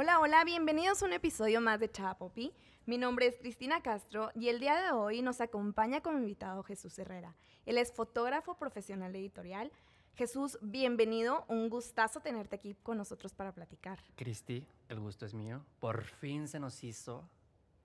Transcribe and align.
Hola, 0.00 0.20
hola, 0.20 0.44
bienvenidos 0.44 1.02
a 1.02 1.06
un 1.06 1.12
episodio 1.12 1.60
más 1.60 1.80
de 1.80 1.90
Chapopi. 1.90 2.54
Mi 2.86 2.98
nombre 2.98 3.26
es 3.26 3.36
Cristina 3.36 3.82
Castro 3.82 4.30
y 4.36 4.48
el 4.48 4.60
día 4.60 4.80
de 4.80 4.92
hoy 4.92 5.22
nos 5.22 5.40
acompaña 5.40 6.00
como 6.02 6.18
invitado 6.18 6.62
Jesús 6.62 6.96
Herrera. 7.00 7.34
Él 7.66 7.78
es 7.78 7.92
fotógrafo 7.92 8.56
profesional 8.56 9.16
editorial. 9.16 9.72
Jesús, 10.14 10.56
bienvenido, 10.62 11.44
un 11.48 11.68
gustazo 11.68 12.20
tenerte 12.20 12.54
aquí 12.54 12.76
con 12.84 12.96
nosotros 12.96 13.34
para 13.34 13.50
platicar. 13.50 13.98
Cristi, 14.14 14.64
el 14.88 15.00
gusto 15.00 15.26
es 15.26 15.34
mío. 15.34 15.64
Por 15.80 16.04
fin 16.04 16.46
se 16.46 16.60
nos 16.60 16.84
hizo. 16.84 17.28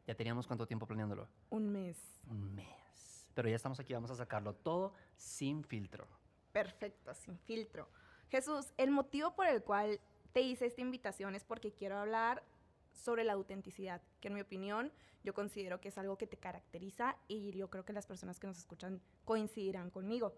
Ya 0.05 0.13
teníamos 0.13 0.45
cuánto 0.45 0.67
tiempo 0.67 0.85
planeándolo. 0.85 1.27
Un 1.49 1.71
mes. 1.71 1.97
Un 2.29 2.53
mes. 2.53 3.27
Pero 3.33 3.49
ya 3.49 3.55
estamos 3.55 3.79
aquí, 3.79 3.91
vamos 3.91 4.11
a 4.11 4.15
sacarlo 4.15 4.53
todo 4.53 4.93
sin 5.17 5.63
filtro. 5.63 6.07
Perfecto, 6.51 7.11
sin 7.15 7.39
filtro. 7.39 7.89
Jesús, 8.29 8.71
el 8.77 8.91
motivo 8.91 9.33
por 9.35 9.47
el 9.47 9.63
cual 9.63 9.99
te 10.33 10.41
hice 10.41 10.65
esta 10.65 10.81
invitación 10.81 11.35
es 11.35 11.43
porque 11.43 11.71
quiero 11.71 11.97
hablar 11.97 12.43
sobre 12.91 13.23
la 13.23 13.33
autenticidad, 13.33 14.01
que 14.19 14.27
en 14.27 14.35
mi 14.35 14.41
opinión 14.41 14.91
yo 15.23 15.33
considero 15.33 15.79
que 15.79 15.89
es 15.89 15.97
algo 15.97 16.17
que 16.17 16.27
te 16.27 16.37
caracteriza 16.37 17.15
y 17.27 17.51
yo 17.51 17.69
creo 17.69 17.85
que 17.85 17.93
las 17.93 18.05
personas 18.05 18.39
que 18.39 18.47
nos 18.47 18.57
escuchan 18.57 19.01
coincidirán 19.25 19.89
conmigo. 19.89 20.33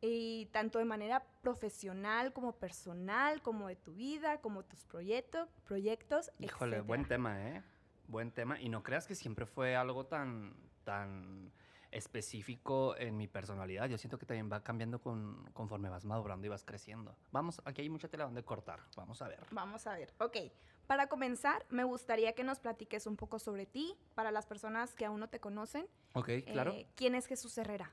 Y 0.00 0.46
tanto 0.46 0.78
de 0.78 0.84
manera 0.84 1.24
profesional 1.42 2.32
como 2.32 2.52
personal, 2.52 3.42
como 3.42 3.68
de 3.68 3.76
tu 3.76 3.94
vida, 3.94 4.40
como 4.40 4.64
tus 4.64 4.84
proyectos, 4.84 5.48
proyectos. 5.64 6.30
Híjole, 6.38 6.76
etcétera. 6.76 6.82
buen 6.82 7.04
tema, 7.06 7.48
¿eh? 7.48 7.62
Buen 8.06 8.30
tema. 8.30 8.60
Y 8.60 8.68
no 8.68 8.82
creas 8.82 9.06
que 9.06 9.14
siempre 9.14 9.44
fue 9.44 9.74
algo 9.74 10.06
tan, 10.06 10.54
tan 10.84 11.52
específico 11.90 12.96
en 12.96 13.16
mi 13.16 13.28
personalidad. 13.28 13.88
Yo 13.88 13.98
siento 13.98 14.18
que 14.18 14.26
también 14.26 14.50
va 14.50 14.62
cambiando 14.62 15.00
con, 15.00 15.44
conforme 15.52 15.88
vas 15.88 16.04
madurando 16.04 16.46
y 16.46 16.50
vas 16.50 16.64
creciendo. 16.64 17.16
Vamos, 17.32 17.60
aquí 17.64 17.82
hay 17.82 17.88
mucha 17.88 18.08
tela 18.08 18.24
donde 18.24 18.42
cortar. 18.42 18.80
Vamos 18.96 19.22
a 19.22 19.28
ver. 19.28 19.40
Vamos 19.50 19.86
a 19.86 19.94
ver. 19.94 20.12
Ok, 20.18 20.36
para 20.88 21.06
comenzar, 21.06 21.66
me 21.68 21.84
gustaría 21.84 22.32
que 22.32 22.44
nos 22.44 22.60
platiques 22.60 23.06
un 23.06 23.16
poco 23.16 23.38
sobre 23.38 23.66
ti, 23.66 23.94
para 24.14 24.30
las 24.30 24.46
personas 24.46 24.94
que 24.94 25.04
aún 25.04 25.20
no 25.20 25.28
te 25.28 25.38
conocen. 25.38 25.86
Ok, 26.14 26.30
claro. 26.46 26.72
Eh, 26.72 26.86
¿Quién 26.94 27.14
es 27.14 27.26
Jesús 27.26 27.58
Herrera? 27.58 27.92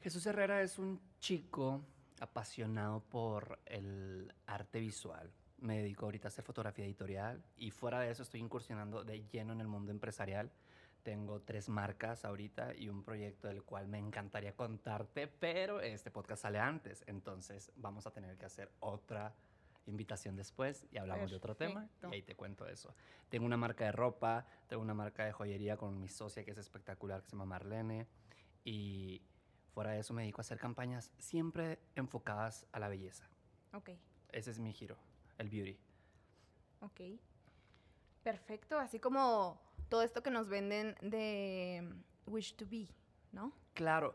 Jesús 0.00 0.24
Herrera 0.26 0.62
es 0.62 0.78
un 0.78 1.00
chico 1.18 1.82
apasionado 2.20 3.00
por 3.00 3.58
el 3.66 4.32
arte 4.46 4.78
visual. 4.78 5.32
Me 5.58 5.78
dedico 5.78 6.06
ahorita 6.06 6.28
a 6.28 6.30
hacer 6.30 6.44
fotografía 6.44 6.84
editorial 6.84 7.42
y 7.56 7.72
fuera 7.72 7.98
de 7.98 8.12
eso 8.12 8.22
estoy 8.22 8.40
incursionando 8.40 9.02
de 9.02 9.24
lleno 9.28 9.52
en 9.52 9.60
el 9.60 9.66
mundo 9.66 9.90
empresarial. 9.90 10.52
Tengo 11.02 11.40
tres 11.40 11.68
marcas 11.68 12.24
ahorita 12.24 12.74
y 12.76 12.88
un 12.88 13.02
proyecto 13.02 13.48
del 13.48 13.64
cual 13.64 13.88
me 13.88 13.98
encantaría 13.98 14.54
contarte, 14.54 15.26
pero 15.26 15.80
este 15.80 16.10
podcast 16.12 16.42
sale 16.42 16.60
antes, 16.60 17.02
entonces 17.08 17.72
vamos 17.76 18.06
a 18.06 18.12
tener 18.12 18.38
que 18.38 18.44
hacer 18.46 18.70
otra 18.80 19.34
invitación 19.86 20.36
después 20.36 20.86
y 20.92 20.98
hablamos 20.98 21.30
de 21.30 21.36
otro 21.36 21.56
tema 21.56 21.88
y 22.02 22.14
ahí 22.14 22.22
te 22.22 22.36
cuento 22.36 22.66
eso. 22.68 22.94
Tengo 23.28 23.44
una 23.46 23.56
marca 23.56 23.84
de 23.84 23.90
ropa, 23.90 24.46
tengo 24.68 24.80
una 24.80 24.94
marca 24.94 25.24
de 25.24 25.32
joyería 25.32 25.76
con 25.76 25.98
mi 25.98 26.08
socia 26.08 26.44
que 26.44 26.52
es 26.52 26.58
espectacular, 26.58 27.20
que 27.22 27.26
se 27.30 27.32
llama 27.32 27.46
Marlene 27.46 28.06
y 28.64 29.22
fuera 29.74 29.90
de 29.90 29.98
eso 30.00 30.14
me 30.14 30.22
dedico 30.22 30.40
a 30.40 30.42
hacer 30.42 30.58
campañas 30.58 31.10
siempre 31.18 31.80
enfocadas 31.96 32.64
a 32.70 32.78
la 32.78 32.88
belleza. 32.88 33.28
Ok, 33.72 33.90
Ese 34.30 34.52
es 34.52 34.60
mi 34.60 34.72
giro, 34.72 34.96
el 35.38 35.48
beauty. 35.48 35.76
ok. 36.80 37.00
Perfecto, 38.22 38.78
así 38.78 39.00
como 39.00 39.60
todo 39.92 40.02
esto 40.04 40.22
que 40.22 40.30
nos 40.30 40.48
venden 40.48 40.96
de 41.02 41.86
Wish 42.26 42.54
to 42.56 42.64
Be, 42.66 42.88
¿no? 43.30 43.52
Claro, 43.74 44.14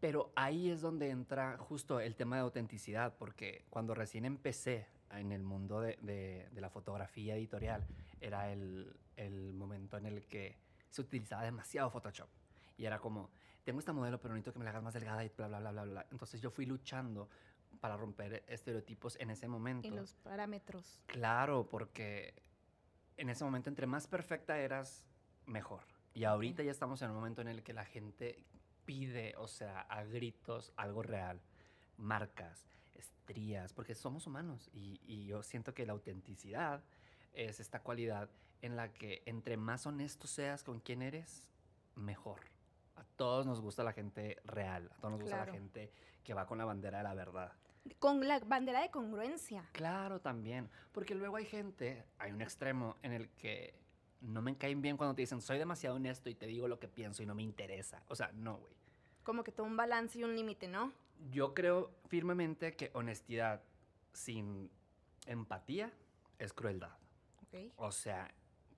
pero 0.00 0.32
ahí 0.34 0.70
es 0.70 0.80
donde 0.80 1.10
entra 1.10 1.58
justo 1.58 2.00
el 2.00 2.16
tema 2.16 2.36
de 2.36 2.42
autenticidad, 2.42 3.14
porque 3.18 3.66
cuando 3.68 3.94
recién 3.94 4.24
empecé 4.24 4.86
en 5.10 5.30
el 5.32 5.42
mundo 5.42 5.82
de, 5.82 5.98
de- 6.00 6.48
de 6.50 6.60
la 6.62 6.70
fotografía 6.70 7.36
editorial, 7.36 7.86
era 8.18 8.50
el, 8.50 8.96
el 9.16 9.52
momento 9.52 9.98
en 9.98 10.06
el 10.06 10.24
que 10.26 10.56
se 10.88 11.02
utilizaba 11.02 11.42
demasiado 11.42 11.90
Photoshop. 11.90 12.30
Y 12.78 12.86
era 12.86 12.98
como, 12.98 13.28
tengo 13.62 13.78
esta 13.78 13.92
modelo, 13.92 14.18
pero 14.22 14.32
necesito 14.32 14.54
que 14.54 14.58
me 14.60 14.64
la 14.64 14.70
hagas 14.70 14.82
más 14.82 14.94
delgada 14.94 15.22
y 15.22 15.28
bla, 15.36 15.48
bla, 15.48 15.58
bla, 15.60 15.70
bla, 15.72 15.82
bla. 15.84 16.06
Entonces 16.10 16.40
yo 16.40 16.50
fui 16.50 16.64
luchando 16.64 17.28
para 17.82 17.94
romper 17.94 18.42
estereotipos 18.48 19.16
en 19.20 19.28
ese 19.28 19.48
momento. 19.48 19.86
Y 19.86 19.90
los 19.90 20.14
parámetros. 20.14 20.98
Claro, 21.04 21.68
porque 21.68 22.32
en 23.18 23.28
ese 23.28 23.44
momento 23.44 23.68
entre 23.68 23.86
más 23.86 24.06
perfecta 24.06 24.58
eras, 24.58 25.04
mejor. 25.50 25.82
Y 26.14 26.24
ahorita 26.24 26.62
ya 26.62 26.70
estamos 26.70 27.02
en 27.02 27.10
un 27.10 27.16
momento 27.16 27.40
en 27.42 27.48
el 27.48 27.62
que 27.62 27.72
la 27.72 27.84
gente 27.84 28.44
pide, 28.84 29.34
o 29.36 29.46
sea, 29.46 29.80
a 29.82 30.04
gritos 30.04 30.72
algo 30.76 31.02
real. 31.02 31.40
Marcas, 31.96 32.64
estrías, 32.94 33.72
porque 33.72 33.94
somos 33.94 34.26
humanos. 34.26 34.70
Y, 34.72 35.00
y 35.06 35.26
yo 35.26 35.42
siento 35.42 35.74
que 35.74 35.86
la 35.86 35.92
autenticidad 35.92 36.82
es 37.32 37.60
esta 37.60 37.80
cualidad 37.82 38.30
en 38.62 38.76
la 38.76 38.92
que 38.92 39.22
entre 39.26 39.56
más 39.56 39.86
honesto 39.86 40.26
seas 40.26 40.64
con 40.64 40.80
quién 40.80 41.02
eres, 41.02 41.48
mejor. 41.94 42.40
A 42.96 43.04
todos 43.16 43.46
nos 43.46 43.60
gusta 43.60 43.84
la 43.84 43.92
gente 43.92 44.38
real, 44.44 44.90
a 44.92 44.96
todos 44.96 45.12
nos 45.12 45.20
gusta 45.22 45.36
Claro. 45.36 45.52
la 45.52 45.58
gente 45.58 45.92
que 46.24 46.34
va 46.34 46.46
con 46.46 46.58
la 46.58 46.64
bandera 46.64 46.98
de 46.98 47.04
la 47.04 47.14
verdad. 47.14 47.52
Con 47.98 48.26
la 48.28 48.38
bandera 48.40 48.82
de 48.82 48.90
congruencia. 48.90 49.64
Claro, 49.72 50.20
también. 50.20 50.68
Porque 50.92 51.14
luego 51.14 51.36
hay 51.36 51.46
gente, 51.46 52.04
hay 52.18 52.32
un 52.32 52.42
extremo 52.42 52.96
en 53.02 53.12
el 53.12 53.30
que 53.30 53.79
no 54.20 54.42
me 54.42 54.56
caen 54.56 54.82
bien 54.82 54.96
cuando 54.96 55.14
te 55.14 55.22
dicen 55.22 55.40
soy 55.40 55.58
demasiado 55.58 55.96
honesto 55.96 56.28
y 56.28 56.34
te 56.34 56.46
digo 56.46 56.68
lo 56.68 56.78
que 56.78 56.88
pienso 56.88 57.22
y 57.22 57.26
no 57.26 57.34
me 57.34 57.42
interesa. 57.42 58.02
O 58.08 58.14
sea, 58.14 58.30
no, 58.32 58.58
güey. 58.58 58.74
Como 59.22 59.44
que 59.44 59.52
todo 59.52 59.66
un 59.66 59.76
balance 59.76 60.18
y 60.18 60.24
un 60.24 60.34
límite, 60.34 60.68
¿no? 60.68 60.92
Yo 61.30 61.54
creo 61.54 61.90
firmemente 62.08 62.74
que 62.74 62.90
honestidad 62.94 63.62
sin 64.12 64.70
empatía 65.26 65.92
es 66.38 66.52
crueldad. 66.52 66.96
Ok. 67.42 67.72
O 67.76 67.92
sea, 67.92 68.32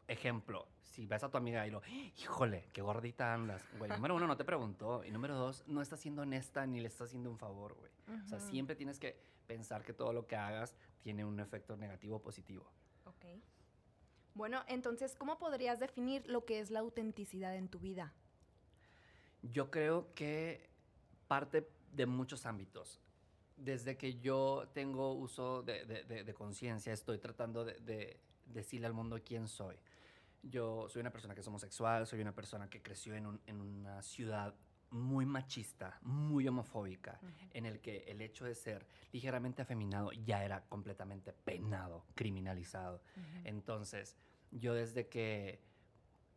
ejemplo, 0.08 0.66
si 0.80 1.06
ves 1.06 1.22
a 1.24 1.30
tu 1.30 1.38
amiga 1.38 1.66
y 1.66 1.70
lo, 1.70 1.80
híjole, 2.16 2.68
qué 2.72 2.82
gordita 2.82 3.32
andas. 3.32 3.64
Güey, 3.78 3.90
número 4.06 4.16
uno, 4.16 4.26
no 4.26 4.36
te 4.36 4.44
preguntó. 4.44 5.04
Y 5.04 5.10
número 5.10 5.36
dos, 5.36 5.64
no 5.66 5.80
estás 5.80 6.00
siendo 6.00 6.22
honesta 6.22 6.66
ni 6.66 6.80
le 6.80 6.88
estás 6.88 7.08
haciendo 7.08 7.30
un 7.30 7.38
favor, 7.38 7.74
güey. 7.74 7.92
O 8.24 8.28
sea, 8.28 8.40
siempre 8.40 8.76
tienes 8.76 8.98
que 8.98 9.16
pensar 9.46 9.84
que 9.84 9.94
todo 9.94 10.12
lo 10.12 10.26
que 10.26 10.36
hagas 10.36 10.74
tiene 11.00 11.24
un 11.24 11.40
efecto 11.40 11.76
negativo 11.76 12.16
o 12.16 12.22
positivo. 12.22 12.70
Ok. 13.06 13.24
Bueno, 14.34 14.62
entonces, 14.66 15.14
¿cómo 15.16 15.38
podrías 15.38 15.78
definir 15.78 16.26
lo 16.26 16.44
que 16.44 16.60
es 16.60 16.70
la 16.70 16.80
autenticidad 16.80 17.54
en 17.56 17.68
tu 17.68 17.78
vida? 17.78 18.14
Yo 19.42 19.70
creo 19.70 20.14
que 20.14 20.70
parte 21.28 21.68
de 21.92 22.06
muchos 22.06 22.46
ámbitos. 22.46 23.00
Desde 23.56 23.96
que 23.96 24.18
yo 24.20 24.70
tengo 24.72 25.12
uso 25.12 25.62
de, 25.62 25.84
de- 25.84 26.34
conciencia, 26.34 26.92
estoy 26.92 27.18
tratando 27.18 27.64
de, 27.64 27.74
de 27.80 28.20
decirle 28.46 28.86
al 28.86 28.94
mundo 28.94 29.20
quién 29.24 29.46
soy. 29.48 29.76
Yo 30.42 30.88
soy 30.88 31.00
una 31.00 31.12
persona 31.12 31.34
que 31.34 31.40
es 31.42 31.46
homosexual, 31.46 32.06
soy 32.06 32.20
una 32.20 32.34
persona 32.34 32.68
que 32.68 32.82
creció 32.82 33.14
en, 33.14 33.40
en 33.46 33.60
una 33.60 34.02
ciudad 34.02 34.54
muy 34.92 35.26
machista, 35.26 35.98
muy 36.02 36.46
homofóbica, 36.46 37.18
en 37.52 37.66
el 37.66 37.80
que 37.80 38.04
el 38.08 38.20
hecho 38.20 38.44
de 38.44 38.54
ser 38.54 38.86
ligeramente 39.12 39.62
afeminado 39.62 40.12
ya 40.12 40.44
era 40.44 40.64
completamente 40.68 41.32
penado, 41.32 42.04
criminalizado. 42.14 43.02
Entonces, 43.44 44.16
yo 44.50 44.74
desde 44.74 45.08
que 45.08 45.60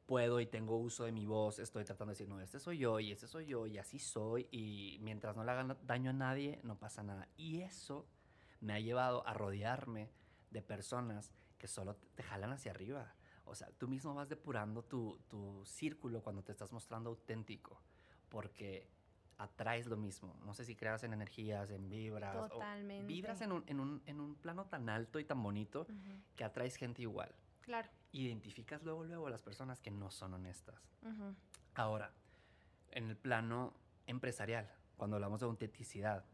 puedo 0.05 0.39
y 0.39 0.45
tengo 0.45 0.77
uso 0.77 1.05
de 1.05 1.11
mi 1.11 1.25
voz, 1.25 1.59
estoy 1.59 1.83
tratando 1.83 2.11
de 2.11 2.17
decir, 2.17 2.29
no, 2.29 2.39
este 2.39 2.59
soy 2.59 2.77
yo 2.77 2.99
y 2.99 3.11
este 3.11 3.27
soy 3.27 3.45
yo 3.47 3.65
y 3.67 3.77
así 3.77 3.99
soy 3.99 4.47
y 4.51 4.97
mientras 5.01 5.35
no 5.35 5.43
le 5.43 5.51
hagan 5.51 5.77
daño 5.83 6.11
a 6.11 6.13
nadie, 6.13 6.59
no 6.63 6.77
pasa 6.77 7.03
nada. 7.03 7.27
Y 7.37 7.61
eso 7.61 8.07
me 8.61 8.73
ha 8.73 8.79
llevado 8.79 9.27
a 9.27 9.33
rodearme 9.33 10.09
de 10.51 10.61
personas 10.61 11.33
que 11.57 11.67
solo 11.67 11.95
te 11.95 12.05
te 12.15 12.23
jalan 12.23 12.51
hacia 12.51 12.71
arriba. 12.71 13.13
O 13.45 13.53
sea, 13.53 13.69
tú 13.77 13.87
mismo 13.87 14.13
vas 14.15 14.29
depurando 14.29 14.83
tu, 14.83 15.19
tu 15.29 15.63
círculo 15.65 16.23
cuando 16.23 16.43
te 16.43 16.51
estás 16.51 16.71
mostrando 16.71 17.11
auténtico, 17.11 17.79
porque 18.35 18.85
atraes 19.37 19.87
lo 19.87 19.95
mismo. 19.95 20.35
No 20.43 20.53
sé 20.53 20.65
si 20.65 20.75
creas 20.75 21.05
en 21.05 21.13
energías, 21.13 21.69
en 21.71 21.87
vibras. 21.87 22.35
o 22.35 22.49
Totalmente. 22.49 23.07
vibras 23.07 23.39
en 23.39 23.53
un, 23.53 23.63
en, 23.65 23.79
un, 23.79 24.01
en 24.07 24.19
un 24.19 24.35
plano 24.35 24.65
tan 24.65 24.89
alto 24.89 25.19
y 25.19 25.23
tan 25.23 25.41
bonito 25.41 25.83
Ujú. 25.83 26.19
que 26.35 26.43
atraes 26.43 26.75
gente 26.75 27.01
igual 27.01 27.33
Claro. 27.61 27.87
identificas 28.11 28.83
luego, 28.83 29.05
luego 29.05 29.27
a 29.27 29.29
las 29.29 29.41
personas 29.41 29.79
que 29.79 29.89
no 29.89 30.11
son 30.11 30.33
honestas. 30.33 30.75
Ujú. 31.01 31.33
Ahora, 31.75 32.11
en 32.91 33.09
el 33.09 33.15
plano 33.15 33.73
empresarial, 34.05 34.69
cuando 34.97 35.15
hablamos 35.15 35.39
de 35.39 35.45
autenticidad, 35.45 36.25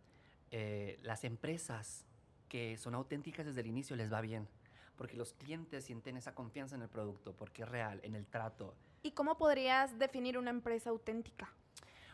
eh, 0.50 0.98
las 1.04 1.24
empresas 1.24 2.08
que 2.50 2.78
son 2.78 2.96
auténticas 2.96 3.46
desde 3.46 3.62
el 3.62 3.68
inicio 3.68 3.96
les 3.96 4.12
va 4.12 4.22
bien, 4.22 4.48
porque 4.96 5.18
los 5.18 5.34
clientes 5.34 5.86
sienten 5.86 6.18
esa 6.18 6.34
confianza 6.34 6.76
en 6.76 6.82
el 6.82 6.90
producto, 6.90 7.36
porque 7.36 7.62
es 7.62 7.70
real, 7.70 8.00
en 8.04 8.16
el 8.16 8.26
trato. 8.26 8.74
¿Y 9.04 9.12
cómo 9.12 9.38
podrías 9.38 10.00
definir 10.00 10.38
una 10.40 10.50
empresa 10.50 10.90
auténtica? 10.90 11.52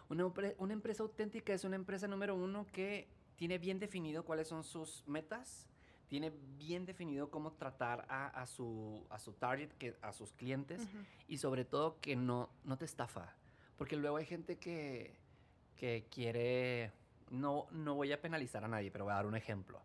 Una, 0.10 0.24
empre- 0.26 0.56
una 0.58 0.74
empresa 0.74 1.04
auténtica 1.04 1.54
es 1.54 1.64
una 1.64 1.76
empresa 1.76 2.08
número 2.08 2.36
uno 2.36 2.66
que 2.72 3.08
tiene 3.36 3.58
bien 3.58 3.80
definido 3.80 4.24
cuáles 4.24 4.48
son 4.48 4.64
sus 4.64 5.04
metas, 5.08 5.68
tiene 6.08 6.32
bien 6.58 6.86
definido 6.86 7.30
cómo 7.30 7.52
tratar 7.52 8.06
a, 8.10 8.28
a 8.28 8.46
su, 8.46 9.06
a 9.10 9.20
su 9.20 9.34
target, 9.34 9.70
que, 9.74 9.96
a 10.02 10.14
sus 10.14 10.32
clientes, 10.32 10.88
y 11.28 11.38
sobre 11.38 11.66
todo 11.66 12.00
que 12.00 12.16
no, 12.16 12.50
no 12.64 12.78
te 12.78 12.86
estafa. 12.86 13.36
Porque 13.78 13.98
luego 13.98 14.18
hay 14.18 14.26
gente 14.26 14.58
que, 14.58 15.18
que 15.76 16.08
quiere, 16.10 16.94
no, 17.30 17.68
no 17.72 17.96
voy 17.96 18.12
a 18.14 18.22
penalizar 18.22 18.64
a 18.64 18.68
nadie, 18.70 18.90
pero 18.90 19.04
voy 19.04 19.12
a 19.12 19.18
dar 19.18 19.26
un 19.26 19.36
ejemplo. 19.36 19.82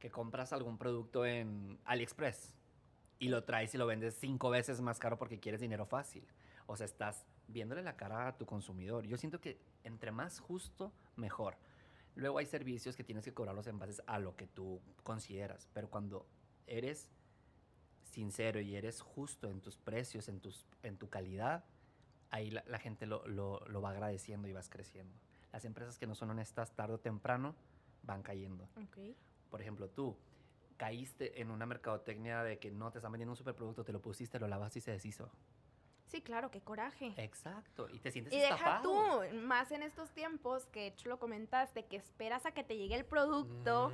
Que 0.00 0.10
compras 0.10 0.52
algún 0.52 0.78
producto 0.78 1.26
en 1.26 1.78
AliExpress 1.84 2.54
y 3.18 3.28
lo 3.28 3.44
traes 3.44 3.74
y 3.74 3.78
lo 3.78 3.86
vendes 3.86 4.16
cinco 4.18 4.48
veces 4.48 4.80
más 4.80 4.98
caro 4.98 5.18
porque 5.18 5.38
quieres 5.38 5.60
dinero 5.60 5.84
fácil. 5.86 6.26
O 6.66 6.76
sea, 6.76 6.86
estás 6.86 7.26
viéndole 7.48 7.82
la 7.82 7.96
cara 7.96 8.28
a 8.28 8.36
tu 8.36 8.46
consumidor. 8.46 9.06
Yo 9.06 9.16
siento 9.16 9.40
que 9.40 9.58
entre 9.84 10.12
más 10.12 10.38
justo, 10.38 10.92
mejor. 11.16 11.56
Luego 12.14 12.38
hay 12.38 12.46
servicios 12.46 12.96
que 12.96 13.04
tienes 13.04 13.24
que 13.24 13.32
cobrarlos 13.32 13.66
en 13.66 13.78
base 13.78 14.02
a 14.06 14.18
lo 14.18 14.36
que 14.36 14.46
tú 14.46 14.80
consideras, 15.02 15.68
pero 15.72 15.88
cuando 15.88 16.26
eres 16.66 17.08
sincero 18.04 18.60
y 18.60 18.74
eres 18.76 19.00
justo 19.00 19.48
en 19.48 19.60
tus 19.60 19.76
precios, 19.76 20.28
en, 20.28 20.40
tus, 20.40 20.66
en 20.82 20.96
tu 20.96 21.08
calidad, 21.08 21.64
ahí 22.30 22.50
la, 22.50 22.64
la 22.66 22.78
gente 22.78 23.06
lo, 23.06 23.26
lo, 23.26 23.60
lo 23.68 23.80
va 23.80 23.90
agradeciendo 23.90 24.48
y 24.48 24.52
vas 24.52 24.68
creciendo. 24.68 25.14
Las 25.52 25.64
empresas 25.64 25.98
que 25.98 26.06
no 26.06 26.14
son 26.14 26.30
honestas 26.30 26.74
tarde 26.74 26.94
o 26.94 26.98
temprano 26.98 27.54
van 28.02 28.22
cayendo. 28.22 28.68
Por 29.50 29.60
ejemplo, 29.60 29.88
tú 29.88 30.16
caíste 30.76 31.40
en 31.40 31.50
una 31.50 31.66
mercadotecnia 31.66 32.42
de 32.42 32.58
que 32.58 32.70
no 32.70 32.90
te 32.90 32.98
están 32.98 33.12
vendiendo 33.12 33.32
un 33.32 33.36
superproducto, 33.36 33.84
te 33.84 33.92
lo 33.92 34.00
pusiste, 34.00 34.38
lo 34.38 34.48
lavaste 34.48 34.78
y 34.78 34.82
se 34.82 34.90
deshizo. 34.92 35.30
Sí, 36.08 36.22
claro, 36.22 36.50
qué 36.50 36.60
coraje. 36.62 37.12
Exacto. 37.18 37.88
Y 37.90 37.98
te 37.98 38.10
sientes 38.10 38.32
Y 38.32 38.38
deja 38.38 38.54
estafado. 38.54 39.22
tú, 39.30 39.36
más 39.40 39.70
en 39.72 39.82
estos 39.82 40.10
tiempos 40.12 40.64
que 40.66 40.86
hecho 40.86 41.08
lo 41.08 41.18
comentaste, 41.18 41.84
que 41.84 41.96
esperas 41.96 42.46
a 42.46 42.52
que 42.52 42.64
te 42.64 42.76
llegue 42.76 42.94
el 42.94 43.04
producto, 43.04 43.92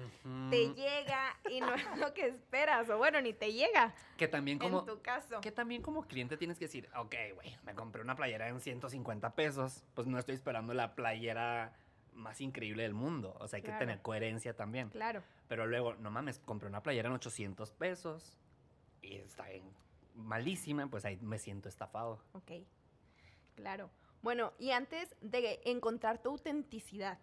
te 0.50 0.72
llega 0.74 1.36
y 1.50 1.60
no 1.60 1.74
es 1.74 1.98
lo 1.98 2.14
que 2.14 2.28
esperas, 2.28 2.88
o 2.88 2.98
bueno, 2.98 3.20
ni 3.20 3.32
te 3.32 3.52
llega 3.52 3.92
Que 4.16 4.28
también 4.28 4.58
como... 4.58 4.80
en 4.80 4.86
tu 4.86 5.02
caso. 5.02 5.40
Que 5.40 5.50
también 5.50 5.82
como 5.82 6.02
cliente 6.06 6.36
tienes 6.36 6.58
que 6.58 6.66
decir, 6.66 6.88
ok, 6.96 7.14
güey, 7.34 7.56
me 7.64 7.74
compré 7.74 8.00
una 8.02 8.14
playera 8.14 8.48
en 8.48 8.60
150 8.60 9.34
pesos, 9.34 9.84
pues 9.94 10.06
no 10.06 10.18
estoy 10.18 10.36
esperando 10.36 10.72
la 10.72 10.94
playera 10.94 11.72
más 12.12 12.40
increíble 12.40 12.84
del 12.84 12.94
mundo. 12.94 13.36
O 13.40 13.48
sea, 13.48 13.56
hay 13.56 13.62
Claro. 13.64 13.78
que 13.80 13.86
tener 13.86 14.02
coherencia 14.02 14.54
también. 14.54 14.88
Claro. 14.90 15.20
Pero 15.48 15.66
luego, 15.66 15.94
no 15.96 16.12
mames, 16.12 16.38
compré 16.38 16.68
una 16.68 16.80
playera 16.80 17.08
en 17.08 17.14
800 17.16 17.72
pesos 17.72 18.38
y 19.02 19.16
está 19.16 19.48
bien 19.48 19.64
malísima, 20.14 20.86
pues 20.88 21.04
ahí 21.04 21.16
me 21.20 21.38
siento 21.38 21.68
estafado. 21.68 22.22
Ok, 22.32 22.52
claro. 23.54 23.90
Bueno, 24.22 24.52
y 24.58 24.70
antes 24.70 25.14
de 25.20 25.60
encontrar 25.64 26.22
tu 26.22 26.30
autenticidad, 26.30 27.18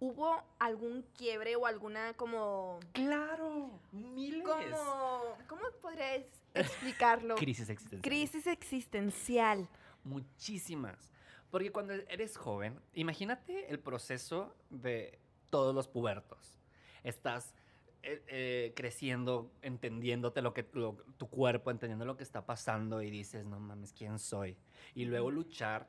¿hubo 0.00 0.42
algún 0.58 1.02
quiebre 1.16 1.54
o 1.54 1.66
alguna 1.66 2.14
como... 2.14 2.80
¡Claro! 2.92 3.78
¡Miles! 3.92 4.42
como 4.42 5.36
¿Cómo 5.46 5.62
podrías 5.80 6.24
explicarlo? 6.54 7.34
Crisis 7.36 7.68
existencial. 7.68 8.02
Crisis 8.02 8.46
existencial. 8.48 9.68
Muchísimas. 10.02 11.12
Porque 11.52 11.70
cuando 11.70 11.92
eres 11.92 12.36
joven, 12.36 12.80
imagínate 12.94 13.70
el 13.70 13.78
proceso 13.78 14.56
de 14.70 15.20
todos 15.50 15.74
los 15.74 15.86
pubertos. 15.86 16.58
Estás 17.04 17.54
eh, 18.02 18.24
eh, 18.26 18.51
creciendo, 18.70 19.50
entendiéndote 19.62 20.40
lo 20.42 20.54
que 20.54 20.68
lo- 20.72 20.96
tu 21.16 21.28
cuerpo, 21.28 21.70
entendiendo 21.70 22.04
lo 22.04 22.16
que 22.16 22.22
está 22.22 22.46
pasando 22.46 23.02
y 23.02 23.10
dices, 23.10 23.44
no 23.44 23.58
mames, 23.58 23.92
¿quién 23.92 24.18
soy? 24.18 24.56
Y 24.94 25.04
luego 25.06 25.30
luchar 25.30 25.88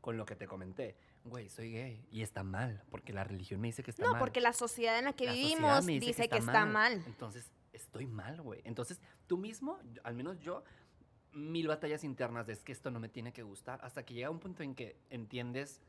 con 0.00 0.16
lo 0.16 0.24
que 0.26 0.36
te 0.36 0.46
comenté. 0.46 0.96
Güey, 1.24 1.48
soy 1.48 1.72
gay 1.72 2.06
y 2.10 2.22
está 2.22 2.42
mal, 2.42 2.82
porque 2.90 3.12
la 3.12 3.24
religión 3.24 3.60
me 3.60 3.68
dice 3.68 3.82
que 3.82 3.90
está 3.90 4.04
No, 4.04 4.12
mal. 4.12 4.18
porque 4.20 4.40
la 4.40 4.52
sociedad 4.52 4.98
en 4.98 5.04
la 5.06 5.12
que 5.12 5.26
La 5.26 5.32
vivimos 5.32 5.86
dice, 5.86 6.28
que, 6.28 6.38
está, 6.38 6.64
mal. 6.64 7.02
Entonces, 7.06 7.50
estoy 7.72 8.06
mal, 8.06 8.40
güey. 8.40 8.60
Entonces, 8.64 9.00
tú 9.26 9.36
mismo, 9.36 9.78
al 10.02 10.14
menos 10.14 10.38
yo, 10.40 10.64
mil 11.32 11.68
batallas 11.68 12.04
internas 12.04 12.46
de 12.46 12.54
es 12.54 12.62
que 12.64 12.72
esto 12.72 12.90
no 12.90 12.98
me 13.00 13.08
tiene 13.08 13.32
que 13.32 13.42
gustar, 13.42 13.78
hasta 13.84 14.04
que 14.04 14.14
llega 14.14 14.30
un 14.30 14.40
punto 14.40 14.62
en 14.62 14.74
que 14.74 14.96
entiendes 15.10 15.80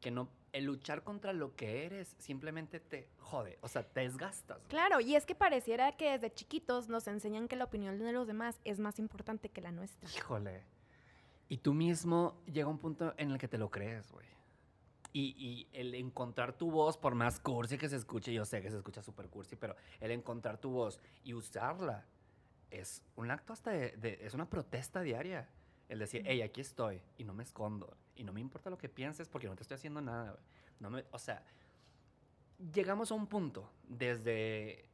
que 0.00 0.10
no, 0.10 0.30
el 0.52 0.64
luchar 0.64 1.02
contra 1.04 1.32
lo 1.32 1.54
que 1.54 1.84
eres 1.86 2.14
simplemente 2.18 2.80
te 2.80 3.08
jode, 3.18 3.58
o 3.60 3.68
sea, 3.68 3.82
te 3.82 4.00
desgastas. 4.00 4.58
Claro, 4.68 5.00
y 5.00 5.14
es 5.14 5.24
que 5.26 5.34
pareciera 5.34 5.96
que 5.96 6.10
desde 6.12 6.32
chiquitos 6.32 6.88
nos 6.88 7.06
enseñan 7.06 7.46
que 7.48 7.56
la 7.56 7.64
opinión 7.64 7.98
de 7.98 8.12
los 8.12 8.26
demás 8.26 8.60
es 8.64 8.78
más 8.80 8.98
importante 8.98 9.48
que 9.48 9.60
la 9.60 9.70
nuestra. 9.72 10.08
Híjole. 10.16 10.62
Y 11.48 11.58
tú 11.58 11.72
mismo 11.74 12.40
llega 12.46 12.68
un 12.68 12.78
punto 12.78 13.14
en 13.16 13.30
el 13.32 13.38
que 13.38 13.48
te 13.48 13.58
lo 13.58 13.70
crees, 13.70 14.10
güey. 14.12 14.26
Y, 15.12 15.34
y 15.36 15.68
el 15.72 15.94
encontrar 15.96 16.52
tu 16.52 16.70
voz, 16.70 16.96
por 16.96 17.16
más 17.16 17.40
cursi 17.40 17.76
que 17.76 17.88
se 17.88 17.96
escuche, 17.96 18.32
yo 18.32 18.44
sé 18.44 18.62
que 18.62 18.70
se 18.70 18.76
escucha 18.76 19.02
súper 19.02 19.28
cursi, 19.28 19.56
pero 19.56 19.74
el 19.98 20.12
encontrar 20.12 20.58
tu 20.58 20.70
voz 20.70 21.00
y 21.24 21.34
usarla 21.34 22.06
es 22.70 23.02
un 23.16 23.32
acto 23.32 23.52
hasta 23.52 23.72
de, 23.72 23.96
de- 23.96 24.18
es 24.24 24.34
una 24.34 24.48
protesta 24.48 25.00
diaria. 25.02 25.48
El 25.90 25.98
decir, 25.98 26.22
hey, 26.24 26.40
aquí 26.40 26.60
estoy 26.60 27.02
y 27.18 27.24
no 27.24 27.34
me 27.34 27.42
escondo. 27.42 27.96
Y 28.14 28.22
no 28.22 28.32
me 28.32 28.40
importa 28.40 28.70
lo 28.70 28.78
que 28.78 28.88
pienses 28.88 29.28
porque 29.28 29.48
no 29.48 29.56
te 29.56 29.62
estoy 29.62 29.74
haciendo 29.74 30.00
nada. 30.00 30.38
No 30.78 30.88
me, 30.88 31.04
o 31.10 31.18
sea, 31.18 31.44
llegamos 32.72 33.10
a 33.10 33.14
un 33.14 33.26
punto 33.26 33.68
desde... 33.88 34.86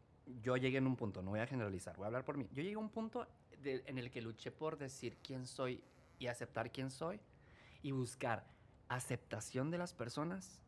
Yo 0.43 0.57
llegué 0.57 0.79
en 0.79 0.87
un 0.87 0.97
punto, 0.97 1.23
no 1.23 1.31
voy 1.31 1.41
a 1.41 1.47
generalizar, 1.47 1.95
voy 1.97 2.05
a 2.05 2.07
hablar 2.07 2.25
por 2.25 2.39
mí. 2.39 2.49
Yo 2.53 2.63
llegué 2.63 2.77
a 2.77 2.79
un 2.79 2.89
punto 2.89 3.29
en 3.63 3.99
el 3.99 4.11
que 4.11 4.23
luché 4.23 4.51
por 4.51 4.79
decir 4.79 5.19
quién 5.23 5.47
soy 5.47 5.83
y 6.19 6.29
aceptar 6.29 6.73
quién 6.73 6.91
soy 6.91 7.21
y 7.83 7.91
buscar 7.91 8.45
aceptación 8.89 9.71
de 9.71 9.79
las 9.79 9.93
personas 9.93 10.61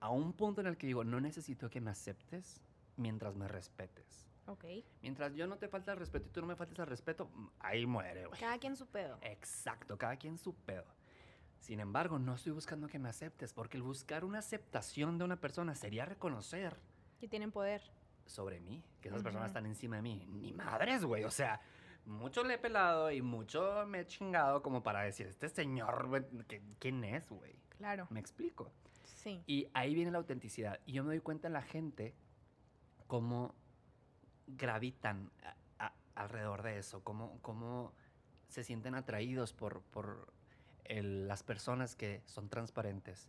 a 0.00 0.08
un 0.08 0.32
punto 0.32 0.62
en 0.62 0.66
el 0.66 0.78
que 0.78 0.86
digo, 0.86 1.04
no 1.04 1.20
necesito 1.20 1.68
que 1.68 1.82
me 1.82 1.90
aceptes 1.90 2.60
mientras 2.96 3.36
me 3.36 3.48
respetes. 3.48 4.24
Ok. 4.46 4.64
Mientras 5.02 5.34
yo 5.34 5.46
no 5.46 5.56
te 5.56 5.68
falte 5.68 5.90
el 5.90 5.96
respeto 5.96 6.26
y 6.28 6.30
tú 6.30 6.40
no 6.40 6.46
me 6.46 6.56
faltes 6.56 6.78
el 6.78 6.86
respeto, 6.86 7.30
ahí 7.60 7.86
muere, 7.86 8.26
güey. 8.26 8.38
Cada 8.40 8.58
quien 8.58 8.76
su 8.76 8.86
pedo. 8.86 9.18
Exacto, 9.22 9.96
cada 9.96 10.16
quien 10.16 10.36
su 10.38 10.54
pedo. 10.54 10.84
Sin 11.60 11.80
embargo, 11.80 12.18
no 12.18 12.34
estoy 12.34 12.52
buscando 12.52 12.88
que 12.88 12.98
me 12.98 13.08
aceptes, 13.08 13.54
porque 13.54 13.78
el 13.78 13.82
buscar 13.82 14.24
una 14.24 14.40
aceptación 14.40 15.16
de 15.16 15.24
una 15.24 15.40
persona 15.40 15.74
sería 15.74 16.04
reconocer 16.04 16.76
Que 17.18 17.26
tienen 17.26 17.52
poder. 17.52 17.82
sobre 18.26 18.60
mí, 18.60 18.82
que 19.00 19.08
esas 19.08 19.22
personas 19.22 19.48
están 19.48 19.64
encima 19.66 19.96
de 19.96 20.02
mí. 20.02 20.26
Ni 20.28 20.52
madres, 20.52 21.04
güey. 21.06 21.24
O 21.24 21.30
sea, 21.30 21.60
mucho 22.04 22.44
le 22.44 22.54
he 22.54 22.58
pelado 22.58 23.10
y 23.10 23.22
mucho 23.22 23.86
me 23.86 24.00
he 24.00 24.06
chingado 24.06 24.62
como 24.62 24.82
para 24.82 25.00
decir, 25.02 25.26
este 25.26 25.48
señor, 25.48 26.06
güey, 26.08 26.22
¿qué- 26.46 26.62
¿quién 26.78 27.02
es, 27.04 27.26
güey? 27.30 27.56
Claro. 27.70 28.06
Me 28.10 28.20
explico. 28.20 28.70
Sí. 29.04 29.42
Y 29.46 29.68
ahí 29.72 29.94
viene 29.94 30.10
la 30.10 30.18
autenticidad. 30.18 30.80
Y 30.84 30.92
yo 30.92 31.02
me 31.02 31.08
doy 31.08 31.20
cuenta 31.20 31.46
en 31.46 31.54
la 31.54 31.62
gente 31.62 32.14
cómo 33.06 33.54
gravitan 34.46 35.30
a- 35.78 35.86
a- 35.86 35.92
alrededor 36.14 36.62
de 36.62 36.78
eso, 36.78 37.02
cómo, 37.02 37.38
cómo 37.42 37.92
se 38.48 38.62
sienten 38.64 38.94
atraídos 38.94 39.52
por, 39.52 39.82
por 39.82 40.32
el- 40.84 41.26
las 41.28 41.42
personas 41.42 41.96
que 41.96 42.22
son 42.26 42.48
transparentes. 42.48 43.28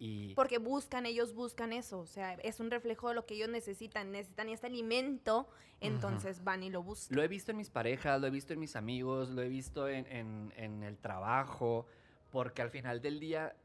Y 0.00 0.32
Porque 0.34 0.58
buscan, 0.58 1.06
ellos 1.06 1.34
buscan 1.34 1.72
eso. 1.72 1.98
O 1.98 2.06
sea, 2.06 2.34
es 2.34 2.60
un 2.60 2.70
reflejo 2.70 3.08
de 3.08 3.16
lo 3.16 3.26
que 3.26 3.34
ellos 3.34 3.48
necesitan. 3.48 4.12
Necesitan 4.12 4.48
este 4.48 4.68
alimento, 4.68 5.48
entonces 5.80 6.44
van 6.44 6.62
y 6.62 6.70
lo 6.70 6.84
buscan. 6.84 7.16
lo 7.16 7.22
he 7.24 7.28
visto 7.28 7.50
en 7.50 7.56
mis 7.56 7.68
parejas, 7.68 8.20
lo 8.20 8.28
he 8.28 8.30
visto 8.30 8.52
en 8.52 8.60
mis 8.60 8.76
amigos, 8.76 9.28
lo 9.30 9.42
he 9.42 9.48
visto 9.48 9.88
en, 9.88 10.06
en- 10.06 10.52
en 10.56 10.84
el 10.84 10.96
trabajo, 10.98 11.86
porque 12.30 12.62
al 12.62 12.70
final 12.70 13.02
del 13.02 13.18
día, 13.18 13.56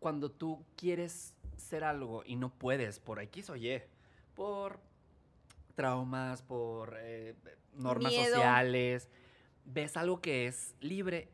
cuando 0.00 0.30
tú 0.30 0.64
quieres 0.76 1.34
ser 1.56 1.84
algo 1.84 2.24
y 2.26 2.34
no 2.36 2.50
puedes 2.52 2.98
por 2.98 3.20
X 3.20 3.50
o 3.50 3.56
Y, 3.56 3.80
por 4.34 4.80
traumas, 5.74 6.42
por 6.42 6.96
eh, 6.98 7.34
normas 7.74 8.12
Miedo. 8.12 8.34
sociales, 8.36 9.08
ves 9.64 9.96
algo 9.96 10.20
que 10.20 10.46
es 10.46 10.74
libre 10.80 11.28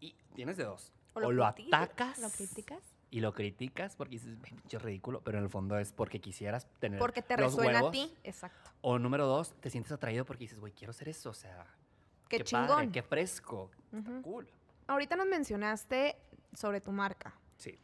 y 0.00 0.14
tienes 0.34 0.56
de 0.56 0.64
dos. 0.64 0.92
O 1.14 1.32
lo, 1.32 1.46
atacas 1.46 2.18
¿Lo 2.18 2.28
criticas? 2.30 2.82
y 3.10 3.20
lo 3.20 3.32
criticas 3.32 3.96
porque 3.96 4.16
dices, 4.16 4.36
"Ay, 4.44 4.52
pinche 4.52 4.78
ridículo, 4.78 5.22
pero 5.22 5.38
en 5.38 5.44
el 5.44 5.50
fondo 5.50 5.78
es 5.78 5.92
porque 5.92 6.20
quisieras 6.20 6.66
tener 6.78 6.98
Porque 6.98 7.22
te 7.22 7.36
los 7.38 7.54
resuena 7.54 7.78
a 7.78 7.82
huevos. 7.84 7.92
ti. 7.92 8.14
Exacto. 8.24 8.70
O 8.82 8.98
número 8.98 9.26
dos, 9.26 9.54
te 9.60 9.70
sientes 9.70 9.92
atraído 9.92 10.26
porque 10.26 10.44
dices, 10.44 10.60
güey, 10.60 10.72
quiero 10.74 10.92
ser 10.92 11.08
eso, 11.08 11.30
o 11.30 11.34
sea, 11.34 11.64
Qué, 12.28 12.38
padre, 12.38 12.44
chingón. 12.44 12.92
qué 12.92 13.02
fresco, 13.02 13.70
cool. 14.22 14.46
Ahorita 14.88 15.16
nos 15.16 15.26
mencionaste 15.26 16.16
sobre 16.52 16.80
tu 16.80 16.92
marca. 16.92 17.34
Sí. 17.56 17.78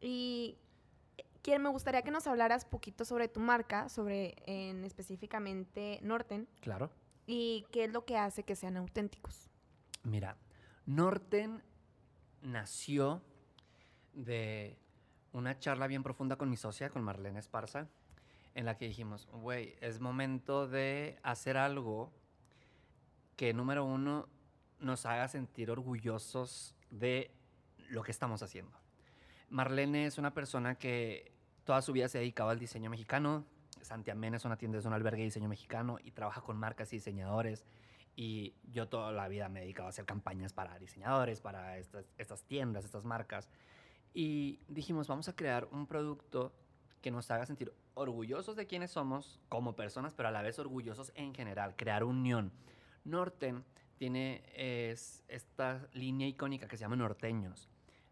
Y 0.00 0.58
quiero, 1.46 1.62
me 1.62 1.68
gustaría 1.70 2.02
que 2.02 2.10
nos 2.10 2.26
hablaras 2.26 2.64
poquito 2.64 3.04
sobre 3.04 3.28
tu 3.28 3.38
marca, 3.38 3.88
sobre 3.88 4.34
en 4.46 4.84
específicamente 4.84 6.00
Norten, 6.02 6.48
Claro. 6.60 6.90
y 7.24 7.64
qué 7.70 7.84
es 7.84 7.92
lo 7.92 8.04
que 8.04 8.18
hace 8.18 8.42
que 8.42 8.56
sean 8.56 8.76
auténticos. 8.76 9.48
Mira, 10.02 10.36
Norten 10.86 11.62
nació 12.42 13.22
de 14.12 14.76
una 15.32 15.56
charla 15.60 15.86
bien 15.86 16.02
profunda 16.02 16.34
con 16.36 16.50
mi 16.50 16.56
socia, 16.56 16.90
con 16.90 17.04
Marlene 17.04 17.38
Esparza, 17.38 17.86
en 18.56 18.64
la 18.64 18.76
que 18.76 18.86
dijimos, 18.88 19.28
güey, 19.30 19.76
es 19.80 20.00
momento 20.00 20.66
de 20.66 21.16
hacer 21.22 21.56
algo 21.58 22.12
que, 23.36 23.54
número 23.54 23.84
uno, 23.84 24.28
nos 24.80 25.06
haga 25.06 25.28
sentir 25.28 25.70
orgullosos 25.70 26.74
de 26.90 27.30
lo 27.88 28.02
que 28.02 28.10
estamos 28.10 28.42
haciendo. 28.42 28.76
Marlene 29.48 30.06
es 30.06 30.18
una 30.18 30.34
persona 30.34 30.74
que 30.76 31.35
toda 31.66 31.82
su 31.82 31.92
vida 31.92 32.08
se 32.08 32.16
ha 32.16 32.20
dedicado 32.20 32.48
al 32.48 32.58
diseño 32.58 32.88
mexicano. 32.88 33.44
Santi 33.82 34.10
Amén 34.10 34.34
es 34.34 34.44
una 34.44 34.56
tienda, 34.56 34.78
es 34.78 34.84
un 34.86 34.94
albergue 34.94 35.18
de 35.18 35.24
diseño 35.26 35.48
mexicano 35.48 35.98
y 36.02 36.12
trabaja 36.12 36.40
con 36.40 36.56
marcas 36.56 36.92
y 36.92 36.96
diseñadores. 36.96 37.66
Y 38.14 38.54
yo 38.72 38.88
toda 38.88 39.12
la 39.12 39.28
vida 39.28 39.48
me 39.50 39.58
he 39.58 39.62
dedicado 39.62 39.88
a 39.88 39.90
hacer 39.90 40.06
campañas 40.06 40.54
para 40.54 40.78
diseñadores, 40.78 41.40
para 41.40 41.76
estas, 41.76 42.44
tiendas, 42.44 42.84
estas 42.84 43.04
marcas. 43.04 43.50
Y 44.14 44.60
dijimos, 44.68 45.08
vamos 45.08 45.28
a 45.28 45.34
crear 45.34 45.68
un 45.72 45.86
producto 45.86 46.54
que 47.02 47.10
nos 47.10 47.30
haga 47.30 47.44
sentir 47.44 47.74
orgullosos 47.94 48.56
de 48.56 48.66
quienes 48.66 48.92
somos 48.92 49.40
como 49.48 49.74
personas, 49.76 50.14
pero 50.14 50.28
a 50.28 50.32
la 50.32 50.42
vez 50.42 50.58
orgullosos 50.58 51.12
en 51.16 51.34
general, 51.34 51.74
crear 51.76 52.04
unión. 52.04 52.52
Norten 53.04 53.64
tiene 53.98 54.44
es, 54.54 55.24
esta 55.28 55.88
línea 55.92 56.28
icónica 56.28 56.68
que 56.68 56.76
se 56.76 56.82
llama 56.82 56.96
norteños, 56.96 57.68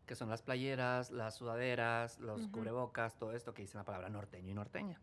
que 0.07 0.15
son 0.15 0.29
las 0.29 0.43
playeras, 0.43 1.11
las 1.11 1.35
sudaderas, 1.37 2.19
los 2.21 2.47
cubrebocas, 2.49 3.17
todo 3.19 3.33
esto 3.33 3.55
que 3.55 3.63
dice 3.63 3.77
la 3.79 3.85
palabra 3.85 4.09
norteño 4.09 4.51
y 4.51 4.55
norteña. 4.55 5.01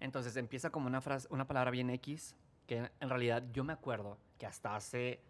Entonces 0.00 0.36
empieza 0.36 0.70
como 0.70 0.86
una 0.86 1.00
frase, 1.00 1.28
una 1.30 1.46
palabra 1.46 1.70
bien 1.70 1.90
X, 1.90 2.34
que 2.66 2.90
en 3.00 3.08
realidad 3.08 3.44
yo 3.52 3.64
me 3.64 3.72
acuerdo 3.72 4.18
que 4.38 4.46
hasta 4.46 4.74
hace 4.74 5.20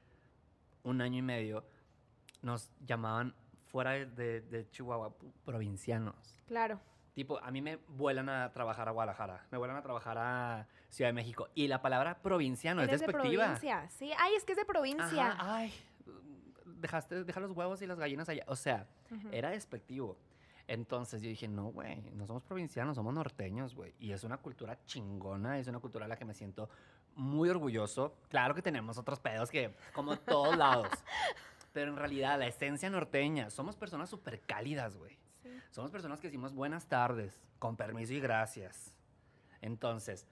un 0.85 1.01
año 1.01 1.19
y 1.19 1.23
medio 1.23 1.65
nos 2.43 2.71
llamaban 2.87 3.35
fuera 3.67 3.91
de, 3.93 4.07
de- 4.07 4.41
de 4.41 4.71
Chihuahua 4.71 5.15
provincianos. 5.45 6.43
Claro. 6.47 6.81
Tipo, 7.15 7.39
a 7.43 7.51
mí 7.51 7.61
me 7.61 7.77
vuelan 7.89 8.29
a 8.29 8.53
trabajar 8.53 8.89
a 8.89 8.93
Guadalajara, 8.93 9.45
me 9.51 9.59
vuelan 9.59 9.77
a 9.77 9.83
trabajar 9.83 10.17
a 10.17 10.67
Ciudad 10.89 11.09
de 11.11 11.13
México. 11.13 11.49
Y 11.55 11.67
la 11.69 11.83
palabra 11.83 12.23
provinciano 12.23 12.83
es 12.83 12.89
Eres 12.89 13.01
de 13.01 13.07
despectiva. 13.09 13.45
provincia. 13.45 13.89
Sí, 13.91 14.13
ay, 14.19 14.35
es 14.37 14.45
que 14.45 14.53
es 14.53 14.59
de 14.59 14.65
provincia. 14.65 15.33
Ajá, 15.33 15.57
ay, 15.57 15.75
dejaste, 16.81 17.25
deja 17.25 17.41
los 17.41 17.53
huevos 17.53 17.83
y 17.83 17.87
las 17.87 17.99
gallinas 17.99 18.29
allá. 18.29 18.45
O 18.47 18.57
sea, 18.57 18.87
era 19.33 19.51
despectivo. 19.51 20.17
Entonces 20.67 21.21
yo 21.21 21.29
dije, 21.29 21.49
no, 21.49 21.73
güey, 21.73 22.01
no 22.13 22.27
somos 22.29 22.45
provincianos, 22.45 22.95
somos 22.95 23.13
norteños, 23.13 23.75
güey. 23.75 23.93
Y 23.99 24.13
es 24.13 24.23
una 24.23 24.37
cultura 24.37 24.79
chingona, 24.85 25.59
es 25.59 25.67
una 25.67 25.81
cultura 25.81 26.05
a 26.05 26.09
la 26.09 26.17
que 26.17 26.25
me 26.25 26.33
siento 26.33 26.69
muy 27.17 27.49
orgulloso. 27.49 28.15
Claro 28.29 28.55
que 28.55 28.63
tenemos 28.63 28.97
otros 28.97 29.19
pedos 29.19 29.51
que, 29.51 29.75
como 29.93 30.17
todos 30.17 30.57
lados. 30.57 30.89
Pero 31.73 31.91
en 31.91 31.97
realidad, 31.97 32.39
la 32.39 32.47
esencia 32.47 32.89
norteña, 32.89 33.51
somos 33.51 33.77
personas 33.77 34.11
súper 34.11 34.41
cálidas, 34.43 34.97
güey. 34.97 35.19
Sí. 35.43 35.51
Somos 35.71 35.91
personas 35.91 36.21
que 36.21 36.29
decimos 36.29 36.53
buenas 36.53 36.87
tardes, 36.87 37.41
con 37.59 37.77
permiso 37.77 38.13
y 38.13 38.21
gracias. 38.21 38.95
Entonces, 39.61 40.27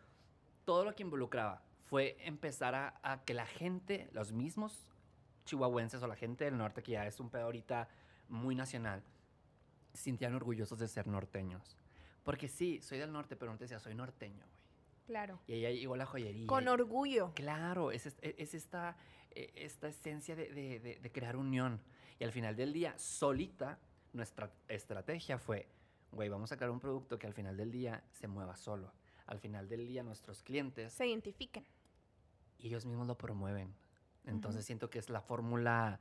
todo 0.64 0.84
lo 0.84 0.94
que 0.94 1.02
involucraba 1.02 1.62
fue 1.86 2.16
empezar 2.20 2.76
a, 2.76 3.00
a 3.02 3.24
que 3.24 3.34
la 3.34 3.46
gente, 3.46 4.08
los 4.12 4.30
mismos 4.30 4.86
chihuahuenses 5.48 6.02
o 6.02 6.06
la 6.06 6.16
gente 6.16 6.44
del 6.44 6.56
norte, 6.56 6.82
que 6.82 6.92
ya 6.92 7.06
es 7.06 7.18
un 7.20 7.30
pedo 7.30 7.44
ahorita 7.44 7.88
muy 8.28 8.54
nacional, 8.54 9.02
sintieran 9.94 10.36
orgullosos 10.36 10.78
de 10.78 10.88
ser 10.88 11.06
norteños. 11.06 11.76
Porque 12.24 12.48
sí, 12.48 12.80
soy 12.82 12.98
del 12.98 13.10
norte, 13.12 13.36
pero 13.36 13.50
no 13.50 13.58
te 13.58 13.64
decía, 13.64 13.80
soy 13.80 13.94
norteño, 13.94 14.44
güey. 14.46 14.58
Claro. 15.06 15.40
Y 15.46 15.64
ahí 15.64 15.78
llegó 15.80 15.96
la 15.96 16.04
joyería. 16.04 16.46
Con 16.46 16.64
y- 16.64 16.68
orgullo. 16.68 17.32
Claro, 17.34 17.90
es, 17.90 18.04
es- 18.06 18.18
es 18.20 18.52
esta, 18.54 18.96
eh, 19.30 19.50
esta 19.54 19.88
esencia 19.88 20.36
de, 20.36 20.50
de- 20.52 20.80
de- 20.80 20.98
de 21.00 21.12
crear 21.12 21.36
unión. 21.36 21.80
Y 22.18 22.24
al 22.24 22.32
final 22.32 22.54
del 22.56 22.72
día, 22.74 22.92
solita, 22.98 23.78
nuestra 24.12 24.52
estrategia 24.68 25.38
fue, 25.38 25.66
güey, 26.12 26.28
vamos 26.28 26.52
a 26.52 26.56
crear 26.56 26.70
un 26.70 26.80
producto 26.80 27.18
que 27.18 27.26
al 27.26 27.32
final 27.32 27.56
del 27.56 27.70
día 27.72 28.02
se 28.12 28.28
mueva 28.28 28.56
solo. 28.56 28.92
Al 29.26 29.38
final 29.38 29.68
del 29.68 29.86
día, 29.86 30.02
nuestros 30.02 30.42
clientes, 30.42 30.92
Se 30.92 31.06
identifiquen. 31.06 31.64
ellos 32.58 32.84
mismos 32.84 33.06
lo 33.06 33.16
promueven. 33.16 33.74
Entonces 34.28 34.64
siento 34.64 34.90
que 34.90 34.98
es 34.98 35.10
la 35.10 35.20
fórmula 35.20 36.00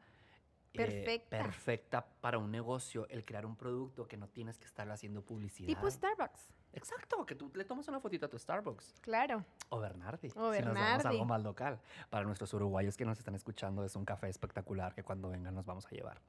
eh, 0.74 1.20
Perfecta. 1.30 2.06
para 2.22 2.38
un 2.38 2.52
negocio, 2.52 3.08
el 3.10 3.26
crear 3.26 3.46
un 3.46 3.56
producto 3.56 4.08
que 4.08 4.18
no 4.18 4.28
tienes 4.28 4.60
que 4.60 4.66
estar 4.66 4.90
haciendo 4.92 5.24
publicidad. 5.24 5.68
Tipo 5.68 5.90
Starbucks. 5.90 6.54
Exacto, 6.74 7.26
que 7.26 7.34
tú 7.36 7.52
le 7.56 7.66
tomas 7.66 7.88
una 7.88 8.00
fotito 8.00 8.26
a 8.28 8.30
tu 8.30 8.38
Starbucks. 8.38 9.00
Claro. 9.02 9.44
O 9.70 9.80
Bernardi. 9.80 10.28
O 10.36 10.54
Si 10.54 10.62
nos 10.62 10.74
vamos 10.74 10.78
a 10.78 10.98
Bernardi. 10.98 11.08
algo 11.08 11.26
más 11.26 11.42
local. 11.42 11.80
Para 12.10 12.26
nuestros 12.26 12.54
uruguayos 12.54 12.96
que 12.98 13.06
nos 13.06 13.18
están 13.18 13.34
escuchando, 13.34 13.84
es 13.84 13.96
un 13.96 14.06
café 14.06 14.30
espectacular 14.30 14.94
que 14.94 15.04
cuando 15.04 15.30
vengan 15.30 15.56
nos 15.56 15.66
vamos 15.66 15.86
a 15.88 15.90
llevar. 15.90 16.22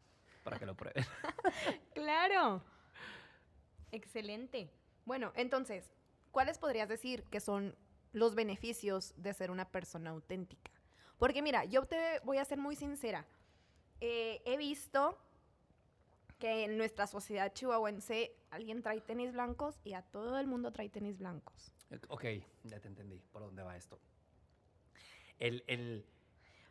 Para 0.45 0.59
que 0.59 0.65
lo 0.67 0.75
prueben. 0.75 1.05
Claro. 1.95 2.63
Excelente. 3.91 4.71
Bueno, 5.05 5.33
entonces, 5.35 5.93
¿cuáles 6.31 6.59
podrías 6.59 6.89
decir 6.89 7.25
que 7.25 7.41
son 7.41 7.77
los 8.13 8.35
beneficios 8.35 9.13
de 9.17 9.35
ser 9.35 9.51
una 9.51 9.67
persona 9.71 10.11
auténtica? 10.11 10.71
Porque 11.19 11.43
mira, 11.43 11.65
yo 11.65 11.85
te 11.85 12.21
voy 12.25 12.39
a 12.39 12.45
ser 12.45 12.59
muy 12.59 12.77
sincera. 12.77 13.27
Eh, 14.01 14.41
he 14.45 14.57
visto 14.57 15.19
que 16.39 16.65
en 16.65 16.77
nuestra 16.79 17.07
sociedad 17.09 17.53
chihuahuense 17.53 18.33
alguien 18.51 18.81
trae 18.83 19.01
tenis 19.01 19.33
blancos 19.33 19.81
y 19.83 19.95
a 19.95 20.03
todo 20.03 20.39
el 20.39 20.47
mundo 20.47 20.73
trae 20.73 20.89
tenis 20.89 21.19
blancos. 21.19 21.73
ok, 22.09 22.25
ya 22.65 22.79
te 22.81 22.87
entendí 22.89 23.19
por 23.33 23.43
dónde 23.43 23.63
va 23.63 23.77
esto. 23.77 23.99
El, 25.41 25.65
el, 25.67 26.07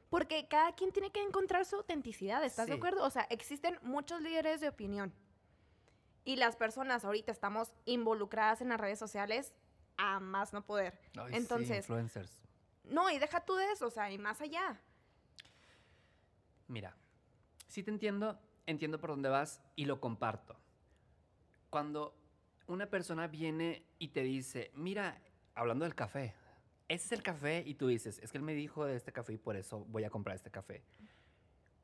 Porque 0.10 0.48
cada 0.48 0.74
quien 0.76 0.92
tiene 0.92 1.12
que 1.12 1.22
encontrar 1.22 1.66
su 1.66 1.76
autenticidad, 1.76 2.44
¿estás 2.46 2.68
de 2.68 2.74
Sí. 2.74 2.78
acuerdo? 2.78 3.04
O 3.04 3.10
sea, 3.10 3.24
existen 3.30 3.78
muchos 3.82 4.22
líderes 4.22 4.62
de 4.62 4.70
opinión. 4.70 5.14
Y 6.24 6.36
las 6.38 6.56
personas 6.56 7.04
ahorita 7.06 7.32
estamos 7.32 7.74
involucradas 7.86 8.62
en 8.62 8.70
las 8.70 8.80
redes 8.80 9.00
sociales 9.00 9.54
a 9.98 10.20
más 10.20 10.54
no 10.54 10.66
poder. 10.66 11.00
ay, 11.18 11.32
sí, 11.32 11.38
Entonces, 11.38 11.78
influencers. 11.80 12.42
No, 12.90 13.10
y 13.10 13.20
deja 13.20 13.44
tú 13.46 13.56
de 13.56 13.72
eso, 13.72 13.88
o 13.88 13.92
sea, 13.92 14.12
y 14.12 14.18
más 14.18 14.42
allá. 14.42 14.80
Mira, 16.68 16.96
sí 17.68 17.84
te 17.84 17.92
entiendo, 17.92 18.40
entiendo 18.66 19.00
por 19.00 19.12
dónde 19.12 19.30
vas 19.30 19.62
y 19.76 19.86
lo 19.86 20.00
comparto. 20.00 20.58
Cuando 21.70 22.16
una 22.68 22.88
persona 22.88 23.28
viene 23.28 23.86
y 24.00 24.10
te 24.10 24.24
dice, 24.24 24.72
mira, 24.74 25.22
hablando 25.56 25.86
del 25.86 25.96
café, 25.96 26.34
ese 26.88 27.06
es 27.06 27.12
el 27.12 27.24
café 27.24 27.64
y 27.66 27.76
tú 27.76 27.88
dices, 27.88 28.20
es 28.20 28.32
que 28.32 28.38
él 28.38 28.44
me 28.44 28.54
dijo 28.54 28.86
de 28.86 28.96
este 28.96 29.12
café 29.12 29.34
y 29.34 29.38
por 29.38 29.56
eso 29.56 29.86
voy 29.90 30.04
a 30.04 30.10
comprar 30.10 30.36
este 30.36 30.52
café. 30.52 30.84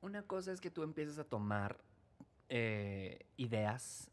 Una 0.01 0.23
cosa 0.23 0.51
es 0.51 0.61
que 0.61 0.69
tú 0.69 0.83
empieces 0.83 1.17
a 1.19 1.23
tomar 1.23 1.79
eh, 2.49 3.25
ideas 3.37 4.11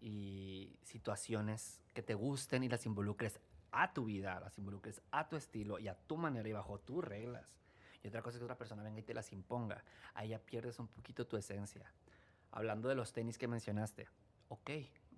y 0.00 0.76
situaciones 0.82 1.80
que 1.94 2.02
te 2.02 2.14
gusten 2.14 2.62
y 2.62 2.68
las 2.68 2.84
involucres 2.84 3.40
a 3.74 3.92
tu 3.92 4.04
vida, 4.04 4.38
las 4.40 4.56
involucres 4.58 5.00
a 5.10 5.28
tu 5.28 5.36
estilo 5.36 5.78
y 5.78 5.88
a 5.88 5.94
tu 5.94 6.16
manera 6.16 6.48
y 6.48 6.52
bajo 6.52 6.78
tus 6.78 7.04
reglas. 7.04 7.46
Y 8.02 8.08
otra 8.08 8.22
cosa 8.22 8.36
es 8.36 8.40
que 8.40 8.44
otra 8.44 8.58
persona 8.58 8.82
venga 8.82 9.00
y 9.00 9.02
te 9.02 9.14
las 9.14 9.32
imponga. 9.32 9.82
Ahí 10.14 10.28
ya 10.28 10.38
pierdes 10.38 10.78
un 10.78 10.88
poquito 10.88 11.26
tu 11.26 11.36
esencia. 11.36 11.90
Hablando 12.50 12.88
de 12.88 12.94
los 12.94 13.12
tenis 13.12 13.38
que 13.38 13.48
mencionaste, 13.48 14.06
ok, 14.48 14.70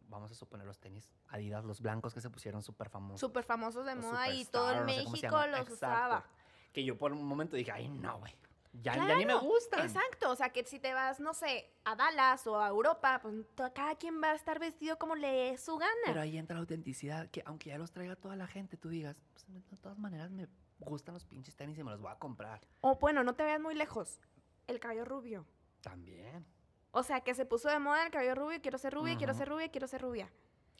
vamos 0.09 0.31
a 0.31 0.35
suponer 0.35 0.67
los 0.67 0.79
tenis 0.79 1.11
Adidas, 1.29 1.65
los 1.65 1.81
blancos 1.81 2.15
que 2.15 2.21
se 2.21 2.31
pusieron 2.31 2.63
súper 2.63 2.89
famosos. 2.89 3.21
Súper 3.21 3.45
famosos 3.45 3.85
de 3.85 3.95
moda 3.97 4.33
y 4.33 4.45
todo 4.45 4.73
no 4.73 4.89
sé 4.89 4.95
se 4.95 5.03
México 5.03 5.47
los 5.47 5.61
Exacto. 5.61 5.75
usaba. 5.75 6.25
Que 6.73 6.85
yo 6.85 6.97
por 6.97 7.13
un 7.13 7.25
momento 7.25 7.57
dije, 7.57 7.73
ay, 7.73 7.89
no, 7.89 8.19
güey. 8.21 8.35
Ya, 8.83 8.95
ya 8.97 9.17
ni 9.17 9.27
me 9.27 9.35
gustan. 9.35 9.81
Exacto, 9.87 10.31
o 10.31 10.37
sea, 10.37 10.51
que 10.51 10.65
si 10.65 10.79
te 10.79 10.93
vas, 10.95 11.21
no 11.21 11.35
sé, 11.35 11.71
a 11.85 11.97
Dallas 11.97 12.47
o 12.47 12.61
a 12.61 12.69
Europa, 12.69 13.21
pues 13.23 13.35
cada 13.75 13.95
quien 13.97 14.23
va 14.23 14.33
a 14.33 14.35
estar 14.35 14.59
vestido 14.59 14.99
como 14.99 15.15
le 15.15 15.57
su 15.59 15.77
gana. 15.77 15.91
Pero 16.07 16.21
ahí 16.21 16.37
entra 16.37 16.55
la 16.55 16.61
autenticidad, 16.61 17.29
que 17.31 17.43
aunque 17.47 17.71
ya 17.71 17.79
los 17.79 17.93
traiga 17.93 18.17
toda 18.17 18.37
la 18.37 18.47
gente, 18.47 18.77
tú 18.77 18.89
digas, 18.89 19.17
pues 19.33 19.47
de 19.71 19.77
todas 19.79 19.99
maneras 19.99 20.31
me 20.31 20.49
gustan 20.79 21.15
los 21.15 21.25
pinches 21.25 21.57
tenis 21.57 21.79
y 21.79 21.85
me 21.85 21.91
los 21.91 22.01
voy 22.01 22.13
a 22.13 22.19
comprar. 22.19 22.61
O 22.81 22.97
bueno, 22.97 23.25
no 23.25 23.35
te 23.35 23.45
veas 23.45 23.61
muy 23.61 23.75
lejos, 23.75 24.21
el 24.67 24.79
cabello 24.81 25.05
rubio. 25.05 25.47
También. 25.81 26.45
O 26.91 27.03
sea, 27.03 27.21
que 27.21 27.35
se 27.35 27.45
puso 27.47 27.69
de 27.69 27.79
moda 27.79 28.05
el 28.07 28.11
cabello 28.11 28.35
rubio, 28.35 28.61
quiero 28.61 28.79
ser 28.79 28.93
rubia, 28.95 29.17
quiero 29.17 29.35
ser 29.35 29.49
rubia, 29.49 29.71
quiero 29.71 29.87
ser 29.87 30.01
rubia. 30.03 30.31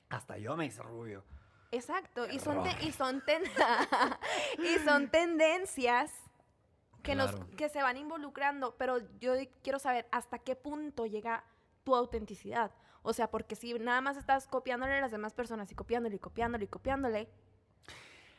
Hasta 0.09 0.39
yo 0.39 0.57
me 0.57 0.67
hice 0.67 0.83
rubio. 0.83 1.25
Exacto, 1.73 2.27
y 2.29 2.39
son, 2.39 2.63
y, 2.81 2.93
son 2.93 3.23
ten- 3.25 3.43
y 4.59 4.79
son 4.85 5.11
tendencias 5.11 6.13
que, 7.07 7.15
nos, 7.15 7.31
Claro. 7.33 7.51
que 7.57 7.69
se 7.69 7.83
van 7.83 7.97
involucrando, 7.97 8.77
pero 8.77 8.99
yo 9.21 9.33
quiero 9.63 9.79
saber 9.79 10.07
hasta 10.13 10.39
qué 10.39 10.57
punto 10.57 11.07
llega 11.07 11.45
tu 11.85 11.95
autenticidad. 11.95 12.73
O 13.03 13.13
sea, 13.13 13.31
porque 13.31 13.55
si 13.57 13.73
nada 13.75 14.01
más 14.01 14.17
estás 14.17 14.47
copiándole 14.49 14.95
a 14.95 15.01
las 15.01 15.13
demás 15.13 15.33
personas 15.33 15.71
y 15.71 15.75
copiándole 15.75 16.17
y 16.17 16.19
copiándole 16.19 16.65
y 16.65 16.69
copiándole, 16.69 17.29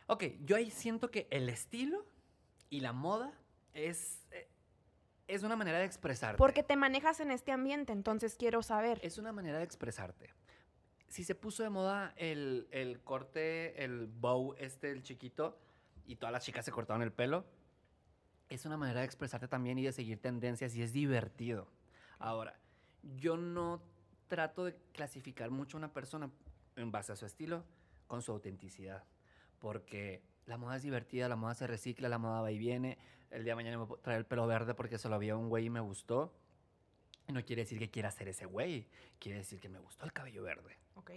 Ok, 0.10 0.24
yo 0.46 0.56
ahí 0.56 0.72
siento 0.72 1.12
que 1.12 1.28
el 1.32 1.50
estilo 1.50 2.06
y 2.70 2.80
la 2.80 2.94
moda 2.94 3.34
es, 3.74 4.26
eh, 4.32 4.48
es 5.28 5.44
una 5.44 5.58
manera 5.58 5.80
de 5.80 5.86
expresarte. 5.86 6.38
porque 6.38 6.64
te 6.64 6.78
manejas 6.78 7.20
en 7.20 7.30
este 7.30 7.52
ambiente, 7.52 7.92
entonces 7.92 8.38
quiero 8.38 8.62
saber. 8.64 9.00
Es 9.04 9.18
una 9.18 9.34
manera 9.34 9.58
de 9.58 9.66
expresarte. 9.66 10.34
Si 11.10 11.26
se 11.26 11.36
puso 11.36 11.62
de 11.64 11.70
moda 11.70 12.14
el, 12.16 12.70
el 12.72 13.02
corte, 13.02 13.84
el 13.84 14.08
bow 14.08 14.56
este, 14.60 14.92
el 14.92 15.04
chiquito, 15.04 15.58
y 16.06 16.16
todas 16.16 16.32
las 16.32 16.46
chicas 16.46 16.64
se 16.64 16.72
cortaron 16.72 17.02
el 17.02 17.12
pelo, 17.12 17.46
es 18.50 18.66
una 18.66 18.77
manera 18.77 19.01
de 19.01 19.06
expresarte 19.06 19.48
también 19.48 19.77
y 19.77 19.84
de 19.84 19.92
seguir 19.92 20.20
tendencias 20.20 20.75
y 20.75 20.82
es 20.82 20.94
divertido. 20.94 21.68
Ahora, 22.20 22.60
yo 23.18 23.38
no 23.38 23.82
trato 24.27 24.66
de 24.66 24.75
clasificar 24.94 25.50
mucho 25.51 25.77
a 25.77 25.80
una 25.80 25.94
persona 25.94 26.30
en 26.75 26.92
base 26.92 27.12
a 27.12 27.16
su 27.16 27.25
estilo 27.25 27.63
con 28.08 28.22
su 28.22 28.32
autenticidad, 28.32 29.04
porque 29.60 30.22
la 30.46 30.58
moda 30.58 30.77
es 30.77 30.84
divertida, 30.84 31.27
la 31.27 31.36
moda 31.36 31.56
se 31.56 31.68
recicla, 31.68 32.10
la 32.10 32.18
moda 32.18 32.42
va 32.42 32.51
y 32.51 32.58
viene. 32.58 32.98
El 33.32 33.44
día 33.44 33.51
de 33.51 33.56
mañana 33.56 33.77
me 33.77 33.86
puedo 33.86 34.01
traer 34.01 34.20
el 34.20 34.25
pelo 34.25 34.48
verde 34.48 34.74
porque 34.74 34.98
se 34.98 35.10
lo 35.10 35.20
vi 35.20 35.30
a 35.30 35.36
un 35.36 35.50
güey 35.50 35.66
y 35.66 35.70
me 35.70 35.82
gustó. 35.82 36.34
Y 37.27 37.34
no 37.34 37.44
quiere 37.44 37.63
decir 37.63 37.77
que 37.77 37.89
quiera 37.89 38.10
ser 38.12 38.30
ese 38.30 38.46
güey, 38.46 38.88
quiere 39.20 39.39
decir 39.39 39.60
que 39.60 39.68
me 39.68 39.80
gustó 39.80 40.06
el 40.06 40.13
cabello 40.13 40.44
verde. 40.44 40.77
Ok. 40.96 41.12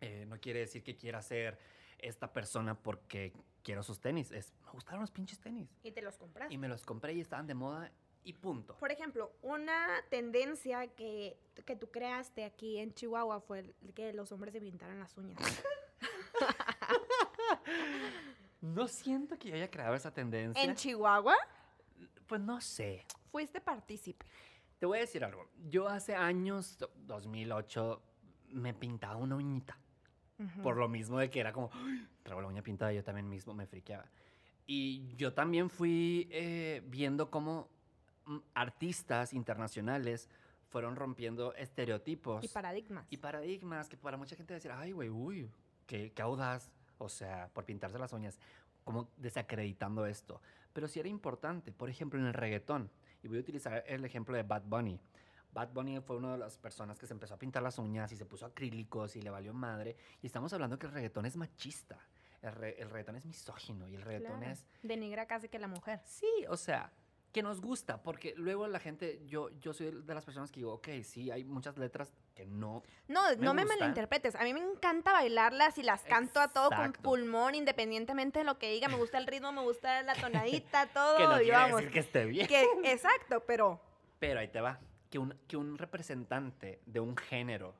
Eh, 0.00 0.24
no 0.28 0.38
quiere 0.38 0.60
decir 0.60 0.84
que 0.84 0.96
quiera 0.96 1.20
ser 1.22 1.58
esta 1.98 2.32
persona 2.32 2.74
porque 2.74 3.32
quiero 3.62 3.82
sus 3.82 4.00
tenis. 4.00 4.30
Es, 4.30 4.52
me 4.64 4.70
gustaron 4.70 5.00
los 5.00 5.10
pinches 5.10 5.38
tenis. 5.40 5.68
Y 5.82 5.90
te 5.92 6.02
los 6.02 6.16
compras. 6.18 6.50
Y 6.50 6.58
me 6.58 6.68
los 6.68 6.84
compré 6.84 7.14
y 7.14 7.20
estaban 7.20 7.46
de 7.46 7.54
moda 7.54 7.90
y 8.24 8.32
punto. 8.32 8.76
Por 8.78 8.90
ejemplo, 8.90 9.32
una 9.42 9.88
tendencia 10.10 10.88
que, 10.88 11.38
que 11.64 11.76
tú 11.76 11.90
creaste 11.90 12.44
aquí 12.44 12.78
en 12.78 12.92
Chihuahua 12.92 13.40
fue 13.40 13.60
el 13.60 13.94
que 13.94 14.12
los 14.12 14.32
hombres 14.32 14.52
se 14.52 14.60
pintaran 14.60 14.98
las 14.98 15.16
uñas. 15.16 15.38
No 18.60 18.88
siento 18.88 19.38
que 19.38 19.50
yo 19.50 19.54
haya 19.54 19.70
creado 19.70 19.94
esa 19.94 20.12
tendencia. 20.12 20.62
¿En 20.62 20.74
Chihuahua? 20.74 21.36
Pues 22.26 22.40
no 22.40 22.60
sé. 22.60 23.06
Fuiste 23.30 23.60
partícipe. 23.60 24.26
Te 24.78 24.86
voy 24.86 24.98
a 24.98 25.00
decir 25.02 25.24
algo. 25.24 25.48
Yo 25.68 25.88
hace 25.88 26.14
años, 26.14 26.78
2008, 26.96 28.02
me 28.50 28.74
pintaba 28.74 29.16
una 29.16 29.36
uñita. 29.36 29.78
Por 30.62 30.76
lo 30.76 30.88
mismo 30.88 31.18
de 31.18 31.30
que 31.30 31.40
era 31.40 31.52
como, 31.52 31.70
"Ay, 31.72 32.06
traigo 32.22 32.42
la 32.42 32.48
uña 32.48 32.62
pintada, 32.62 32.92
yo 32.92 33.02
también 33.02 33.28
mismo 33.28 33.54
me 33.54 33.66
friqueaba. 33.66 34.04
Y 34.66 35.14
yo 35.16 35.32
también 35.32 35.70
fui 35.70 36.28
eh, 36.30 36.82
viendo 36.88 37.30
cómo 37.30 37.68
mm, 38.26 38.38
artistas 38.54 39.32
internacionales 39.32 40.28
fueron 40.68 40.96
rompiendo 40.96 41.54
estereotipos. 41.54 42.44
Y 42.44 42.48
paradigmas. 42.48 43.06
Y 43.10 43.16
paradigmas 43.18 43.88
que 43.88 43.96
para 43.96 44.16
mucha 44.16 44.36
gente 44.36 44.52
decir, 44.54 44.72
ay, 44.72 44.92
güey, 44.92 45.08
uy, 45.08 45.50
qué, 45.86 46.12
qué 46.12 46.22
audaz. 46.22 46.70
O 46.98 47.08
sea, 47.08 47.48
por 47.52 47.64
pintarse 47.64 47.98
las 47.98 48.12
uñas, 48.12 48.38
como 48.84 49.08
desacreditando 49.16 50.06
esto. 50.06 50.40
Pero 50.72 50.88
sí 50.88 50.98
era 50.98 51.08
importante, 51.08 51.72
por 51.72 51.88
ejemplo, 51.88 52.18
en 52.18 52.26
el 52.26 52.34
reggaetón. 52.34 52.90
Y 53.22 53.28
voy 53.28 53.38
a 53.38 53.40
utilizar 53.40 53.84
el 53.86 54.04
ejemplo 54.04 54.36
de 54.36 54.42
Bad 54.42 54.62
Bunny. 54.64 54.98
Bad 55.56 55.72
Bunny 55.72 56.00
fue 56.00 56.16
una 56.16 56.32
de 56.32 56.38
las 56.38 56.58
personas 56.58 56.98
que 56.98 57.06
se 57.06 57.12
empezó 57.14 57.34
a 57.34 57.38
pintar 57.38 57.62
las 57.62 57.78
uñas 57.78 58.12
y 58.12 58.16
se 58.16 58.26
puso 58.26 58.46
acrílicos 58.46 59.16
y 59.16 59.22
le 59.22 59.30
valió 59.30 59.52
madre. 59.54 59.96
Y 60.22 60.26
estamos 60.26 60.52
hablando 60.52 60.78
que 60.78 60.86
el 60.86 60.92
reggaetón 60.92 61.26
es 61.26 61.36
machista. 61.36 61.98
El, 62.42 62.52
re- 62.52 62.80
el 62.80 62.90
reggaetón 62.90 63.16
es 63.16 63.24
misógino 63.26 63.88
y 63.88 63.94
el 63.94 64.02
reggaetón 64.02 64.38
Claro. 64.38 64.52
es 64.52 64.66
Denigra 64.82 65.26
casi 65.26 65.48
que 65.48 65.58
la 65.58 65.66
mujer. 65.68 66.00
Sí, 66.04 66.28
o 66.48 66.56
sea, 66.56 66.92
que 67.32 67.42
nos 67.42 67.60
gusta, 67.60 68.02
porque 68.02 68.34
luego 68.36 68.66
la 68.68 68.78
gente, 68.80 69.20
yo, 69.26 69.50
yo 69.60 69.72
soy 69.74 69.90
de 69.90 70.14
las 70.14 70.24
personas 70.24 70.50
que 70.52 70.60
digo, 70.60 70.74
ok, 70.74 70.88
sí, 71.02 71.30
hay 71.30 71.44
muchas 71.44 71.76
letras 71.76 72.12
que 72.34 72.46
no. 72.46 72.82
No, 73.08 73.34
no 73.36 73.52
me 73.54 73.62
gustan. 73.62 73.78
malinterpretes. 73.80 74.36
A 74.36 74.42
mí 74.44 74.54
me 74.54 74.60
encanta 74.60 75.12
bailarlas 75.12 75.76
y 75.78 75.82
las 75.82 76.02
canto 76.02 76.40
a 76.40 76.48
todo 76.48 76.70
con 76.70 76.92
pulmón, 76.92 77.54
independientemente 77.54 78.38
de 78.38 78.44
lo 78.44 78.58
que 78.58 78.70
diga. 78.70 78.88
Me 78.88 78.96
gusta 78.96 79.18
el 79.18 79.26
ritmo, 79.26 79.52
me 79.52 79.62
gusta 79.62 80.02
la 80.02 80.14
tonadita, 80.14 80.86
todo. 80.94 81.16
que 81.16 81.24
no 81.24 81.40
y 81.42 81.50
vamos. 81.50 81.76
decir 81.78 81.92
que 81.92 82.00
esté 82.00 82.24
bien. 82.26 82.46
que- 82.46 82.66
exacto, 82.84 83.42
pero 83.46 83.80
Pero 84.18 84.40
ahí 84.40 84.48
te 84.48 84.60
va, 84.60 84.78
que 85.16 85.20
un, 85.20 85.34
que 85.48 85.56
un 85.56 85.78
representante 85.78 86.82
de 86.84 87.00
un 87.00 87.16
género, 87.16 87.74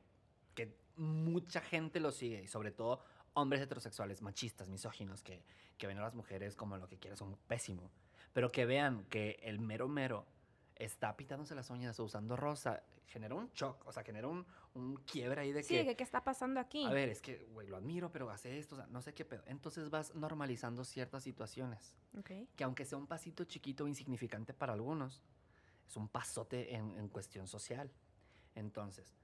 que 0.54 0.74
mucha 0.96 1.60
gente 1.60 2.00
lo 2.00 2.10
sigue, 2.10 2.42
y 2.42 2.46
sobre 2.46 2.70
todo 2.70 3.02
hombres 3.34 3.60
heterosexuales, 3.60 4.22
machistas, 4.22 4.70
misóginos, 4.70 5.22
que, 5.22 5.42
que 5.76 5.86
ven 5.86 5.98
a 5.98 6.00
las 6.00 6.14
mujeres 6.14 6.56
como 6.56 6.78
lo 6.78 6.88
que 6.88 6.96
quieren, 6.96 7.18
son 7.18 7.36
pésimo. 7.46 7.90
Pero 8.32 8.50
que 8.50 8.64
vean 8.64 9.04
que 9.10 9.38
el 9.42 9.58
mero 9.58 9.86
mero 9.86 10.24
está 10.76 11.14
pintándose 11.14 11.54
las 11.54 11.68
uñas 11.68 12.00
o 12.00 12.04
usando 12.04 12.36
rosa, 12.36 12.82
genera 13.06 13.34
un 13.34 13.50
shock, 13.52 13.86
o 13.86 13.92
sea, 13.92 14.02
genera 14.02 14.28
un, 14.28 14.46
un 14.72 14.96
quiebre 15.04 15.42
ahí 15.42 15.52
de 15.52 15.62
sí, 15.62 15.74
que... 15.74 15.84
¿qué, 15.84 15.94
qué 15.94 16.04
está 16.04 16.24
pasando 16.24 16.58
aquí? 16.58 16.86
A 16.86 16.90
ver, 16.90 17.10
es 17.10 17.20
que, 17.20 17.44
güey, 17.52 17.68
lo 17.68 17.76
admiro, 17.76 18.10
pero 18.10 18.30
hace 18.30 18.58
esto, 18.58 18.76
o 18.76 18.78
sea, 18.78 18.86
no 18.86 19.02
sé 19.02 19.12
qué 19.12 19.26
pedo. 19.26 19.42
Entonces 19.44 19.90
vas 19.90 20.14
normalizando 20.14 20.84
ciertas 20.86 21.22
situaciones, 21.22 21.92
Ok. 22.18 22.30
que 22.56 22.64
aunque 22.64 22.86
sea 22.86 22.96
un 22.96 23.06
pasito 23.06 23.44
chiquito 23.44 23.84
o 23.84 23.88
insignificante 23.88 24.54
para 24.54 24.72
algunos, 24.72 25.22
es 25.86 25.96
un 25.96 26.08
pasote 26.08 26.74
en, 26.74 26.96
en 26.98 27.08
cuestión 27.08 27.46
social. 27.46 27.90
Entonces, 28.54 29.14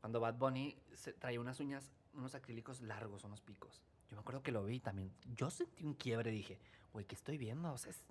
cuando 0.00 0.20
Bad 0.20 0.34
Bunny 0.36 0.76
se 0.94 1.12
traía 1.12 1.40
unas 1.40 1.60
uñas, 1.60 1.92
unos 2.14 2.34
acrílicos 2.34 2.80
largos, 2.80 3.24
unos 3.24 3.40
picos, 3.40 3.82
yo 4.08 4.16
me 4.16 4.20
acuerdo 4.20 4.42
que 4.42 4.52
lo 4.52 4.64
vi 4.64 4.80
también. 4.80 5.12
Yo 5.36 5.50
sentí 5.50 5.84
un 5.84 5.94
quiebre, 5.94 6.30
dije, 6.30 6.58
güey, 6.92 7.04
¿qué 7.04 7.14
estoy 7.14 7.38
viendo? 7.38 7.72
O 7.72 7.78
sea, 7.78 7.90
es 7.90 8.04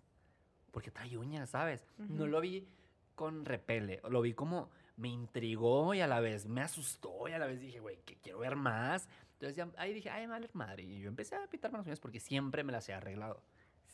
porque 0.71 0.91
trae 0.91 1.17
uñas, 1.17 1.49
¿sabes? 1.49 1.83
No 1.97 2.23
Ujú. 2.23 2.27
lo 2.27 2.41
vi 2.41 2.67
con 3.15 3.43
repele, 3.43 3.99
lo 4.09 4.21
vi 4.21 4.33
como 4.33 4.69
me 4.95 5.09
intrigó 5.09 5.93
y 5.93 6.01
a 6.01 6.07
la 6.07 6.19
vez 6.19 6.45
me 6.45 6.61
asustó 6.61 7.27
y 7.27 7.31
a 7.31 7.39
la 7.39 7.47
vez 7.47 7.59
dije, 7.59 7.79
güey, 7.79 7.97
que 8.05 8.17
quiero 8.17 8.39
ver 8.39 8.55
más. 8.55 9.07
Entonces 9.33 9.55
ya 9.55 9.69
ahí 9.77 9.93
dije, 9.93 10.09
ay, 10.09 10.27
madre, 10.27 10.49
madre. 10.53 10.83
Y 10.83 10.99
yo 10.99 11.07
empecé 11.07 11.35
a 11.35 11.47
pintarme 11.47 11.77
las 11.77 11.87
uñas 11.87 11.99
porque 11.99 12.19
siempre 12.19 12.63
me 12.63 12.71
las 12.71 12.87
he 12.89 12.93
arreglado. 12.93 13.41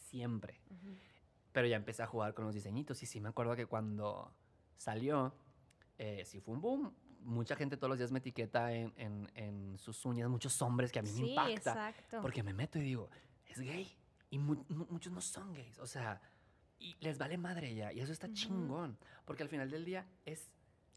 Siempre. 0.09 0.59
Ujú. 0.69 0.95
Pero 1.55 1.67
ya 1.67 1.77
empecé 1.77 2.03
a 2.03 2.07
jugar 2.07 2.33
con 2.33 2.43
los 2.43 2.53
diseñitos. 2.53 3.01
Y 3.01 3.05
sí 3.05 3.21
me 3.21 3.29
acuerdo 3.29 3.55
que 3.55 3.65
cuando 3.65 4.29
salió, 4.75 5.33
eh, 5.97 6.23
sí 6.25 6.41
fue 6.41 6.53
un 6.53 6.59
boom. 6.59 6.93
Mucha 7.21 7.55
gente 7.55 7.77
todos 7.77 7.87
los 7.87 7.97
días 7.97 8.11
me 8.11 8.19
etiqueta 8.19 8.73
en, 8.73 8.91
en- 8.97 9.31
en 9.35 9.77
sus 9.77 10.03
uñas, 10.05 10.29
muchos 10.29 10.61
hombres 10.61 10.91
que 10.91 10.99
a 10.99 11.01
mí 11.01 11.09
me 11.11 11.15
Sí, 11.15 11.29
impacta. 11.29 11.53
exacto. 11.89 12.19
Porque 12.21 12.43
me 12.43 12.51
meto 12.53 12.77
y 12.77 12.81
digo, 12.81 13.09
es 13.45 13.61
gay. 13.61 13.89
Y 14.31 14.37
mu- 14.37 14.65
mu- 14.67 14.85
muchos 14.89 15.13
no 15.13 15.21
son 15.21 15.53
gays. 15.53 15.79
O 15.79 15.87
sea, 15.87 16.21
y 16.77 16.93
les 16.99 17.17
vale 17.17 17.37
madre 17.37 17.73
ya. 17.73 17.93
Y 17.93 18.01
eso 18.01 18.11
está 18.11 18.29
chingón. 18.33 18.97
Porque 19.23 19.41
al 19.43 19.47
final 19.49 19.71
del 19.71 19.85
día 19.85 20.05
es 20.25 20.51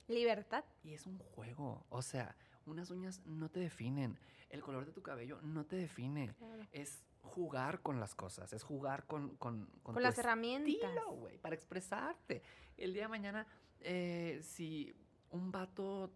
Libertad. 0.09 0.65
y 0.83 0.93
es 0.95 1.07
un 1.07 1.19
juego. 1.19 1.87
O 1.89 2.03
sea, 2.03 2.35
unas 2.67 2.91
uñas 2.91 3.23
no 3.27 3.49
te 3.49 3.61
definen. 3.61 4.19
El 4.51 4.63
color 4.63 4.87
de 4.87 4.93
tu 4.93 5.03
cabello 5.03 5.41
no 5.43 5.65
te 5.67 5.77
define. 5.77 6.35
Es 6.73 7.05
jugar 7.23 7.83
con 7.83 8.01
las 8.01 8.15
cosas. 8.15 8.53
Es 8.53 8.63
jugar 8.63 9.07
con, 9.07 9.37
con, 9.37 9.67
con 9.83 9.95
Con 9.95 10.03
las 10.03 10.19
herramientas. 10.19 10.73
estilo, 10.73 11.29
para 11.41 11.55
expresarte. 11.55 12.43
El 12.77 12.93
día 12.93 13.03
de 13.03 13.09
mañana, 13.09 13.47
eh, 13.81 14.41
si 14.43 14.95
un 15.31 15.51
vato 15.51 16.13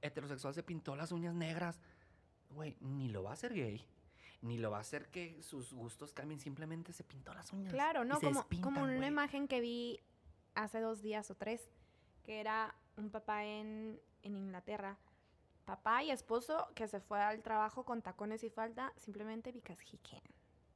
heterosexual 0.00 0.54
se 0.54 0.62
pintó 0.62 0.96
las 0.96 1.12
uñas 1.12 1.34
negras, 1.34 1.80
güey, 2.50 2.76
ni 2.80 3.08
lo 3.08 3.22
va 3.22 3.30
a 3.30 3.34
hacer 3.34 3.54
gay. 3.54 3.86
Ni 4.42 4.58
lo 4.58 4.70
va 4.72 4.78
a 4.78 4.80
hacer 4.80 5.08
que 5.08 5.40
sus 5.42 5.72
gustos 5.72 6.12
cambien, 6.12 6.40
simplemente 6.40 6.92
se 6.92 7.04
pintó 7.04 7.32
las 7.32 7.52
uñas. 7.52 7.72
Claro, 7.72 8.04
no, 8.04 8.20
como, 8.20 8.40
despintan, 8.40 8.74
como 8.74 8.84
una 8.84 9.06
imagen 9.06 9.46
que 9.46 9.60
vi 9.60 10.00
hace 10.54 10.80
dos 10.80 11.00
días 11.00 11.30
o 11.30 11.36
tres, 11.36 11.70
que 12.24 12.40
era 12.40 12.74
un 12.96 13.10
papá 13.10 13.44
en, 13.44 14.00
en 14.22 14.36
Inglaterra, 14.36 14.98
papá 15.64 16.02
y 16.02 16.10
esposo 16.10 16.68
que 16.74 16.88
se 16.88 17.00
fue 17.00 17.20
al 17.20 17.42
trabajo 17.42 17.84
con 17.84 18.02
tacones 18.02 18.42
y 18.42 18.50
falda 18.50 18.92
simplemente 18.96 19.52
because 19.52 19.80
he 19.84 19.98
can. 19.98 20.20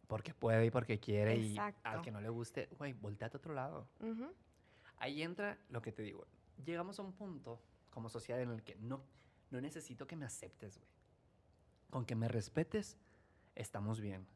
Porque 0.07 0.35
puede 0.35 0.67
y 0.67 0.71
porque 0.71 1.01
quiere 1.01 1.37
y 1.37 1.59
al 1.59 1.71
Exacto. 1.71 2.03
que 2.03 2.11
no 2.11 2.21
le 2.21 2.29
guste, 2.29 2.69
güey, 2.79 2.93
volteate 2.93 3.37
a 3.37 3.39
otro 3.39 3.55
lado. 3.55 3.89
Ujú. 4.01 4.33
Ahí 4.99 5.23
entra 5.23 5.59
lo 5.69 5.83
que 5.83 5.93
te 5.93 6.03
digo. 6.03 6.27
Llegamos 6.65 6.99
a 6.99 7.03
un 7.03 7.13
punto 7.13 7.61
como 7.91 8.09
sociedad 8.09 8.41
en 8.41 8.51
el 8.51 8.63
que 8.63 8.77
no, 8.77 9.03
no 9.51 9.61
necesito 9.61 10.07
que 10.07 10.17
me 10.17 10.25
aceptes, 10.25 10.79
güey. 10.79 10.91
Con 11.91 12.05
que 12.05 12.15
me 12.15 12.29
respetes, 12.29 12.99
estamos 13.55 14.01
bien. 14.01 14.27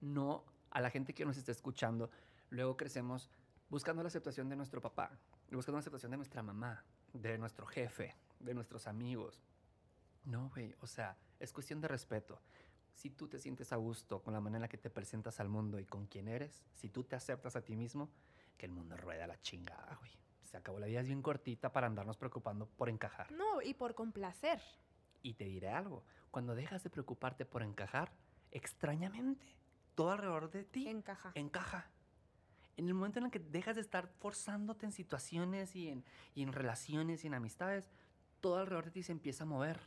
No 0.00 0.44
a 0.70 0.80
la 0.80 0.90
gente 0.90 1.14
que 1.14 1.24
nos 1.24 1.36
está 1.36 1.52
escuchando, 1.52 2.10
luego 2.50 2.76
crecemos 2.76 3.30
buscando 3.68 4.02
la 4.02 4.08
aceptación 4.08 4.48
de 4.48 4.56
nuestro 4.56 4.80
papá, 4.80 5.18
buscando 5.50 5.76
la 5.76 5.80
aceptación 5.80 6.10
de 6.10 6.18
nuestra 6.18 6.42
mamá, 6.42 6.84
de 7.12 7.38
nuestro 7.38 7.66
jefe, 7.66 8.14
de 8.38 8.54
nuestros 8.54 8.86
amigos. 8.86 9.42
No, 10.24 10.50
güey, 10.50 10.74
o 10.80 10.86
sea, 10.86 11.16
es 11.40 11.52
cuestión 11.52 11.80
de 11.80 11.88
respeto. 11.88 12.40
Si 12.94 13.10
tú 13.10 13.26
te 13.28 13.38
sientes 13.38 13.72
a 13.72 13.76
gusto 13.76 14.22
con 14.22 14.32
la 14.34 14.40
manera 14.40 14.58
en 14.58 14.62
la 14.62 14.68
que 14.68 14.78
te 14.78 14.90
presentas 14.90 15.40
al 15.40 15.48
mundo 15.48 15.78
y 15.78 15.84
con 15.86 16.06
quién 16.06 16.28
eres, 16.28 16.62
si 16.74 16.88
tú 16.88 17.04
te 17.04 17.16
aceptas 17.16 17.56
a 17.56 17.62
ti 17.64 17.74
mismo, 17.74 18.10
que 18.56 18.66
el 18.66 18.72
mundo 18.72 18.96
rueda 18.96 19.26
la 19.26 19.40
chingada, 19.40 19.96
güey. 19.96 20.12
Se 20.42 20.56
acabó 20.56 20.78
la 20.78 20.86
vida 20.86 21.00
es 21.00 21.06
bien 21.06 21.22
cortita 21.22 21.72
para 21.72 21.86
andarnos 21.86 22.18
preocupando 22.18 22.66
por 22.66 22.88
encajar. 22.90 23.32
No, 23.32 23.62
y 23.62 23.74
por 23.74 23.94
complacer. 23.94 24.60
Y 25.22 25.34
te 25.34 25.44
diré 25.44 25.70
algo, 25.70 26.04
cuando 26.30 26.54
dejas 26.54 26.82
de 26.82 26.90
preocuparte 26.90 27.46
por 27.46 27.62
encajar, 27.62 28.12
extrañamente, 28.50 29.46
todo 29.94 30.10
alrededor 30.10 30.50
de 30.50 30.64
ti 30.64 30.88
Encaja. 30.88 31.32
encaja. 31.34 31.90
En 32.76 32.88
el 32.88 32.94
momento 32.94 33.18
en 33.18 33.26
el 33.26 33.30
que 33.30 33.38
dejas 33.38 33.76
de 33.76 33.82
estar 33.82 34.08
forzándote 34.18 34.86
en 34.86 34.92
situaciones 34.92 35.74
y 35.76 35.88
en, 35.88 36.04
y 36.34 36.42
en 36.42 36.52
relaciones 36.52 37.24
y 37.24 37.26
en 37.26 37.34
amistades, 37.34 37.90
todo 38.40 38.58
alrededor 38.58 38.86
de 38.86 38.90
ti 38.92 39.02
se 39.02 39.12
empieza 39.12 39.44
a 39.44 39.46
mover 39.46 39.80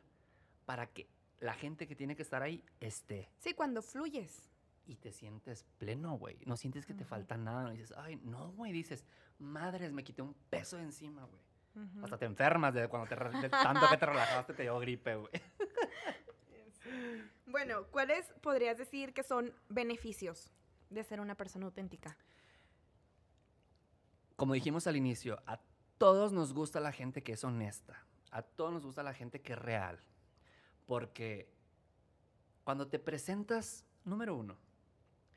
para 0.66 0.88
que 0.88 1.10
la 1.40 1.54
gente 1.54 1.88
que 1.88 1.96
tiene 1.96 2.16
que 2.16 2.22
estar 2.22 2.42
ahí 2.42 2.64
esté. 2.80 3.30
Sí, 3.40 3.54
cuando 3.54 3.82
fluyes. 3.82 4.50
Y 4.88 4.96
te 4.96 5.12
sientes 5.12 5.66
pleno, 5.78 6.18
güey. 6.18 6.38
No 6.46 6.58
sientes 6.58 6.86
que 6.86 6.94
te 6.94 7.06
falta 7.06 7.38
nada. 7.38 7.64
No 7.64 7.72
dices, 7.72 7.94
ay, 7.98 8.18
no, 8.18 8.52
güey. 8.52 8.72
Dices, 8.72 9.04
madres, 9.40 9.92
me 9.92 10.04
quité 10.04 10.22
un 10.22 10.36
peso 10.50 10.78
de 10.78 10.84
encima, 10.84 11.24
güey. 11.26 11.42
Hasta 12.04 12.18
te 12.18 12.26
enfermas 12.26 12.74
de 12.74 12.88
cuando 12.88 13.08
te, 13.08 13.16
de 13.42 13.50
tanto 13.50 13.86
que 13.90 13.98
te 13.98 14.06
relajaste, 14.06 14.54
te 14.54 14.64
dio 14.64 14.80
gripe, 14.80 15.16
güey. 15.16 15.32
Bueno, 17.48 17.86
¿cuáles 17.90 18.32
podrías 18.42 18.78
decir 18.78 19.14
que 19.14 19.24
son 19.24 19.54
beneficios 19.70 20.52
de 20.90 21.04
ser 21.04 21.20
una 21.20 21.36
persona 21.36 21.66
auténtica? 21.66 22.18
como 24.36 24.54
dijimos 24.54 24.88
al 24.88 24.96
inicio, 24.96 25.42
a 25.46 25.60
todos 25.98 26.34
nos 26.34 26.54
gusta 26.54 26.80
la 26.80 26.92
gente 26.92 27.24
que 27.24 27.34
es 27.34 27.44
honesta. 27.44 28.06
A 28.32 28.42
todos 28.42 28.74
nos 28.74 28.86
gusta 28.86 29.02
la 29.04 29.14
gente 29.14 29.42
que 29.42 29.54
es 29.54 29.60
real. 29.60 30.00
Porque 30.86 31.50
cuando 32.64 32.88
te 32.88 33.00
presentas, 33.00 33.86
número 34.04 34.36
uno, 34.36 34.58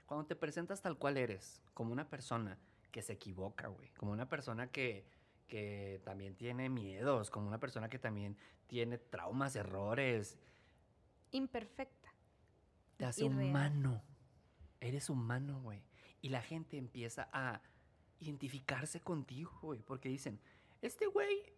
cuando 0.07 0.27
te 0.27 0.37
presentas 0.37 0.81
tal 0.83 0.97
cual 0.99 1.17
eres, 1.17 1.63
como 1.75 1.93
una 1.93 2.09
persona 2.09 2.59
que 2.91 3.03
se 3.03 3.15
equivoca, 3.15 3.69
güey, 3.69 3.91
como 3.91 4.13
una 4.13 4.29
persona 4.29 4.71
que, 4.71 5.05
que 5.47 6.01
también 6.05 6.35
tiene 6.35 6.69
miedos, 6.69 7.31
como 7.31 7.49
una 7.49 7.61
persona 7.61 7.89
que 7.89 7.99
también 7.99 8.37
tiene 8.67 8.99
traumas, 8.99 9.57
errores, 9.57 10.39
Imperfecta. 11.31 12.15
te 12.97 13.05
hace 13.05 13.25
humano. 13.25 14.03
Eres 14.81 15.11
humano, 15.11 15.61
güey. 15.61 15.83
Y 16.23 16.31
la 16.31 16.41
gente 16.43 16.79
empieza 16.79 17.29
a 17.33 17.61
identificarse 18.21 19.01
contigo, 19.01 19.53
güey. 19.63 19.83
Porque 19.83 20.09
dicen, 20.09 20.41
este 20.81 21.07
güey 21.07 21.53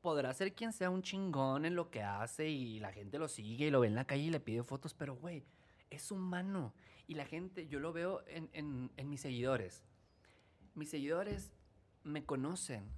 podrá 0.00 0.32
ser 0.32 0.54
quien 0.54 0.72
sea 0.72 0.90
un 0.90 1.02
chingón 1.02 1.64
en 1.64 1.74
lo 1.74 1.90
que 1.90 2.02
hace 2.02 2.48
y 2.48 2.78
la 2.80 2.92
gente 2.92 3.18
lo 3.18 3.28
sigue 3.28 3.66
y 3.66 3.70
lo 3.70 3.80
ve 3.80 3.88
en 3.88 3.94
la 3.94 4.04
calle 4.06 4.22
y 4.24 4.30
le 4.30 4.40
pide 4.40 4.62
fotos, 4.62 4.94
pero 4.94 5.14
güey, 5.16 5.44
es 5.90 6.10
humano. 6.10 6.72
Y 7.06 7.14
la 7.14 7.26
gente, 7.26 7.66
yo 7.66 7.80
lo 7.80 7.92
veo 7.92 8.22
en, 8.28 8.48
en- 8.52 8.90
en 8.96 9.08
mis 9.10 9.20
seguidores. 9.20 9.82
Mis 10.74 10.90
seguidores 10.90 11.52
me 12.04 12.24
conocen 12.24 12.88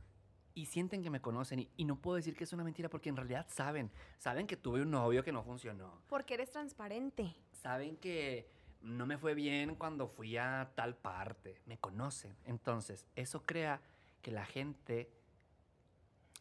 y 0.54 0.66
sienten 0.66 1.02
que 1.02 1.08
me 1.10 1.20
conocen 1.22 1.60
y, 1.60 1.70
y 1.78 1.84
no 1.86 1.96
puedo 1.96 2.16
decir 2.16 2.36
que 2.36 2.44
es 2.44 2.52
una 2.52 2.62
mentira 2.62 2.88
porque 2.90 3.08
en 3.08 3.16
realidad 3.16 3.46
saben. 3.48 3.90
Saben 4.18 4.46
que 4.46 4.56
tuve 4.56 4.82
un 4.82 4.90
novio 4.90 5.24
que 5.24 5.32
no 5.32 5.42
funcionó. 5.42 6.02
Porque 6.08 6.34
eres 6.34 6.50
transparente. 6.50 7.34
Saben 7.52 7.96
que 7.96 8.50
no 8.82 9.06
me 9.06 9.16
fue 9.16 9.34
bien 9.34 9.74
cuando 9.76 10.06
fui 10.08 10.36
a 10.36 10.70
tal 10.74 10.94
parte. 10.96 11.62
Me 11.66 11.78
conocen. 11.78 12.36
Entonces, 12.44 13.06
eso 13.16 13.42
crea 13.46 13.80
que 14.20 14.30
la 14.30 14.44
gente 14.44 15.10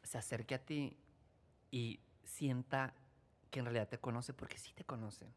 se 0.03 0.17
acerque 0.17 0.55
a 0.55 0.65
ti 0.65 0.97
y 1.69 1.99
sienta 2.23 2.93
que 3.49 3.59
en 3.59 3.65
realidad 3.65 3.89
te 3.89 3.99
conoce 3.99 4.33
porque 4.33 4.57
sí 4.57 4.73
te 4.73 4.83
conocen. 4.83 5.33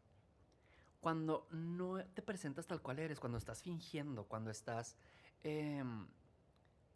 Cuando 1.01 1.47
no 1.51 2.03
te 2.03 2.21
presentas 2.21 2.65
tal 2.65 2.81
cual 2.81 2.99
eres, 2.99 3.19
cuando 3.19 3.37
estás 3.37 3.61
fingiendo, 3.61 4.25
cuando 4.25 4.49
estás 4.49 4.95
em, 5.43 6.07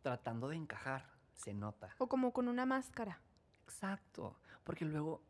tratando 0.01 0.47
de 0.47 0.55
encajar, 0.55 1.09
se 1.35 1.53
nota. 1.53 1.93
O 1.99 2.07
como 2.07 2.33
con 2.33 2.47
una 2.47 2.65
máscara. 2.65 3.21
Exacto, 3.65 4.39
porque 4.63 4.85
luego 4.85 5.21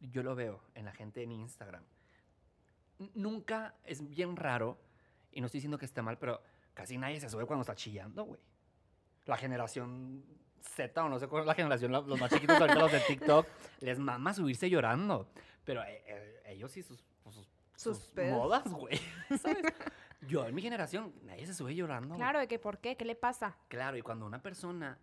yo 0.00 0.22
lo 0.22 0.34
veo 0.34 0.62
en 0.74 0.84
la 0.84 0.92
gente 0.92 1.22
en 1.22 1.32
Instagram. 1.32 1.82
Nunca 3.14 3.74
es 3.84 4.08
bien 4.08 4.36
raro, 4.36 4.78
y 5.32 5.40
no 5.40 5.46
estoy 5.46 5.58
diciendo 5.58 5.78
que 5.78 5.86
esté 5.86 6.00
mal, 6.00 6.18
pero 6.18 6.40
casi 6.72 6.96
nadie 6.96 7.20
se 7.20 7.28
sube 7.28 7.46
cuando 7.46 7.62
está 7.62 7.74
chillando, 7.74 8.24
güey. 8.24 8.40
La 9.24 9.36
generación 9.36 10.24
Z 10.64 11.04
o 11.04 11.08
no 11.08 11.18
sé 11.18 11.28
cuál 11.28 11.42
es 11.42 11.46
la 11.46 11.54
generación, 11.54 11.92
los 11.92 12.20
más 12.20 12.30
chiquitos 12.30 12.60
ahorita, 12.60 12.78
los 12.78 12.92
de 12.92 13.00
TikTok, 13.06 13.46
les 13.80 13.98
mama 13.98 14.34
subirse 14.34 14.68
llorando. 14.68 15.28
Pero 15.64 15.82
eh, 15.82 16.02
eh, 16.06 16.42
ellos 16.46 16.72
sí 16.72 16.82
sus, 16.82 17.04
pues, 17.22 17.36
sus, 17.36 17.48
Sus 17.76 18.12
modas, 18.16 18.64
güey. 18.72 18.98
¿Sabes? 19.40 19.64
Yo 20.26 20.46
en 20.46 20.54
mi 20.54 20.62
generación, 20.62 21.12
nadie 21.22 21.46
se 21.46 21.54
sube 21.54 21.74
llorando. 21.74 22.16
Claro, 22.16 22.38
de 22.38 22.48
que 22.48 22.58
por 22.58 22.78
qué, 22.78 22.96
qué 22.96 23.04
le 23.04 23.14
pasa. 23.14 23.56
Claro, 23.68 23.96
y 23.96 24.02
cuando 24.02 24.26
una 24.26 24.42
persona 24.42 24.98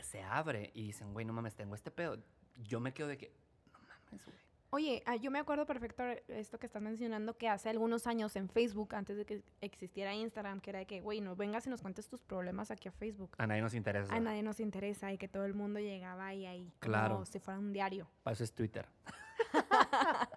se 0.00 0.22
abre 0.22 0.70
y 0.74 0.82
dicen, 0.82 1.12
güey, 1.12 1.24
no 1.24 1.32
mames, 1.32 1.54
tengo 1.54 1.74
este 1.74 1.90
pedo, 1.90 2.18
yo 2.56 2.80
me 2.80 2.92
quedo 2.92 3.08
de 3.08 3.16
que, 3.16 3.32
no 3.72 3.78
mames, 3.80 4.24
güey. 4.26 4.43
Oye, 4.74 5.04
ah, 5.06 5.14
yo 5.14 5.30
me 5.30 5.38
acuerdo 5.38 5.66
perfecto 5.66 6.02
esto 6.26 6.58
que 6.58 6.66
estás 6.66 6.82
mencionando 6.82 7.38
que 7.38 7.48
hace 7.48 7.68
algunos 7.68 8.08
años 8.08 8.34
en 8.34 8.48
Facebook, 8.48 8.96
antes 8.96 9.16
de 9.16 9.24
que 9.24 9.44
existiera 9.60 10.12
Instagram, 10.12 10.60
que 10.60 10.70
era 10.70 10.80
de 10.80 10.86
que, 10.86 11.00
güey, 11.00 11.20
no 11.20 11.36
vengas 11.36 11.64
y 11.68 11.70
nos 11.70 11.80
cuentes 11.80 12.08
tus 12.08 12.24
problemas 12.24 12.72
aquí 12.72 12.88
a 12.88 12.90
Facebook. 12.90 13.36
A 13.38 13.46
nadie 13.46 13.62
nos 13.62 13.72
interesa. 13.74 14.12
A 14.12 14.18
nadie 14.18 14.42
nos 14.42 14.58
interesa 14.58 15.12
y 15.12 15.16
que 15.16 15.28
todo 15.28 15.44
el 15.44 15.54
mundo 15.54 15.78
llegaba 15.78 16.26
ahí, 16.26 16.44
ahí, 16.44 16.72
Claro. 16.80 17.14
como 17.14 17.24
si 17.24 17.38
fuera 17.38 17.60
un 17.60 17.72
diario. 17.72 18.10
Para 18.24 18.34
eso 18.34 18.42
es 18.42 18.52
Twitter. 18.52 18.88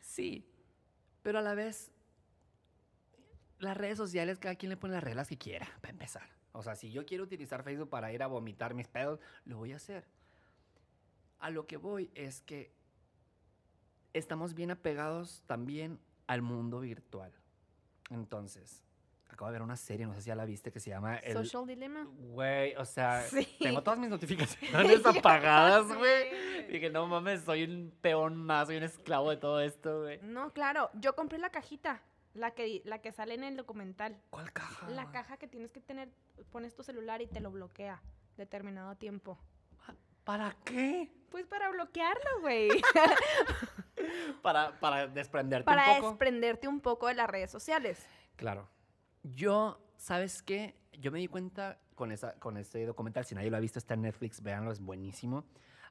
sí, 0.00 0.48
pero 1.24 1.40
a 1.40 1.42
la 1.42 1.54
vez, 1.54 1.90
las 3.58 3.76
redes 3.76 3.98
sociales, 3.98 4.38
cada 4.38 4.54
quien 4.54 4.70
le 4.70 4.76
pone 4.76 4.94
las 4.94 5.02
reglas 5.02 5.26
que 5.26 5.36
quiera, 5.36 5.66
para 5.80 5.90
empezar. 5.90 6.28
O 6.52 6.62
sea, 6.62 6.76
si 6.76 6.92
yo 6.92 7.04
quiero 7.04 7.24
utilizar 7.24 7.64
Facebook 7.64 7.90
para 7.90 8.12
ir 8.12 8.22
a 8.22 8.28
vomitar 8.28 8.74
mis 8.74 8.86
pedos, 8.86 9.18
lo 9.44 9.56
voy 9.56 9.72
a 9.72 9.76
hacer. 9.76 10.06
A 11.40 11.50
lo 11.50 11.66
que 11.66 11.76
voy 11.76 12.12
es 12.14 12.40
que 12.40 12.75
estamos 14.18 14.54
bien 14.54 14.70
apegados 14.70 15.42
también 15.46 15.98
al 16.26 16.42
mundo 16.42 16.80
virtual. 16.80 17.32
Entonces, 18.10 18.84
acabo 19.28 19.48
de 19.48 19.52
ver 19.52 19.62
una 19.62 19.76
serie, 19.76 20.06
no 20.06 20.14
sé 20.14 20.22
si 20.22 20.28
ya 20.28 20.34
la 20.34 20.44
viste, 20.44 20.72
que 20.72 20.80
se 20.80 20.90
llama... 20.90 21.16
El, 21.16 21.34
Social 21.34 21.66
Dilemma. 21.66 22.06
Güey, 22.18 22.74
o 22.76 22.84
sea, 22.84 23.22
Sí. 23.30 23.46
tengo 23.60 23.82
todas 23.82 23.98
mis 23.98 24.08
notificaciones 24.08 25.04
apagadas, 25.06 25.86
güey. 25.86 26.66
Dije, 26.68 26.90
no 26.90 27.06
mames, 27.06 27.42
soy 27.42 27.64
un 27.64 27.92
peón 28.00 28.36
más, 28.36 28.68
soy 28.68 28.78
un 28.78 28.84
esclavo 28.84 29.30
de 29.30 29.36
todo 29.36 29.60
esto, 29.60 30.02
güey. 30.02 30.20
No, 30.22 30.52
claro, 30.52 30.90
yo 30.94 31.14
compré 31.14 31.38
la 31.38 31.50
cajita, 31.50 32.02
la 32.34 32.52
que, 32.52 32.82
la 32.84 33.00
que 33.00 33.12
sale 33.12 33.34
en 33.34 33.44
el 33.44 33.56
documental. 33.56 34.20
¿Cuál 34.30 34.52
caja? 34.52 34.88
La 34.90 35.10
caja 35.10 35.36
que 35.36 35.46
tienes 35.48 35.70
que 35.72 35.80
tener, 35.80 36.10
pones 36.50 36.74
tu 36.74 36.82
celular 36.82 37.22
y 37.22 37.26
te 37.26 37.40
lo 37.40 37.50
bloquea 37.50 38.02
determinado 38.36 38.96
tiempo. 38.96 39.38
¿Para 40.24 40.56
qué? 40.64 41.08
Pues 41.30 41.46
para 41.46 41.70
bloquearlo, 41.70 42.40
güey. 42.40 42.68
Para, 44.42 44.78
para 44.80 45.06
desprenderte 45.06 45.64
para 45.64 45.90
un 45.90 45.96
poco. 45.96 46.08
desprenderte 46.10 46.68
un 46.68 46.80
poco 46.80 47.08
de 47.08 47.14
las 47.14 47.28
redes 47.28 47.50
sociales. 47.50 48.06
Claro. 48.36 48.68
Yo, 49.22 49.80
¿sabes 49.96 50.42
qué? 50.42 50.76
Yo 50.92 51.10
me 51.10 51.18
di 51.18 51.26
cuenta 51.26 51.78
con, 51.94 52.12
esa, 52.12 52.34
con 52.38 52.56
ese 52.56 52.86
documental, 52.86 53.24
si 53.24 53.34
nadie 53.34 53.50
lo 53.50 53.56
ha 53.56 53.60
visto, 53.60 53.78
está 53.78 53.94
en 53.94 54.02
Netflix, 54.02 54.42
véanlo, 54.42 54.70
es 54.70 54.80
buenísimo. 54.80 55.44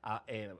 Ah, 0.03 0.23
eh, 0.27 0.55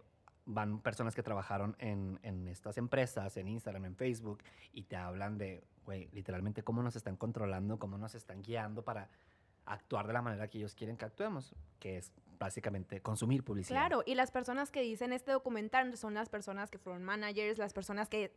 van 0.46 0.80
personas 0.82 1.16
que 1.16 1.24
trabajaron 1.24 1.76
en, 1.80 2.20
en 2.24 2.48
estas 2.48 2.78
empresas, 2.78 3.38
en 3.38 3.48
Instagram, 3.48 3.86
en 3.86 3.96
Facebook, 3.96 4.44
y 4.74 4.84
te 4.84 4.96
hablan 4.96 5.38
de, 5.38 5.64
güey, 5.86 6.10
literalmente 6.12 6.64
cómo 6.64 6.84
nos 6.84 6.96
están 6.96 7.16
controlando, 7.16 7.80
cómo 7.80 7.98
nos 7.98 8.16
están 8.16 8.42
guiando 8.42 8.84
para 8.84 9.10
actuar 9.66 10.08
de 10.08 10.14
la 10.14 10.22
manera 10.22 10.48
que 10.48 10.60
ellos 10.60 10.76
quieren 10.76 10.98
que 10.98 11.06
actuemos, 11.06 11.56
que 11.80 11.98
es 11.98 12.12
básicamente 12.38 13.02
consumir 13.02 13.44
publicidad. 13.44 13.80
Claro, 13.80 14.04
y 14.06 14.16
las 14.16 14.32
personas 14.32 14.72
que 14.72 14.82
dicen 14.82 15.14
este 15.14 15.32
documental 15.32 15.96
son 15.98 16.14
las 16.14 16.30
personas 16.30 16.70
que 16.70 16.78
fueron 16.78 17.04
managers, 17.04 17.58
las 17.58 17.74
personas 17.74 18.10
que, 18.10 18.32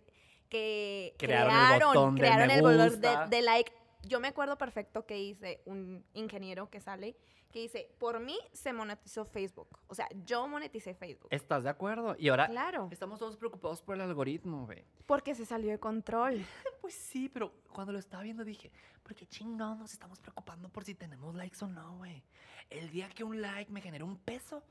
que 0.48 1.14
Crearon 1.18 1.54
el 1.54 1.84
botón 1.84 2.14
de 2.14 2.20
crearon 2.20 2.50
el 2.50 2.62
botón 2.62 3.30
de 3.30 3.42
like. 3.42 3.72
Yo 4.02 4.20
me 4.20 4.28
acuerdo 4.28 4.56
perfecto 4.56 5.04
que 5.06 5.14
dice 5.14 5.62
un 5.66 6.04
ingeniero 6.14 6.70
que 6.70 6.80
sale, 6.80 7.16
que 7.50 7.60
dice, 7.60 7.90
por 7.98 8.20
mí 8.20 8.38
se 8.52 8.72
monetizó 8.72 9.24
Facebook. 9.24 9.78
O 9.88 9.94
sea, 9.94 10.08
yo 10.24 10.46
moneticé 10.46 10.94
Facebook. 10.94 11.28
¿Estás 11.30 11.64
de 11.64 11.70
acuerdo? 11.70 12.14
Y 12.18 12.28
ahora 12.28 12.46
Claro, 12.48 12.88
estamos 12.92 13.18
todos 13.18 13.36
preocupados 13.36 13.82
por 13.82 13.94
el 13.96 14.02
algoritmo, 14.02 14.66
güey. 14.66 14.84
porque 15.06 15.34
se 15.34 15.44
salió 15.46 15.70
de 15.70 15.78
control. 15.80 16.34
Pues 16.80 16.94
sí, 16.94 17.28
pero 17.28 17.52
cuando 17.70 17.92
lo 17.92 17.98
estaba 17.98 18.22
viendo 18.22 18.44
dije, 18.46 18.72
¿por 19.02 19.14
qué 19.14 19.26
chingados 19.26 19.76
nos 19.78 19.92
estamos 19.92 20.20
preocupando 20.20 20.70
por 20.70 20.84
si 20.84 20.94
tenemos 20.94 21.34
likes 21.34 21.62
o 21.62 21.68
no, 21.68 21.98
güey? 21.98 22.22
El 22.70 22.88
día 22.90 23.10
que 23.10 23.24
un 23.24 23.42
like 23.42 23.70
me 23.70 23.82
generó 23.82 24.06
un 24.06 24.16
peso. 24.16 24.62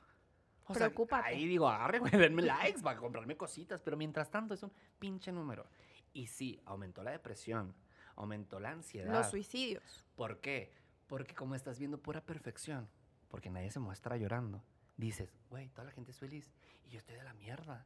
O 0.65 0.73
sea, 0.73 0.87
Preocúpate. 0.87 1.27
ahí 1.27 1.45
digo, 1.45 1.67
agarre, 1.69 1.99
güey, 1.99 2.11
denme 2.13 2.41
likes 2.41 2.81
para 2.81 2.97
comprarme 2.99 3.37
cositas, 3.37 3.81
pero 3.83 3.97
mientras 3.97 4.31
tanto 4.31 4.55
es 4.55 4.63
un 4.63 4.71
pinche 4.97 5.31
número. 5.31 5.67
Y 6.11 6.25
sí, 6.25 6.59
aumentó 6.65 7.03
la 7.03 7.11
depresión, 7.11 7.75
aumentó 8.17 8.59
la 8.59 8.71
ansiedad. 8.71 9.13
Los 9.13 9.29
suicidios. 9.29 10.03
¿Por 10.15 10.41
qué? 10.41 10.71
Porque 11.07 11.33
como 11.33 11.55
estás 11.55 11.79
viendo 11.79 11.97
pura 12.01 12.19
perfección, 12.19 12.89
porque 13.29 13.49
nadie 13.49 13.71
se 13.71 13.79
muestra 13.79 14.17
llorando, 14.17 14.61
dices, 14.97 15.33
güey, 15.49 15.69
toda 15.69 15.85
la 15.85 15.91
gente 15.91 16.11
es 16.11 16.19
feliz 16.19 16.51
y 16.85 16.89
yo 16.89 16.97
estoy 16.97 17.15
de 17.15 17.23
la 17.23 17.33
mierda. 17.33 17.85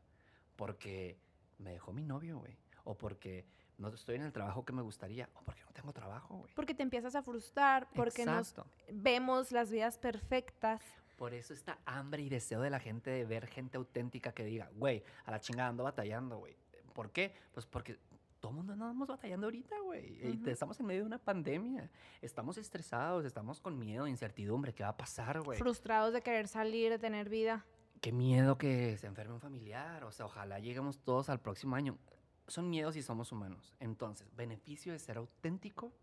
Porque 0.56 1.20
me 1.60 1.72
dejó 1.72 1.94
mi 1.94 2.04
novio, 2.04 2.39
güey. 2.39 2.58
O 2.84 2.98
porque 2.98 3.46
no 3.78 3.89
estoy 3.89 4.15
en 4.15 4.24
el 4.24 4.32
trabajo 4.32 4.65
que 4.65 4.74
me 4.74 4.82
gustaría. 4.82 5.30
O 5.36 5.44
porque 5.44 5.63
no 5.63 5.72
tengo 5.72 5.94
trabajo, 5.94 6.38
güey. 6.38 6.54
Porque 6.56 6.74
te 6.74 6.84
empiezas 6.84 7.15
a 7.15 7.22
frustrar, 7.22 7.88
porque 7.94 8.26
nos 8.26 8.50
Exacto. 8.50 8.70
vemos 8.91 9.52
las 9.52 9.72
vidas 9.72 9.98
perfectas. 9.98 10.82
Por 11.17 11.34
eso 11.34 11.54
esta 11.54 11.78
hambre 11.86 12.24
y 12.24 12.30
deseo 12.30 12.62
de 12.62 12.70
la 12.70 12.80
gente 12.80 13.12
de 13.12 13.26
ver 13.26 13.48
gente 13.48 13.78
auténtica 13.78 14.32
que 14.34 14.44
diga, 14.44 14.70
güey, 14.76 15.04
a 15.26 15.32
la 15.32 15.39
chingada 15.39 15.70
ando 15.70 15.84
batallando, 15.84 16.38
güey. 16.39 16.56
¿Por 16.94 17.12
qué? 17.12 17.34
Pues 17.54 17.65
porque 17.65 18.00
todo 18.42 18.52
el 18.52 18.58
mundo 18.58 18.74
andamos 18.74 19.08
batallando 19.08 19.48
ahorita, 19.48 19.80
güey. 19.82 20.34
Ujú. 20.34 20.50
Estamos 20.50 20.80
en 20.80 20.88
medio 20.88 21.02
de 21.02 21.06
una 21.06 21.20
pandemia. 21.20 21.90
Estamos 22.22 22.58
estresados, 22.58 23.24
estamos 23.24 23.62
con 23.62 23.78
miedo, 23.78 24.08
incertidumbre. 24.08 24.74
¿Qué 24.74 24.84
va 24.84 24.90
a 24.90 24.98
pasar, 24.98 25.42
güey? 25.42 25.60
Frustrados 25.60 26.12
de 26.12 26.22
querer 26.22 26.48
salir, 26.48 26.90
de 26.90 26.98
tener 26.98 27.30
vida. 27.30 27.64
Qué 28.02 28.12
miedo 28.12 28.58
que 28.58 28.98
se 28.98 29.06
enferme 29.06 29.36
un 29.36 29.40
familiar. 29.40 30.04
O 30.04 30.12
sea, 30.12 30.26
ojalá 30.26 30.60
lleguemos 30.60 31.00
todos 31.00 31.30
al 31.30 31.40
próximo 31.40 31.76
año. 31.76 32.00
Son 32.48 32.68
miedos 32.68 32.96
y 32.96 33.04
somos 33.04 33.32
humanos. 33.32 33.76
Entonces, 33.80 34.36
beneficio 34.36 34.92
de 34.92 34.98
ser 34.98 35.18
auténtico, 35.18 35.94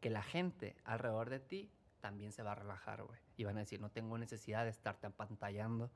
que 0.00 0.10
la 0.10 0.22
gente 0.22 0.76
alrededor 0.84 1.28
de 1.28 1.40
ti 1.40 1.70
también 2.00 2.30
se 2.30 2.44
va 2.44 2.52
a 2.52 2.54
relajar, 2.54 3.02
güey. 3.02 3.18
Y 3.36 3.44
van 3.44 3.56
a 3.56 3.60
decir, 3.60 3.80
no 3.80 3.90
tengo 3.90 4.16
necesidad 4.16 4.62
de 4.62 4.70
estarte 4.70 5.08
apantallando 5.08 5.90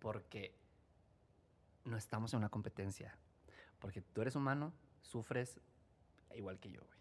porque 0.00 0.58
no 1.84 1.96
estamos 1.96 2.32
en 2.32 2.38
una 2.38 2.48
competencia. 2.48 3.16
Porque 3.78 4.02
tú 4.02 4.20
eres 4.22 4.34
humano, 4.34 4.72
sufres 5.02 5.60
igual 6.34 6.58
que 6.58 6.70
yo, 6.70 6.80
güey. 6.80 6.98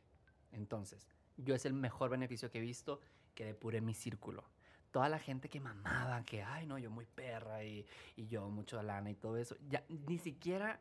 Entonces, 0.52 1.08
yo 1.38 1.56
es 1.56 1.66
el 1.66 1.74
mejor 1.74 2.10
beneficio 2.10 2.50
que 2.52 2.58
he 2.58 2.62
visto 2.62 3.00
que 3.34 3.46
depuré 3.46 3.80
mi 3.82 3.94
círculo. 3.94 4.44
Toda 4.92 5.08
la 5.08 5.20
gente 5.20 5.48
que 5.48 5.62
mamaba, 5.62 6.22
que, 6.24 6.44
ay, 6.44 6.66
no, 6.66 6.78
yo 6.78 6.92
muy 6.92 7.06
perra 7.06 7.64
y, 7.64 7.86
y 8.18 8.28
yo 8.28 8.50
mucho 8.50 8.82
lana 8.84 9.10
y 9.10 9.16
todo 9.16 9.38
eso, 9.38 9.56
ya 9.70 9.84
ni 9.88 10.18
siquiera... 10.18 10.80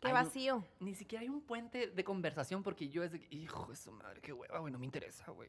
Qué 0.00 0.08
hay 0.08 0.14
un- 0.14 0.24
vacío. 0.24 0.64
ni 0.80 0.94
siquiera 0.94 1.22
hay 1.22 1.28
un 1.28 1.40
puente 1.40 1.86
de 1.86 2.04
conversación 2.04 2.62
porque 2.62 2.88
yo 2.90 3.04
es 3.04 3.12
de, 3.12 3.26
hijo 3.30 3.66
de 3.66 3.76
su 3.76 3.90
madre, 3.92 4.20
qué 4.20 4.32
hueva, 4.32 4.58
güey, 4.58 4.72
no 4.72 4.78
me 4.78 4.84
interesa, 4.84 5.30
güey. 5.30 5.48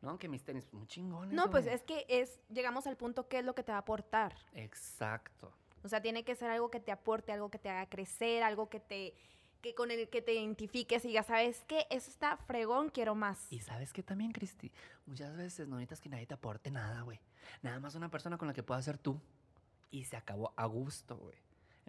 No, 0.00 0.18
que 0.18 0.28
mis 0.28 0.42
tenis, 0.42 0.72
muy 0.72 0.86
chingones. 0.86 1.34
No, 1.34 1.50
pues 1.50 1.64
güey. 1.64 1.74
es 1.76 1.82
que 1.82 2.06
es, 2.08 2.40
llegamos 2.48 2.86
al 2.86 2.96
punto 2.96 3.28
qué 3.28 3.40
es 3.40 3.44
lo 3.44 3.54
que 3.54 3.62
te 3.62 3.70
va 3.72 3.78
a 3.78 3.80
aportar. 3.82 4.34
Exacto. 4.54 5.52
O 5.84 5.88
sea, 5.88 6.00
tiene 6.00 6.24
que 6.24 6.34
ser 6.34 6.50
algo 6.50 6.70
que 6.70 6.80
te 6.80 6.90
aporte, 6.92 7.30
algo 7.32 7.50
que 7.50 7.58
te 7.58 7.68
haga 7.68 7.88
crecer, 7.88 8.42
algo 8.42 8.68
que 8.68 8.80
te 8.80 9.14
que 9.60 9.74
con 9.74 9.90
el 9.90 10.08
que 10.08 10.22
te 10.22 10.34
identifiques 10.34 11.04
y 11.04 11.12
ya 11.12 11.22
sabes 11.22 11.64
que 11.64 11.86
eso 11.90 12.10
está 12.10 12.36
fregón, 12.36 12.90
quiero 12.90 13.14
más. 13.14 13.52
Y 13.52 13.60
sabes 13.60 13.92
que 13.92 14.02
también, 14.02 14.32
Cristi, 14.32 14.72
muchas 15.06 15.36
veces 15.36 15.68
no 15.68 15.76
necesitas 15.76 16.00
que 16.00 16.08
nadie 16.08 16.26
te 16.26 16.34
aporte 16.34 16.70
nada, 16.70 17.02
güey. 17.02 17.20
Nada 17.62 17.80
más 17.80 17.94
una 17.94 18.10
persona 18.10 18.38
con 18.38 18.48
la 18.48 18.54
que 18.54 18.62
puedas 18.62 18.84
ser 18.84 18.98
tú. 18.98 19.20
y 19.90 20.04
se 20.04 20.16
acabó 20.16 20.52
a 20.56 20.66
gusto, 20.66 21.16
güey. 21.16 21.36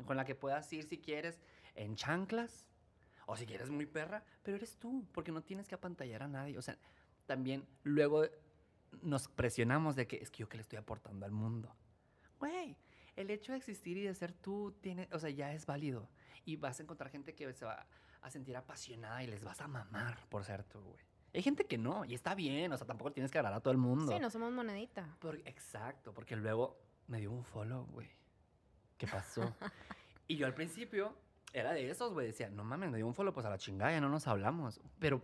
Con 0.05 0.15
la 0.15 0.23
que 0.25 0.36
puedas 0.36 0.71
ir 0.71 0.86
si 0.86 0.97
quieres 0.99 1.39
en 1.75 1.95
chanclas 1.95 2.65
o 3.25 3.36
si 3.36 3.45
quieres 3.45 3.69
muy 3.69 3.86
perra, 3.86 4.23
pero 4.41 4.58
eres 4.58 4.77
tú, 4.77 5.05
porque 5.12 5.32
no 5.32 5.41
tienes 5.43 5.67
que 5.67 5.75
apantallar 5.75 6.23
a 6.23 6.27
nadie. 6.27 6.58
O 6.58 6.62
sea, 6.62 6.77
también 7.25 7.67
luego 7.84 8.25
nos 9.01 9.27
presionamos 9.27 9.95
de 9.95 10.08
que 10.08 10.17
es 10.17 10.32
que 10.32 10.39
yo 10.39 10.49
que 10.49 10.58
le 10.58 10.62
estoy 10.62 10.79
aportando 10.79 11.25
al 11.25 11.32
mundo. 11.32 11.75
Güey, 12.39 12.77
el 13.15 13.29
hecho 13.29 13.51
de 13.51 13.58
existir 13.58 13.97
y 13.97 14.03
de 14.03 14.13
ser 14.15 14.32
tú 14.32 14.73
tiene, 14.82 15.10
o 15.12 15.19
sea, 15.19 15.29
ya 15.29 15.53
es 15.53 15.65
válido. 15.65 16.10
Y 16.45 16.55
vas 16.55 16.79
a 16.79 16.83
encontrar 16.83 17.09
gente 17.09 17.35
que 17.35 17.53
se 17.53 17.65
va 17.65 17.85
a 18.21 18.29
sentir 18.29 18.55
apasionada 18.57 19.23
y 19.23 19.27
les 19.27 19.43
vas 19.43 19.61
a 19.61 19.67
mamar 19.67 20.27
por 20.29 20.43
ser 20.43 20.63
tú, 20.63 20.81
güey. 20.81 21.09
Hay 21.33 21.43
gente 21.43 21.65
que 21.65 21.77
no, 21.77 22.05
y 22.05 22.15
está 22.15 22.33
bien, 22.33 22.73
o 22.73 22.77
sea, 22.77 22.87
tampoco 22.87 23.11
tienes 23.11 23.31
que 23.31 23.37
agradar 23.37 23.59
a 23.59 23.61
todo 23.61 23.71
el 23.71 23.77
mundo. 23.77 24.11
Sí, 24.11 24.19
no 24.19 24.29
somos 24.29 24.51
monedita. 24.51 25.15
exacto, 25.45 26.11
porque 26.13 26.35
luego 26.35 26.79
me 27.07 27.19
dio 27.19 27.31
un 27.31 27.43
follow, 27.43 27.85
güey. 27.85 28.07
¿Qué 28.97 29.07
pasó? 29.07 29.41
y 30.27 30.37
yo 30.37 30.47
al 30.47 30.55
principio 30.55 31.15
era 31.53 31.71
de 31.73 31.89
esos, 31.89 32.13
güey. 32.13 32.27
Decía, 32.27 32.49
no 32.49 32.63
mames, 32.63 32.89
me 32.89 32.97
dio 32.97 33.07
un 33.07 33.13
follow, 33.13 33.33
pues 33.33 33.45
a 33.45 33.49
la 33.49 33.57
chingada, 33.57 33.91
ya 33.91 34.01
no 34.01 34.09
nos 34.09 34.27
hablamos. 34.27 34.81
Pero. 34.97 35.23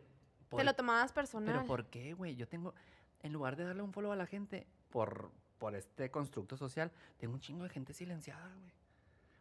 Te 0.56 0.64
lo 0.64 0.74
tomabas 0.76 1.12
personal. 1.12 1.54
Pero 1.54 1.66
¿por 1.66 1.88
qué, 1.88 2.14
güey? 2.14 2.36
Yo 2.36 2.48
tengo. 2.48 2.74
En 3.22 3.34
lugar 3.34 3.56
de 3.56 3.64
darle 3.64 3.82
un 3.82 3.92
follow 3.92 4.12
a 4.12 4.16
la 4.16 4.28
gente 4.28 4.68
por, 4.92 5.32
por 5.58 5.76
este 5.76 6.12
constructo 6.12 6.56
social, 6.56 6.92
tengo 7.18 7.34
un 7.34 7.40
chingo 7.40 7.64
de 7.64 7.70
gente 7.70 7.94
silenciada, 7.94 8.54
güey. 8.60 8.72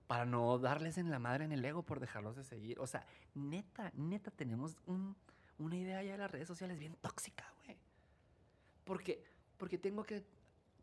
Para 0.06 0.26
no 0.26 0.58
darles 0.58 0.98
en 0.98 1.10
la 1.10 1.18
madre 1.18 1.44
en 1.44 1.52
el 1.52 1.64
ego 1.64 1.82
por 1.82 1.98
dejarlos 1.98 2.36
de 2.36 2.44
seguir. 2.44 2.78
O 2.78 2.86
sea, 2.86 3.06
neta, 3.34 3.90
neta, 3.94 4.30
tenemos 4.30 4.76
un 4.86 5.16
una 5.58 5.76
idea 5.76 6.02
ya 6.02 6.12
de 6.12 6.18
las 6.18 6.30
redes 6.30 6.48
sociales 6.48 6.78
bien 6.78 6.96
tóxica, 7.00 7.52
güey. 7.64 7.76
Porque, 8.84 9.24
porque 9.56 9.78
tengo 9.78 10.04
que 10.04 10.24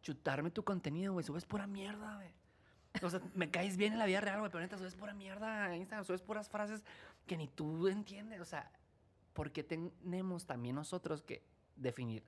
chutarme 0.01 0.51
tu 0.51 0.63
contenido, 0.63 1.13
güey. 1.13 1.25
Subes 1.25 1.45
pura 1.45 1.67
mierda, 1.67 2.15
güey. 2.15 2.29
O 3.03 3.09
sea, 3.09 3.21
me 3.35 3.49
caes 3.49 3.77
bien 3.77 3.93
en 3.93 3.99
la 3.99 4.05
vida 4.05 4.21
real, 4.21 4.39
güey, 4.39 4.51
pero 4.51 4.61
neta, 4.61 4.77
subes 4.77 4.95
pura 4.95 5.13
mierda 5.13 5.73
en 5.73 5.81
Instagram, 5.81 6.05
subes 6.05 6.21
puras 6.21 6.49
frases 6.49 6.83
que 7.25 7.37
ni 7.37 7.47
tú 7.47 7.87
entiendes. 7.87 8.41
O 8.41 8.45
sea, 8.45 8.71
porque 9.33 9.63
tenemos 9.63 10.45
también 10.45 10.75
nosotros 10.75 11.21
que 11.21 11.43
definir 11.75 12.23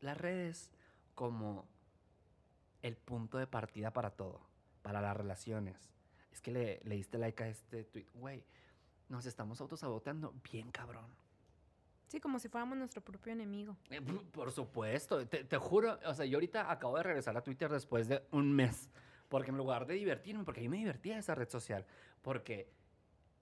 las 0.00 0.16
redes 0.16 0.70
como 1.14 1.68
el 2.82 2.96
punto 2.96 3.38
de 3.38 3.46
partida 3.46 3.92
para 3.92 4.10
todo, 4.10 4.40
para 4.82 5.00
las 5.00 5.16
relaciones. 5.16 5.76
Es 6.32 6.40
que 6.40 6.50
le, 6.50 6.80
le 6.84 6.96
diste 6.96 7.18
like 7.18 7.42
a 7.42 7.48
este 7.48 7.84
tweet, 7.84 8.06
güey, 8.14 8.44
nos 9.08 9.26
estamos 9.26 9.60
autosaboteando 9.60 10.34
bien 10.50 10.70
cabrón. 10.70 11.06
Sí, 12.12 12.20
como 12.20 12.38
si 12.38 12.50
fuéramos 12.50 12.76
nuestro 12.76 13.00
propio 13.02 13.32
enemigo. 13.32 13.74
Eh, 13.88 14.02
por 14.32 14.52
supuesto, 14.52 15.26
te, 15.26 15.56
juro, 15.56 15.98
o 16.04 16.12
sea, 16.12 16.26
yo 16.26 16.36
ahorita 16.36 16.70
acabo 16.70 16.98
de 16.98 17.04
regresar 17.04 17.34
a 17.38 17.42
Twitter 17.42 17.70
después 17.70 18.06
de 18.06 18.22
un 18.32 18.52
mes, 18.52 18.90
porque 19.30 19.50
en 19.50 19.56
lugar 19.56 19.86
de 19.86 19.94
divertirme, 19.94 20.44
porque 20.44 20.60
a 20.60 20.62
mí 20.62 20.68
me 20.68 20.76
divertía 20.76 21.16
esa 21.16 21.34
red 21.34 21.48
social, 21.48 21.86
porque 22.20 22.70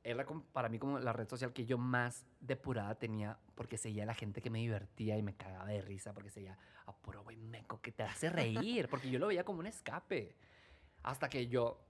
era 0.05 0.24
para 0.53 0.68
mí 0.68 0.79
como 0.79 1.00
la 1.00 1.12
red 1.12 1.29
social 1.29 1.53
que 1.53 1.66
yo 1.66 1.79
más 1.79 2.24
depurada 2.38 2.94
tenía, 2.94 3.37
porque 3.57 3.76
seguía 3.76 4.05
a 4.05 4.07
la 4.07 4.14
gente 4.14 4.40
que 4.40 4.50
me 4.50 4.61
divertía 4.61 5.18
y 5.18 5.22
me 5.22 5.35
cagaba 5.35 5.66
de 5.66 5.83
risa, 5.83 6.14
porque 6.14 6.31
seguía 6.31 6.57
a 6.87 6.92
puro 6.94 7.24
güey 7.24 7.37
meco 7.37 7.81
que 7.81 7.90
te 7.90 8.05
hace 8.05 8.31
reír, 8.31 8.88
porque 8.88 9.11
yo 9.11 9.18
lo 9.18 9.26
veía 9.26 9.44
como 9.44 9.59
un 9.59 9.66
escape. 9.66 10.37
Hasta 11.03 11.29
que 11.29 11.47
yo 11.49 11.81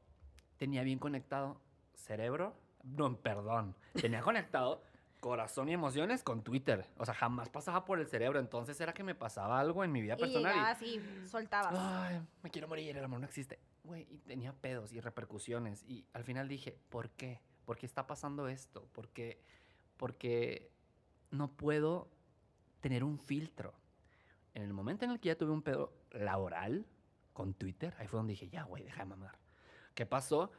tenía 0.56 0.82
bien 0.82 0.98
conectado 0.98 1.60
cerebro, 1.94 2.54
no, 2.82 3.16
perdón, 3.16 3.74
tenía 3.94 4.20
conectado 4.20 4.82
corazón 5.20 5.68
y 5.68 5.74
emociones 5.74 6.22
con 6.22 6.42
Twitter. 6.42 6.86
O 6.96 7.04
sea, 7.04 7.14
jamás 7.14 7.48
pasaba 7.48 7.84
por 7.84 8.00
el 8.00 8.06
cerebro. 8.06 8.40
Entonces 8.40 8.80
era 8.80 8.92
que 8.92 9.04
me 9.04 9.14
pasaba 9.14 9.60
algo 9.60 9.84
en 9.84 9.92
mi 9.92 10.00
vida 10.00 10.16
personal. 10.16 10.56
Y 10.56 10.58
así, 10.58 11.02
soltabas. 11.26 11.74
Ay, 11.76 12.20
me 12.42 12.50
quiero 12.50 12.66
morir, 12.66 12.96
el 12.96 13.04
amor 13.04 13.20
no 13.20 13.26
existe. 13.26 13.58
Güey, 13.84 14.06
y 14.10 14.18
tenía 14.18 14.52
pedos 14.52 14.92
y 14.92 15.00
repercusiones. 15.00 15.84
Y 15.84 16.06
al 16.12 16.24
final 16.24 16.48
dije, 16.48 16.78
¿por 16.88 17.10
qué? 17.10 17.40
¿Por 17.64 17.76
qué 17.76 17.86
está 17.86 18.06
pasando 18.06 18.48
esto? 18.48 18.88
¿Por 18.92 19.08
qué? 19.08 19.40
Porque 19.96 20.70
no 21.30 21.48
puedo 21.52 22.08
tener 22.80 23.04
un 23.04 23.18
filtro. 23.18 23.74
En 24.54 24.62
el 24.62 24.72
momento 24.72 25.04
en 25.04 25.12
el 25.12 25.20
que 25.20 25.28
ya 25.28 25.38
tuve 25.38 25.52
un 25.52 25.62
pedo 25.62 25.92
laboral 26.10 26.86
con 27.40 27.54
Twitter, 27.54 27.94
ahí 27.98 28.06
fue 28.06 28.18
donde 28.18 28.32
dije, 28.32 28.50
ya, 28.50 28.64
güey, 28.64 28.84
deja 28.84 29.02
de 29.02 29.06
mamar. 29.08 29.38
¿Qué 29.94 30.04
pasó? 30.04 30.52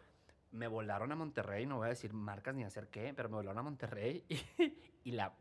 me 0.52 0.68
volaron 0.68 1.12
a 1.12 1.16
Monterrey, 1.16 1.66
no 1.68 1.78
voy 1.78 1.86
a 1.86 1.90
decir 1.90 2.12
marcas 2.12 2.56
ni 2.56 2.64
hacer 2.64 2.90
qué, 2.90 3.14
pero 3.16 3.30
me 3.30 3.36
volaron 3.36 3.60
a 3.60 3.64
Monterrey 3.64 4.26
y, 5.04 5.12
la 5.12 5.32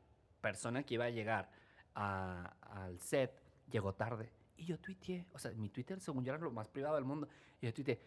persona 0.42 0.82
que 0.82 0.94
iba 0.94 1.06
a 1.06 1.10
llegar 1.10 1.50
al 1.94 3.00
set 3.00 3.42
llegó 3.70 3.94
tarde. 3.94 4.30
Y 4.58 4.66
yo 4.66 4.78
tuiteé, 4.78 5.26
o 5.32 5.38
sea, 5.38 5.50
mi 5.52 5.70
Twitter 5.70 5.98
según 5.98 6.24
yo 6.24 6.34
era 6.34 6.42
lo 6.42 6.50
más 6.50 6.68
privado 6.68 6.94
del 6.96 7.04
mundo. 7.06 7.26
Y 7.60 7.66
yo 7.66 7.74
tuiteé, 7.74 8.00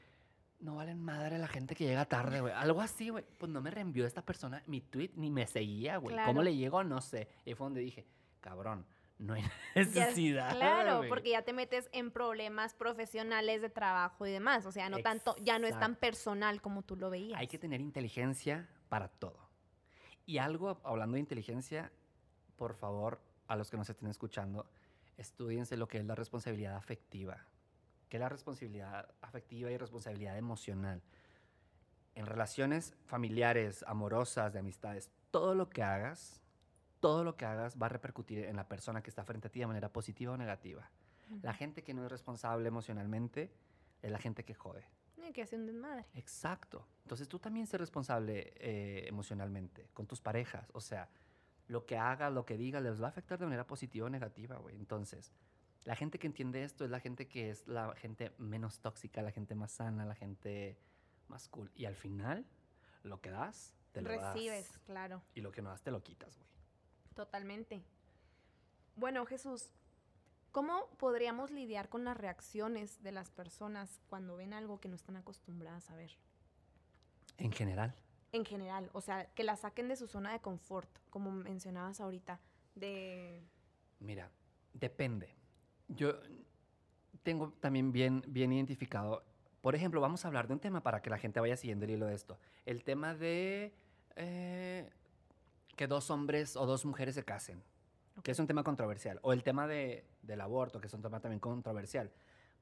no 0.60 0.76
valen 0.76 1.02
madre 1.02 1.40
la 1.40 1.48
gente 1.48 1.76
que 1.76 1.86
llega 1.86 2.06
tarde, 2.06 2.40
güey. 2.40 2.54
Algo 2.54 2.82
así, 2.82 3.10
güey. 3.10 3.26
Pues 3.38 3.52
no 3.52 3.60
me 3.60 3.72
reenvió 3.72 4.06
esta 4.06 4.24
persona 4.24 4.64
mi 4.68 4.82
tweet 4.82 5.12
ni 5.16 5.32
me 5.32 5.48
seguía, 5.48 5.98
güey. 5.98 6.16
¿Cómo 6.26 6.44
le 6.44 6.56
llegó? 6.56 6.84
No 6.84 7.02
sé. 7.02 7.28
Y 7.44 7.56
fue 7.56 7.66
donde 7.66 7.82
dije, 7.82 8.06
cabrón, 8.40 8.86
no 9.18 9.34
hay 9.34 9.44
necesidad. 9.76 10.56
claro, 10.56 11.04
porque 11.08 11.32
ya 11.32 11.44
te 11.44 11.54
metes 11.54 11.90
en 11.92 12.12
problemas 12.12 12.74
profesionales 12.74 13.62
de 13.62 13.70
trabajo 13.70 14.26
y 14.26 14.32
demás. 14.32 14.66
O 14.66 14.72
sea, 14.72 14.90
no 14.90 15.00
tanto, 15.00 15.36
ya 15.42 15.60
no 15.60 15.68
es 15.68 15.78
tan 15.80 15.96
personal 15.96 16.62
como 16.62 16.82
tú 16.84 16.96
lo 16.96 17.10
veías. 17.10 17.40
Hay 17.40 17.48
que 17.48 17.58
tener 17.58 17.82
inteligencia 17.82 18.70
para 18.90 19.08
todo. 19.08 19.50
Y 20.26 20.38
algo, 20.38 20.80
hablando 20.84 21.16
de 21.16 21.20
inteligencia, 21.20 21.92
por 22.56 22.76
favor, 22.76 23.22
a 23.48 23.56
los 23.56 23.70
que 23.70 23.78
nos 23.78 23.90
estén 23.90 24.10
escuchando, 24.10 24.70
estudiense 25.18 25.78
lo 25.78 25.88
que 25.88 25.98
es 25.98 26.06
la 26.06 26.16
responsabilidad 26.16 26.76
afectiva. 26.76 27.46
¿Qué 28.10 28.18
es 28.18 28.22
la 28.22 28.30
responsabilidad 28.30 29.14
afectiva 29.22 29.72
y 29.72 29.78
responsabilidad 29.78 30.38
emocional? 30.38 31.02
En 32.16 32.26
relaciones 32.26 32.96
familiares, 33.06 33.84
amorosas, 33.88 34.54
de 34.54 34.60
amistades, 34.60 35.10
todo 35.32 35.56
lo 35.56 35.70
que 35.70 35.82
hagas 35.82 36.43
todo 37.04 37.26
lo 37.26 37.36
que 37.36 37.44
hagas 37.44 37.76
va 37.78 37.88
a 37.88 37.90
repercutir 37.90 38.46
en 38.46 38.56
la 38.56 38.70
persona 38.70 39.04
que 39.04 39.10
está 39.10 39.26
frente 39.26 39.50
a 39.50 39.52
ti 39.52 39.60
de 39.60 39.68
manera 39.68 39.92
positiva 39.92 40.32
o 40.32 40.38
negativa. 40.38 40.90
La 41.42 41.54
gente 41.54 41.84
que 41.84 41.94
no 41.94 42.06
es 42.06 42.10
responsable 42.10 42.66
emocionalmente 42.66 43.52
es 44.02 44.10
la 44.10 44.20
gente 44.20 44.46
que 44.46 44.54
jode. 44.54 44.86
Y 45.18 45.34
que 45.34 45.42
hace 45.42 45.58
un 45.58 45.66
desmadre. 45.66 46.06
Exacto. 46.14 46.88
Entonces 47.02 47.28
tú 47.28 47.40
también 47.40 47.68
sé 47.68 47.78
responsable 47.78 48.54
eh, 48.56 49.06
emocionalmente 49.06 49.90
con 49.94 50.08
tus 50.08 50.22
parejas. 50.22 50.72
O 50.74 50.80
sea, 50.80 51.10
lo 51.68 51.86
que 51.86 51.98
hagas, 51.98 52.32
lo 52.32 52.46
que 52.46 52.56
digas, 52.56 52.82
les 52.82 53.02
va 53.02 53.08
a 53.08 53.10
afectar 53.10 53.38
de 53.38 53.48
manera 53.48 53.68
positiva 53.68 54.08
o 54.08 54.10
negativa, 54.10 54.56
güey. 54.56 54.78
Entonces, 54.78 55.34
la 55.84 55.98
gente 55.98 56.20
que 56.20 56.28
entiende 56.28 56.64
esto 56.64 56.86
es 56.86 56.90
la 56.90 57.02
gente 57.02 57.28
que 57.28 57.50
es 57.50 57.68
la 57.68 57.94
gente 57.96 58.32
menos 58.38 58.80
tóxica, 58.80 59.22
la 59.22 59.32
gente 59.32 59.56
más 59.56 59.74
sana, 59.74 60.06
la 60.06 60.16
gente 60.16 60.78
más 61.28 61.50
cool. 61.50 61.70
Y 61.76 61.84
al 61.84 61.96
final, 61.96 62.46
lo 63.04 63.20
que 63.20 63.30
das, 63.30 63.76
te 63.92 64.02
lo 64.02 64.08
Recibes, 64.08 64.80
claro. 64.86 65.22
Y 65.36 65.42
lo 65.42 65.52
que 65.52 65.62
no 65.62 65.70
das, 65.70 65.82
te 65.82 65.92
lo 65.92 66.02
quitas, 66.02 66.38
güey. 66.38 66.53
Totalmente. 67.14 67.84
Bueno, 68.96 69.26
Jesús, 69.26 69.72
¿cómo 70.52 70.88
podríamos 70.98 71.52
lidiar 71.52 71.90
con 71.90 72.04
las 72.04 72.18
reacciones 72.18 73.02
de 73.04 73.12
las 73.12 73.32
personas 73.32 74.00
cuando 74.08 74.36
ven 74.36 74.54
algo 74.54 74.80
que 74.80 74.90
no 74.90 74.96
están 74.96 75.16
acostumbradas 75.16 75.90
a 75.90 75.96
ver? 75.96 76.12
En 77.38 77.52
general. 77.52 77.96
En 78.32 78.46
general, 78.46 78.90
o 78.94 79.02
sea, 79.02 79.26
que 79.34 79.44
la 79.44 79.56
saquen 79.56 79.88
de 79.88 79.96
su 79.96 80.08
zona 80.08 80.34
de 80.34 80.40
confort, 80.40 80.90
como 81.10 81.32
mencionabas 81.32 82.02
ahorita, 82.02 82.40
de... 82.76 83.44
Mira, 84.00 84.32
depende. 84.74 85.36
Yo 85.88 86.20
tengo 87.22 87.52
también 87.60 87.92
bien, 87.92 88.24
bien 88.28 88.52
identificado, 88.52 89.24
por 89.64 89.76
ejemplo, 89.76 90.02
vamos 90.02 90.26
a 90.26 90.28
hablar 90.28 90.48
de 90.48 90.56
un 90.56 90.60
tema 90.60 90.84
para 90.84 91.02
que 91.02 91.10
la 91.10 91.18
gente 91.18 91.40
vaya 91.40 91.56
siguiendo 91.56 91.86
el 91.86 91.92
hilo 91.92 92.06
de 92.06 92.16
esto. 92.16 92.38
El 92.66 92.84
tema 92.84 93.16
de 93.16 93.74
eh, 94.18 94.90
que 95.76 95.88
dos 95.88 96.10
hombres 96.10 96.56
o 96.56 96.66
dos 96.66 96.86
mujeres 96.86 97.16
se 97.16 97.24
casen, 97.24 97.64
que 98.24 98.32
es 98.32 98.40
un 98.40 98.48
tema 98.48 98.64
controversial. 98.64 99.20
O 99.24 99.34
el 99.34 99.44
tema 99.44 99.68
de, 99.68 100.06
del 100.22 100.42
aborto, 100.42 100.80
que 100.80 100.88
es 100.88 100.94
un 100.94 101.02
tema 101.02 101.20
también 101.20 101.40
controversial. 101.40 102.12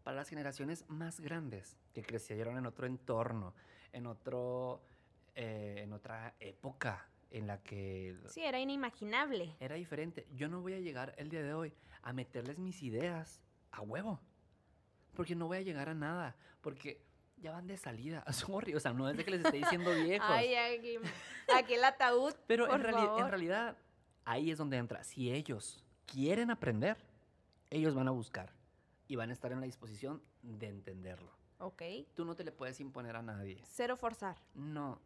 Para 0.04 0.18
las 0.18 0.30
generaciones 0.30 0.86
más 0.88 1.20
grandes, 1.20 1.78
que 1.94 2.02
crecieron 2.02 2.58
en 2.58 2.66
otro 2.66 2.88
entorno, 2.88 3.54
en, 3.92 4.08
otro, 4.08 4.82
eh, 5.36 5.82
en 5.84 5.94
otra 5.94 6.36
época 6.40 7.08
en 7.30 7.48
la 7.48 7.62
que... 7.62 8.18
Sí, 8.28 8.42
era 8.42 8.60
inimaginable. 8.60 9.56
Era 9.60 9.76
diferente. 9.76 10.28
Yo 10.34 10.50
no 10.50 10.62
voy 10.62 10.74
a 10.74 10.80
llegar 10.80 11.14
el 11.18 11.30
día 11.30 11.44
de 11.44 11.54
hoy 11.54 11.74
a 12.02 12.14
meterles 12.14 12.58
mis 12.58 12.82
ideas 12.82 13.42
a 13.72 13.82
huevo. 13.82 14.20
Porque 15.14 15.36
no 15.36 15.48
voy 15.48 15.58
a 15.58 15.62
llegar 15.62 15.90
a 15.90 15.94
nada. 15.94 16.36
Porque 16.62 17.02
ya 17.42 17.52
van 17.52 17.68
de 17.68 17.78
salida. 17.78 18.24
Sorry, 18.32 18.76
o 18.76 18.80
sea, 18.80 18.94
no 18.94 19.10
es 19.10 19.18
de 19.18 19.26
que 19.26 19.32
les 19.32 19.44
esté 19.44 19.58
diciendo 19.58 19.92
viejos. 19.96 20.30
Ay, 20.30 20.56
aquí, 20.56 20.98
aquí 21.54 21.74
el 21.74 21.84
ataúd. 21.84 22.34
Pero 22.48 22.66
en, 22.74 22.86
en 22.86 23.30
realidad, 23.30 23.78
ahí 24.26 24.52
es 24.52 24.58
donde 24.58 24.78
entra. 24.78 25.04
Si 25.04 25.32
ellos 25.32 25.84
quieren 26.06 26.52
aprender, 26.52 26.98
ellos 27.70 27.96
van 27.96 28.08
a 28.08 28.12
buscar 28.12 28.54
y 29.08 29.16
van 29.16 29.30
a 29.30 29.34
estar 29.34 29.52
en 29.52 29.60
la 29.60 29.66
disposición 29.66 30.22
de 30.42 30.68
entenderlo. 30.68 31.32
Ok. 31.60 31.84
Tú 32.16 32.26
no 32.26 32.36
te 32.36 32.44
le 32.44 32.52
puedes 32.52 32.80
imponer 32.80 33.16
a 33.16 33.22
nadie. 33.22 33.62
Cero 33.66 33.96
forzar. 33.96 34.38
No. 34.54 35.00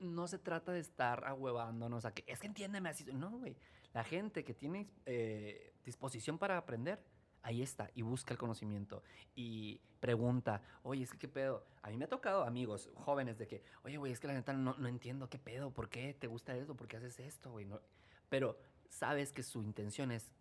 No 0.00 0.26
se 0.28 0.38
trata 0.38 0.72
de 0.72 0.80
estar 0.80 1.24
ahuevándonos 1.24 2.04
a 2.04 2.12
que 2.12 2.24
es 2.26 2.40
que 2.40 2.46
entiéndeme 2.46 2.88
así. 2.88 3.04
No, 3.12 3.30
güey. 3.30 3.56
La 3.92 4.04
gente 4.04 4.44
que 4.44 4.54
tiene 4.54 4.88
eh, 5.06 5.74
disposición 5.84 6.38
para 6.38 6.56
aprender, 6.58 7.02
Ahí 7.42 7.62
está, 7.62 7.90
y 7.94 8.02
busca 8.02 8.34
el 8.34 8.38
conocimiento 8.38 9.02
y 9.34 9.80
pregunta, 10.00 10.60
oye, 10.82 11.04
es 11.04 11.12
que 11.12 11.18
qué 11.18 11.28
pedo. 11.28 11.64
A 11.82 11.88
mí 11.90 11.96
me 11.96 12.04
ha 12.04 12.08
tocado 12.08 12.42
amigos 12.44 12.90
jóvenes 12.94 13.38
de 13.38 13.46
que, 13.46 13.62
oye, 13.84 13.96
güey, 13.96 14.12
es 14.12 14.20
que 14.20 14.26
la 14.26 14.34
neta 14.34 14.52
no, 14.52 14.74
no 14.76 14.88
entiendo 14.88 15.28
qué 15.30 15.38
pedo, 15.38 15.72
por 15.72 15.88
qué 15.88 16.14
te 16.14 16.26
gusta 16.26 16.56
esto, 16.56 16.76
por 16.76 16.88
qué 16.88 16.96
haces 16.98 17.18
esto, 17.20 17.50
güey. 17.52 17.64
No- 17.64 17.80
Pero 18.28 18.58
sabes 18.90 19.32
que 19.32 19.42
su 19.42 19.62
intención 19.62 20.10
es 20.10 20.32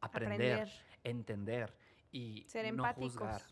aprender, 0.00 0.52
Aprender. 0.60 0.68
entender 1.04 1.76
y 2.12 2.44
Ser 2.48 2.64
no 2.66 2.84
empáticos. 2.84 3.12
juzgar. 3.12 3.42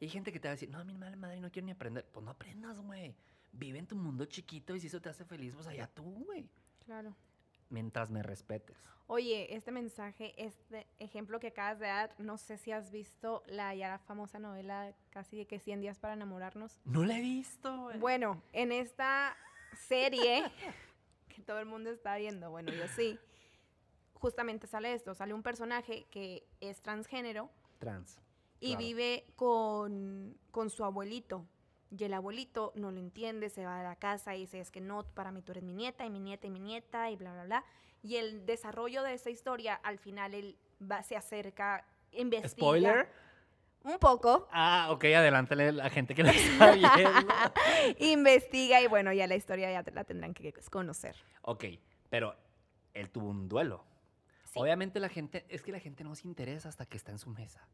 Y 0.00 0.04
hay 0.04 0.10
gente 0.10 0.32
que 0.32 0.40
te 0.40 0.48
va 0.48 0.52
a 0.52 0.54
decir, 0.56 0.70
no, 0.70 0.78
a 0.78 0.84
mí 0.84 0.94
me 0.96 1.14
madre, 1.16 1.40
no 1.40 1.50
quiero 1.50 1.66
ni 1.66 1.72
aprender. 1.72 2.06
Pues 2.10 2.24
no 2.24 2.30
aprendas, 2.30 2.80
güey. 2.80 3.14
Vive 3.52 3.78
en 3.78 3.86
tu 3.86 3.96
mundo 3.96 4.24
chiquito 4.24 4.74
y 4.74 4.80
si 4.80 4.86
eso 4.86 5.00
te 5.00 5.08
hace 5.10 5.24
feliz, 5.24 5.54
pues 5.54 5.66
allá 5.66 5.86
tú, 5.88 6.24
güey. 6.24 6.48
Claro. 6.84 7.14
Mientras 7.70 8.10
me 8.10 8.22
respetes. 8.22 8.76
Oye, 9.06 9.54
este 9.54 9.72
mensaje, 9.72 10.34
este 10.36 10.86
ejemplo 10.98 11.40
que 11.40 11.48
acabas 11.48 11.78
de 11.80 11.86
dar, 11.86 12.14
no 12.18 12.36
sé 12.36 12.58
si 12.58 12.70
has 12.70 12.90
visto 12.92 13.42
la 13.46 13.74
ya 13.74 13.98
famosa 13.98 14.38
novela 14.38 14.94
casi 15.10 15.36
de 15.36 15.46
que 15.46 15.58
100 15.58 15.80
días 15.80 15.98
para 15.98 16.14
enamorarnos. 16.14 16.80
No 16.84 17.04
la 17.04 17.18
he 17.18 17.20
visto. 17.20 17.90
Bueno, 17.98 18.40
en 18.52 18.70
esta 18.70 19.36
serie 19.88 20.44
que 21.28 21.42
todo 21.42 21.58
el 21.58 21.66
mundo 21.66 21.90
está 21.90 22.16
viendo, 22.18 22.50
bueno, 22.50 22.72
yo 22.72 22.86
sí, 22.88 23.18
justamente 24.14 24.66
sale 24.66 24.92
esto, 24.92 25.14
sale 25.14 25.34
un 25.34 25.42
personaje 25.42 26.06
que 26.10 26.46
es 26.60 26.80
transgénero 26.80 27.50
Trans. 27.78 28.20
y 28.60 28.68
Claro. 28.70 28.78
vive 28.84 29.24
con, 29.36 30.36
con 30.52 30.70
su 30.70 30.84
abuelito. 30.84 31.46
Y 31.90 32.04
el 32.04 32.14
abuelito 32.14 32.72
no 32.76 32.90
lo 32.90 32.98
entiende, 32.98 33.50
se 33.50 33.64
va 33.64 33.78
de 33.78 33.84
la 33.84 33.96
casa 33.96 34.36
y 34.36 34.40
dice, 34.40 34.60
es 34.60 34.70
que 34.70 34.80
no, 34.80 35.04
para 35.04 35.32
mí 35.32 35.42
tú 35.42 35.52
eres 35.52 35.64
mi 35.64 35.74
nieta 35.74 36.06
y 36.06 36.10
mi 36.10 36.20
nieta 36.20 36.46
y 36.46 36.50
mi 36.50 36.60
nieta 36.60 37.10
y 37.10 37.16
bla, 37.16 37.32
bla, 37.32 37.44
bla. 37.44 37.64
Y 38.02 38.16
el 38.16 38.46
desarrollo 38.46 39.02
de 39.02 39.14
esa 39.14 39.30
historia, 39.30 39.74
al 39.74 39.98
final 39.98 40.34
él 40.34 40.56
va, 40.80 41.02
se 41.02 41.16
acerca, 41.16 41.84
investiga. 42.12 42.48
¿Spoiler? 42.48 43.08
Un 43.82 43.98
poco. 43.98 44.46
Ah, 44.52 44.88
ok, 44.90 45.04
adelántale 45.04 45.68
a 45.68 45.72
la 45.72 45.90
gente 45.90 46.14
que 46.14 46.22
la 46.22 46.30
está 46.32 46.72
viendo. 46.72 47.22
investiga 47.98 48.80
y 48.80 48.86
bueno, 48.86 49.12
ya 49.12 49.26
la 49.26 49.36
historia 49.36 49.70
ya 49.72 49.82
te 49.82 49.90
la 49.90 50.04
tendrán 50.04 50.34
que 50.34 50.52
conocer. 50.70 51.16
ok, 51.42 51.64
pero 52.08 52.36
él 52.94 53.10
tuvo 53.10 53.30
un 53.30 53.48
duelo. 53.48 53.84
Sí. 54.44 54.58
Obviamente 54.58 55.00
la 55.00 55.08
gente, 55.08 55.46
es 55.48 55.62
que 55.62 55.72
la 55.72 55.80
gente 55.80 56.04
no 56.04 56.14
se 56.14 56.26
interesa 56.26 56.68
hasta 56.68 56.84
que 56.86 56.96
está 56.96 57.12
en 57.12 57.18
su 57.18 57.30
mesa. 57.30 57.66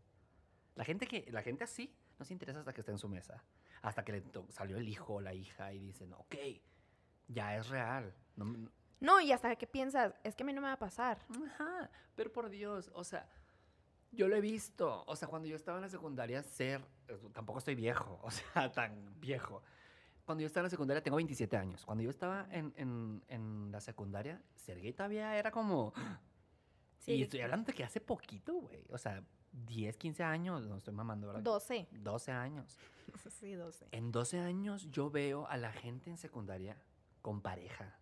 La 0.75 0.85
gente 0.85 1.07
que, 1.07 1.27
la 1.33 1.43
gente 1.43 1.65
así 1.65 1.93
no 2.19 2.25
se 2.25 2.35
interesa 2.35 2.61
hasta 2.61 2.73
que 2.73 2.83
está 2.83 2.93
en 2.93 2.99
su 2.99 3.09
mesa. 3.09 3.43
Hasta 3.87 4.05
que 4.05 4.13
le 4.13 4.23
salió 4.49 4.79
el 4.79 4.89
hijo 4.89 5.15
o 5.15 5.21
la 5.21 5.33
hija 5.33 5.73
y 5.73 5.79
dicen, 5.79 6.13
ok, 6.15 6.35
ya 7.29 7.57
es 7.57 7.69
real. 7.69 8.13
No 8.35 8.45
me- 8.45 8.69
No, 8.99 9.21
y 9.21 9.31
hasta 9.31 9.55
que 9.55 9.69
piensas, 9.69 10.13
es 10.25 10.35
que 10.35 10.43
a 10.43 10.47
mí 10.47 10.53
no 10.53 10.61
me 10.61 10.67
va 10.67 10.73
a 10.73 10.79
pasar. 10.79 11.19
Ajá, 11.47 11.89
pero 12.17 12.33
por 12.33 12.49
Dios, 12.51 12.91
o 12.95 13.05
sea, 13.05 13.29
yo 14.11 14.27
lo 14.27 14.35
he 14.35 14.41
visto. 14.41 15.05
O 15.07 15.15
sea, 15.15 15.29
cuando 15.29 15.47
yo 15.47 15.55
estaba 15.55 15.79
en 15.79 15.83
la 15.83 15.89
secundaria, 15.89 16.43
ser, 16.43 16.81
tampoco 17.33 17.61
estoy 17.61 17.77
viejo, 17.77 18.19
o 18.25 18.31
sea, 18.33 18.73
tan 18.73 19.21
viejo. 19.21 19.63
Cuando 20.25 20.43
yo 20.43 20.49
estaba 20.49 20.63
en 20.63 20.67
la 20.67 20.71
secundaria, 20.71 21.01
tengo 21.05 21.17
27 21.19 21.57
años. 21.57 21.87
Cuando 21.87 22.03
yo 22.03 22.11
estaba 22.11 22.49
en, 22.51 22.75
en- 22.77 23.23
en 23.29 23.71
la 23.71 23.81
secundaria, 23.81 24.43
ser 24.57 24.81
gay 24.81 24.93
todavía 24.93 25.37
era 25.39 25.53
como... 25.53 25.93
Sí, 26.99 27.13
y 27.13 27.23
estoy 27.23 27.41
hablando 27.41 27.67
de 27.67 27.73
que 27.73 27.85
hace 27.85 28.01
poquito, 28.01 28.55
güey. 28.55 28.85
O 28.91 28.99
sea, 28.99 29.23
10, 29.65 29.97
15 29.97 30.23
años, 30.23 30.67
no 30.67 30.77
estoy 30.77 30.95
mamando, 30.95 31.29
¿verdad? 31.29 31.43
12. 31.43 31.89
12 31.93 32.33
años. 32.33 32.79
Sí, 33.41 33.55
12. 33.55 33.87
En 33.93 34.13
12 34.13 34.41
años 34.41 34.91
yo 34.91 35.11
veo 35.11 35.47
a 35.49 35.57
la 35.57 35.73
gente 35.73 36.11
en 36.11 36.17
secundaria 36.17 36.77
con 37.23 37.41
pareja. 37.41 37.99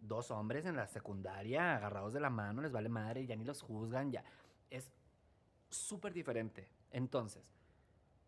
Dos 0.00 0.30
hombres 0.30 0.66
en 0.66 0.76
la 0.76 0.86
secundaria 0.86 1.76
agarrados 1.76 2.12
de 2.12 2.20
la 2.20 2.30
mano, 2.30 2.60
les 2.60 2.70
vale 2.70 2.88
madre, 2.88 3.24
ya 3.26 3.36
ni 3.36 3.44
los 3.44 3.62
juzgan, 3.62 4.10
ya. 4.12 4.22
Es 4.70 4.90
súper 5.70 6.12
diferente. 6.12 6.68
Entonces, 6.90 7.42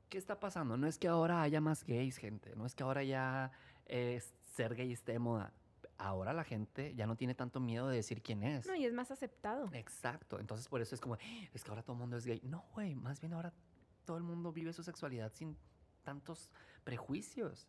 ¿qué 0.09 0.17
está 0.17 0.41
pasando? 0.41 0.77
No 0.77 0.87
es 0.87 0.99
que 0.99 1.09
ahora 1.09 1.43
haya 1.43 1.61
más 1.61 1.85
gays, 1.85 2.17
gente. 2.17 2.57
No 2.57 2.67
es 2.67 2.75
que 2.75 2.83
ahora 2.83 3.03
ya 3.05 3.51
eh, 3.87 4.23
ser 4.55 4.75
gay 4.75 4.93
esté 4.93 5.13
de 5.13 5.19
moda. 5.19 5.53
Ahora 5.99 6.33
la 6.33 6.45
gente 6.45 6.95
ya 6.95 7.07
no 7.07 7.17
tiene 7.17 7.35
tanto 7.35 7.59
miedo 7.61 7.89
de 7.89 7.97
decir 7.97 8.23
quién 8.23 8.43
es. 8.43 8.67
No, 8.67 8.75
y 8.75 8.85
es 8.85 8.93
más 8.93 9.11
aceptado. 9.11 9.69
Exacto. 9.73 10.39
Entonces, 10.39 10.69
por 10.69 10.81
eso 10.81 10.95
es 10.95 11.01
como, 11.01 11.17
es 11.55 11.65
que 11.65 11.71
ahora 11.71 11.83
todo 11.83 11.95
el 11.95 12.01
mundo 12.01 12.17
es 12.17 12.27
gay. 12.27 12.41
No, 12.45 12.65
güey, 12.75 12.95
más 12.95 13.21
bien 13.21 13.33
ahora 13.33 13.53
todo 14.05 14.17
el 14.17 14.23
mundo 14.23 14.53
vive 14.53 14.73
su 14.73 14.83
sexualidad 14.83 15.33
sin 15.33 15.57
tantos 16.03 16.51
prejuicios. 16.85 17.67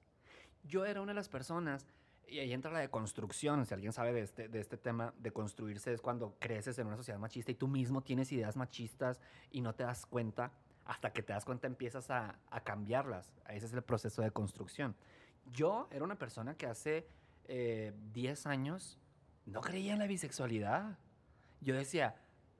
Yo 0.63 0.85
era 0.85 1.01
una 1.01 1.11
de 1.11 1.15
las 1.15 1.29
personas, 1.29 1.85
y 2.27 2.39
ahí 2.39 2.53
entra 2.53 2.71
la 2.71 2.79
deconstrucción, 2.79 3.65
si 3.65 3.73
alguien 3.73 3.93
sabe 3.93 4.13
de 4.13 4.21
este, 4.21 4.47
de 4.47 4.59
este 4.59 4.77
tema, 4.77 5.13
de 5.17 5.31
construirse 5.31 5.93
es 5.93 6.01
cuando 6.01 6.35
creces 6.39 6.77
en 6.77 6.87
una 6.87 6.97
sociedad 6.97 7.19
machista 7.19 7.51
y 7.51 7.55
tú 7.55 7.67
mismo 7.67 8.01
tienes 8.01 8.31
ideas 8.31 8.55
machistas 8.57 9.21
y 9.49 9.61
no 9.61 9.73
te 9.73 9.83
das 9.83 10.05
cuenta, 10.05 10.51
hasta 10.85 11.11
que 11.11 11.23
te 11.23 11.33
das 11.33 11.45
cuenta 11.45 11.67
empiezas 11.67 12.09
a, 12.11 12.39
a 12.49 12.59
cambiarlas. 12.61 13.33
Ese 13.49 13.65
es 13.65 13.73
el 13.73 13.81
proceso 13.81 14.21
de 14.21 14.31
construcción. 14.31 14.95
Yo 15.51 15.87
era 15.91 16.03
una 16.03 16.17
persona 16.17 16.55
que 16.55 16.67
hace 16.67 17.07
eh, 17.47 17.93
10 18.13 18.45
años 18.47 18.97
no 19.45 19.61
creía 19.61 19.93
en 19.93 19.99
la 19.99 20.07
bisexualidad. 20.07 20.97
Yo 21.61 21.75
decía, 21.75 22.15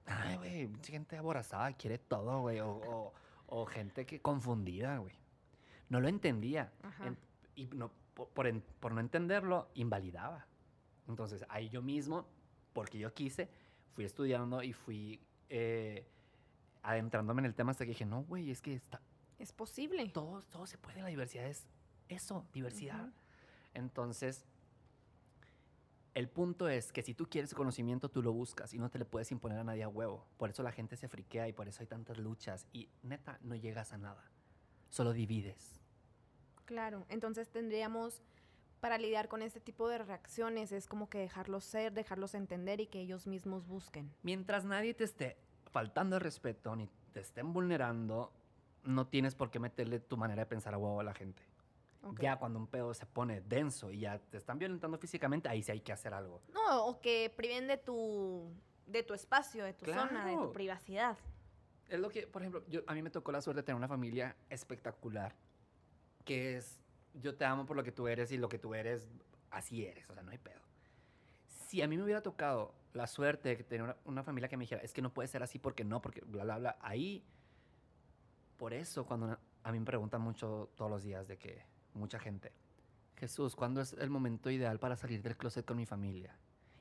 ay, 0.06 0.38
güey, 0.38 0.68
mucha 0.68 0.92
gente 0.92 1.18
aborazada 1.18 1.72
quiere 1.74 1.98
todo, 1.98 2.42
güey, 2.42 2.60
o, 2.60 2.70
o- 2.72 3.14
o 3.50 3.66
gente 3.66 4.06
que 4.06 4.22
confundida, 4.22 4.98
güey. 4.98 5.16
No 5.90 6.00
lo 6.02 6.08
entendía. 6.10 6.72
En- 7.06 7.18
y 7.56 7.68
no, 7.68 7.92
por, 8.14 8.30
por 8.30 8.48
en- 8.48 8.62
por 8.80 8.92
no 8.94 9.00
entenderlo, 9.02 9.70
invalidaba. 9.76 10.46
Entonces, 11.08 11.46
ahí 11.50 11.70
yo 11.70 11.82
mismo, 11.82 12.26
porque 12.74 12.98
yo 13.00 13.14
quise, 13.14 13.50
fui 13.94 14.04
estudiando 14.06 14.62
y 14.64 14.74
fui 14.74 15.22
eh, 15.50 16.06
adentrándome 16.84 17.42
en 17.42 17.46
el 17.46 17.56
tema 17.56 17.72
hasta 17.72 17.86
que 17.86 17.90
dije, 17.92 18.06
no, 18.06 18.24
güey, 18.24 18.52
es 18.52 18.62
que 18.62 18.74
está, 18.74 19.00
Es 19.40 19.52
posible. 19.54 20.08
todo, 20.10 20.42
todo 20.44 20.66
se 20.68 20.78
puede, 20.78 21.02
la 21.02 21.08
diversidad 21.08 21.46
es 21.46 21.66
eso, 22.10 22.46
diversidad. 22.54 23.02
Ujú. 23.04 23.14
Entonces, 23.74 24.46
el 26.18 26.30
punto 26.30 26.68
es 26.68 26.92
que 26.92 27.04
si 27.04 27.14
tú 27.14 27.30
quieres 27.30 27.54
conocimiento, 27.54 28.10
tú 28.10 28.24
lo 28.24 28.34
buscas 28.34 28.74
y 28.74 28.80
no 28.80 28.90
te 28.90 28.98
le 28.98 29.06
puedes 29.06 29.32
imponer 29.32 29.60
a 29.60 29.64
nadie 29.64 29.84
a 29.84 29.88
huevo. 29.88 30.26
Por 30.38 30.50
eso 30.50 30.64
la 30.64 30.72
gente 30.72 30.98
se 30.98 31.08
friquea 31.08 31.48
y 31.48 31.54
por 31.54 31.68
eso 31.68 31.82
hay 31.82 31.86
tantas 31.86 32.18
luchas 32.18 32.66
y 32.74 32.90
neta, 33.04 33.38
no 33.44 33.54
llegas 33.54 33.94
a 33.94 34.00
nada. 34.00 34.24
Solo 34.90 35.14
divides. 35.14 35.80
Claro. 36.66 37.06
Entonces 37.10 37.50
tendríamos, 37.50 38.24
para 38.80 38.98
lidiar 38.98 39.28
con 39.28 39.44
este 39.44 39.60
tipo 39.60 39.88
de 39.90 40.00
reacciones, 40.00 40.72
es 40.72 40.88
como 40.88 41.08
que 41.08 41.20
dejarlos 41.20 41.64
ser, 41.66 41.94
dejarlos 41.94 42.34
entender 42.34 42.82
y 42.82 42.88
que 42.88 43.00
ellos 43.00 43.28
mismos 43.28 43.68
busquen. 43.68 44.12
Mientras 44.24 44.66
nadie 44.66 44.96
te 44.96 45.04
esté 45.04 45.38
faltando 45.72 46.16
el 46.16 46.24
respeto 46.24 46.76
ni 46.76 46.90
te 47.14 47.20
estén 47.20 47.54
vulnerando, 47.54 48.34
no 48.82 49.06
tienes 49.06 49.36
por 49.36 49.52
qué 49.52 49.60
meterle 49.60 50.00
tu 50.00 50.18
manera 50.18 50.42
de 50.42 50.46
pensar 50.48 50.74
a 50.74 50.80
huevo 50.80 51.00
a 51.00 51.04
la 51.04 51.14
gente. 51.14 51.44
Ok. 52.04 52.22
Ya 52.22 52.38
cuando 52.38 52.60
un 52.60 52.68
pedo 52.68 52.94
se 52.94 53.06
pone 53.06 53.42
denso 53.42 53.92
y 53.92 54.00
ya 54.02 54.20
te 54.20 54.38
están 54.38 54.58
violentando 54.60 54.98
físicamente, 54.98 55.50
ahí 55.50 55.62
sí 55.64 55.72
hay 55.72 55.82
que 55.82 55.92
hacer 55.92 56.14
algo. 56.14 56.42
No, 56.54 56.86
o 56.86 57.02
que 57.02 57.32
priven 57.36 57.68
de 57.68 57.78
tu, 57.78 58.52
de 58.86 59.04
tu 59.04 59.14
espacio, 59.14 59.66
de 59.66 59.74
tu 59.74 59.86
zona, 59.86 60.26
de 60.26 60.32
tu 60.34 60.38
Claro. 60.38 60.52
privacidad. 60.54 61.18
Es 61.90 62.00
lo 62.00 62.10
que, 62.10 62.28
por 62.28 62.42
ejemplo, 62.42 62.64
yo, 62.68 62.82
a 62.88 62.94
mí 62.94 63.02
me 63.02 63.10
tocó 63.10 63.32
la 63.32 63.42
suerte 63.42 63.62
de 63.62 63.64
tener 63.64 63.78
una 63.78 63.88
familia 63.88 64.36
espectacular, 64.50 65.36
que 66.26 66.58
es, 66.58 66.80
yo 67.14 67.36
te 67.36 67.46
amo 67.46 67.66
por 67.66 67.76
lo 67.78 67.84
que 67.84 67.92
tú 67.92 68.08
eres 68.08 68.32
y 68.32 68.38
lo 68.38 68.50
que 68.50 68.60
tú 68.60 68.74
eres, 68.76 69.08
así 69.52 69.86
eres, 69.86 70.10
o 70.10 70.14
sea, 70.14 70.22
no 70.24 70.32
hay 70.32 70.38
pedo. 70.38 70.60
Si 71.46 71.82
a 71.82 71.88
mí 71.88 71.98
me 71.98 72.04
hubiera 72.04 72.22
tocado 72.22 72.74
la 72.94 73.08
suerte 73.08 73.56
de 73.56 73.64
tener 73.64 73.84
una, 73.84 73.98
una 74.06 74.24
familia 74.24 74.50
que 74.50 74.58
me 74.58 74.64
dijera, 74.64 74.82
es 74.82 74.94
que 74.94 75.02
no 75.02 75.14
puede 75.14 75.28
ser 75.28 75.44
así 75.44 75.60
porque 75.60 75.84
no, 75.84 76.02
porque 76.02 76.22
bla, 76.22 76.44
bla, 76.44 76.58
bla, 76.58 76.78
ahí, 76.82 77.24
por 78.58 78.74
eso 78.74 79.06
cuando 79.06 79.38
a 79.64 79.72
mí 79.72 79.80
me 79.80 79.86
preguntan 79.86 80.22
mucho 80.22 80.70
todos 80.76 80.90
los 80.92 81.04
días 81.04 81.28
de 81.28 81.38
que 81.38 81.64
mucha 81.98 82.20
gente, 82.20 82.52
Jesús, 83.18 83.56
¿cuándo 83.56 83.82
es 83.82 83.94
el 83.94 84.10
momento 84.10 84.50
ideal 84.50 84.80
para 84.80 84.96
salir 84.96 85.22
del 85.22 85.36
closet 85.38 85.66
con 85.66 85.78
mi 85.78 85.86
familia? 85.86 86.36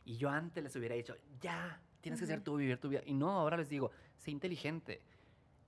Y 0.04 0.16
yo 0.18 0.28
antes 0.28 0.62
les 0.62 0.76
hubiera 0.76 0.94
dicho, 0.94 1.16
ya, 1.40 1.80
tienes 2.00 2.20
que 2.20 2.26
ser 2.26 2.42
tú, 2.42 2.56
vivir 2.56 2.78
tu 2.78 2.88
vida. 2.88 3.00
Y 3.04 3.14
no, 3.14 3.30
ahora 3.32 3.56
les 3.56 3.68
digo, 3.68 3.90
sé 4.16 4.30
inteligente. 4.30 5.02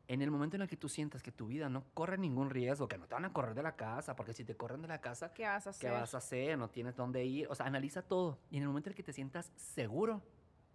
En 0.07 0.23
el 0.23 0.31
momento 0.31 0.57
en 0.57 0.63
el 0.63 0.69
que 0.69 0.77
tú 0.77 0.89
sientas 0.89 1.23
que 1.23 1.33
tu 1.33 1.49
vida 1.49 1.69
no 1.69 1.85
corre 1.93 2.17
ningún 2.17 2.49
riesgo, 2.49 2.89
que 2.89 2.97
no 2.97 3.07
te 3.07 3.15
van 3.15 3.25
a 3.27 3.33
correr 3.33 3.55
de 3.55 3.63
la 3.63 3.77
casa, 3.77 4.17
porque 4.17 4.33
si 4.33 4.45
te 4.45 4.57
corren 4.57 4.81
de 4.81 4.89
la 4.89 5.01
casa, 5.01 5.35
¿Qué 5.35 5.45
vas 5.45 5.67
a 5.67 5.71
¿qué 5.73 5.89
hacer? 5.89 5.93
vas 5.93 6.15
a 6.15 6.19
hacer? 6.19 6.57
No 6.57 6.69
tienes 6.71 6.97
dónde 6.97 7.25
ir. 7.25 7.47
O 7.51 7.55
sea, 7.55 7.67
analiza 7.67 8.03
todo. 8.03 8.39
Y 8.51 8.57
en 8.57 8.63
el 8.63 8.69
momento 8.69 8.89
en 8.89 8.93
el 8.93 8.97
que 8.97 9.03
te 9.03 9.13
sientas 9.13 9.53
seguro, 9.57 10.23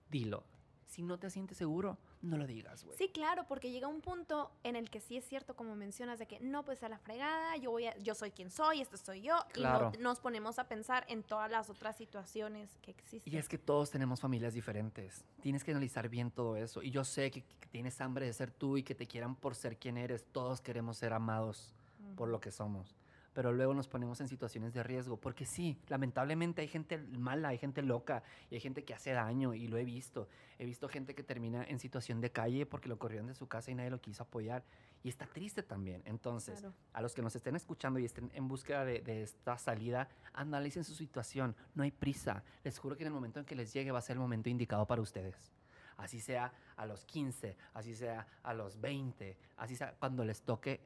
dilo. 0.10 0.44
Si 0.88 1.02
no 1.02 1.18
te 1.18 1.30
sientes 1.30 1.58
seguro, 1.58 1.98
no 2.22 2.38
lo 2.38 2.46
digas, 2.46 2.84
güey. 2.84 2.98
Sí, 2.98 3.10
claro, 3.10 3.46
porque 3.48 3.72
llega 3.72 3.88
un 3.88 4.02
punto 4.02 4.52
en 4.64 4.76
el 4.76 4.90
que 4.90 5.00
sí 5.00 5.18
es 5.18 5.26
cierto, 5.26 5.56
como 5.56 5.76
mencionas, 5.76 6.20
de 6.20 6.28
que 6.28 6.40
no, 6.40 6.64
pues 6.64 6.84
a 6.84 6.90
la 6.90 7.00
fregada, 7.00 7.58
yo 7.58 7.72
voy 7.72 7.88
a, 7.88 7.98
yo 8.00 8.14
soy 8.16 8.32
quien 8.32 8.52
soy, 8.52 8.82
esto 8.82 8.98
soy 8.98 9.22
yo, 9.22 9.36
Claro. 9.54 9.92
y 9.94 9.98
no- 9.98 10.04
nos 10.10 10.20
ponemos 10.20 10.60
a 10.60 10.68
pensar 10.68 11.06
en 11.10 11.24
todas 11.24 11.50
las 11.50 11.70
otras 11.70 11.98
situaciones 11.98 12.70
que 12.82 12.92
existen. 12.92 13.34
Y 13.34 13.38
es 13.38 13.50
que 13.50 13.58
todos 13.58 13.90
tenemos 13.90 14.20
familias 14.22 14.54
diferentes. 14.54 15.26
Tienes 15.42 15.64
que 15.64 15.72
analizar 15.72 16.08
bien 16.10 16.30
todo 16.32 16.56
eso. 16.58 16.84
Y 16.84 16.92
yo 16.92 17.04
sé 17.04 17.32
que, 17.32 17.42
que 17.42 17.68
tienes 17.70 18.00
hambre 18.02 18.26
de 18.26 18.34
ser 18.34 18.52
tú 18.52 18.78
y 18.78 18.84
que 18.84 18.94
te 18.96 19.08
quieran 19.08 19.36
por 19.36 19.56
ser 19.56 19.78
quien 19.78 19.98
eres. 19.98 20.24
Todos 20.32 20.62
queremos 20.62 20.98
ser 20.98 21.14
amados 21.14 21.74
por 22.16 22.30
lo 22.30 22.40
que 22.40 22.52
somos. 22.52 22.96
Pero 23.34 23.52
luego 23.52 23.74
nos 23.74 23.88
ponemos 23.88 24.22
en 24.22 24.28
situaciones 24.28 24.74
de 24.74 24.84
riesgo, 24.84 25.18
porque 25.18 25.46
sí, 25.46 25.78
lamentablemente 25.88 26.62
hay 26.62 26.68
gente 26.68 26.98
mala, 26.98 27.50
hay 27.50 27.58
gente 27.58 27.82
loca 27.82 28.24
y 28.50 28.56
hay 28.56 28.62
gente 28.62 28.84
que 28.84 28.94
hace 28.94 29.12
daño 29.12 29.54
y 29.54 29.68
lo 29.68 29.78
he 29.78 29.86
visto. 29.86 30.28
He 30.60 30.66
visto 30.66 30.88
gente 30.88 31.16
que 31.16 31.24
termina 31.24 31.64
en 31.64 31.80
situación 31.80 32.22
de 32.22 32.32
calle 32.32 32.66
porque 32.66 32.88
lo 32.90 32.98
corrieron 33.00 33.28
de 33.28 33.34
su 33.34 33.48
casa 33.48 33.72
y 33.72 33.76
nadie 33.76 33.90
lo 33.90 34.00
quiso 34.00 34.24
apoyar 34.24 34.64
y 35.04 35.10
está 35.10 35.26
triste 35.26 35.64
también. 35.64 36.02
Entonces, 36.06 36.60
Claro. 36.60 36.76
a 36.94 37.02
los 37.02 37.14
que 37.14 37.22
nos 37.22 37.36
estén 37.36 37.56
escuchando 37.56 38.00
y 38.00 38.06
estén 38.06 38.32
en 38.34 38.48
búsqueda 38.48 38.86
de, 38.86 39.02
de 39.02 39.24
esta 39.24 39.58
salida, 39.58 40.08
analicen 40.34 40.84
su 40.84 40.94
situación, 40.94 41.56
no 41.74 41.84
hay 41.84 41.92
prisa. 41.92 42.44
Les 42.64 42.78
juro 42.78 42.96
que 42.96 43.04
en 43.04 43.08
el 43.08 43.14
momento 43.14 43.40
en 43.40 43.46
que 43.46 43.56
les 43.56 43.74
llegue 43.74 43.92
va 43.92 44.00
a 44.00 44.02
ser 44.02 44.16
el 44.16 44.20
momento 44.22 44.50
indicado 44.50 44.86
para 44.86 45.02
ustedes. 45.02 45.52
Así 45.98 46.20
sea 46.20 46.52
a 46.76 46.86
los 46.86 47.06
15, 47.06 47.56
así 47.74 47.96
sea 47.96 48.28
a 48.44 48.54
los 48.54 48.80
20, 48.80 49.38
así 49.58 49.76
sea 49.76 49.94
cuando 50.00 50.24
les 50.24 50.42
toque, 50.42 50.82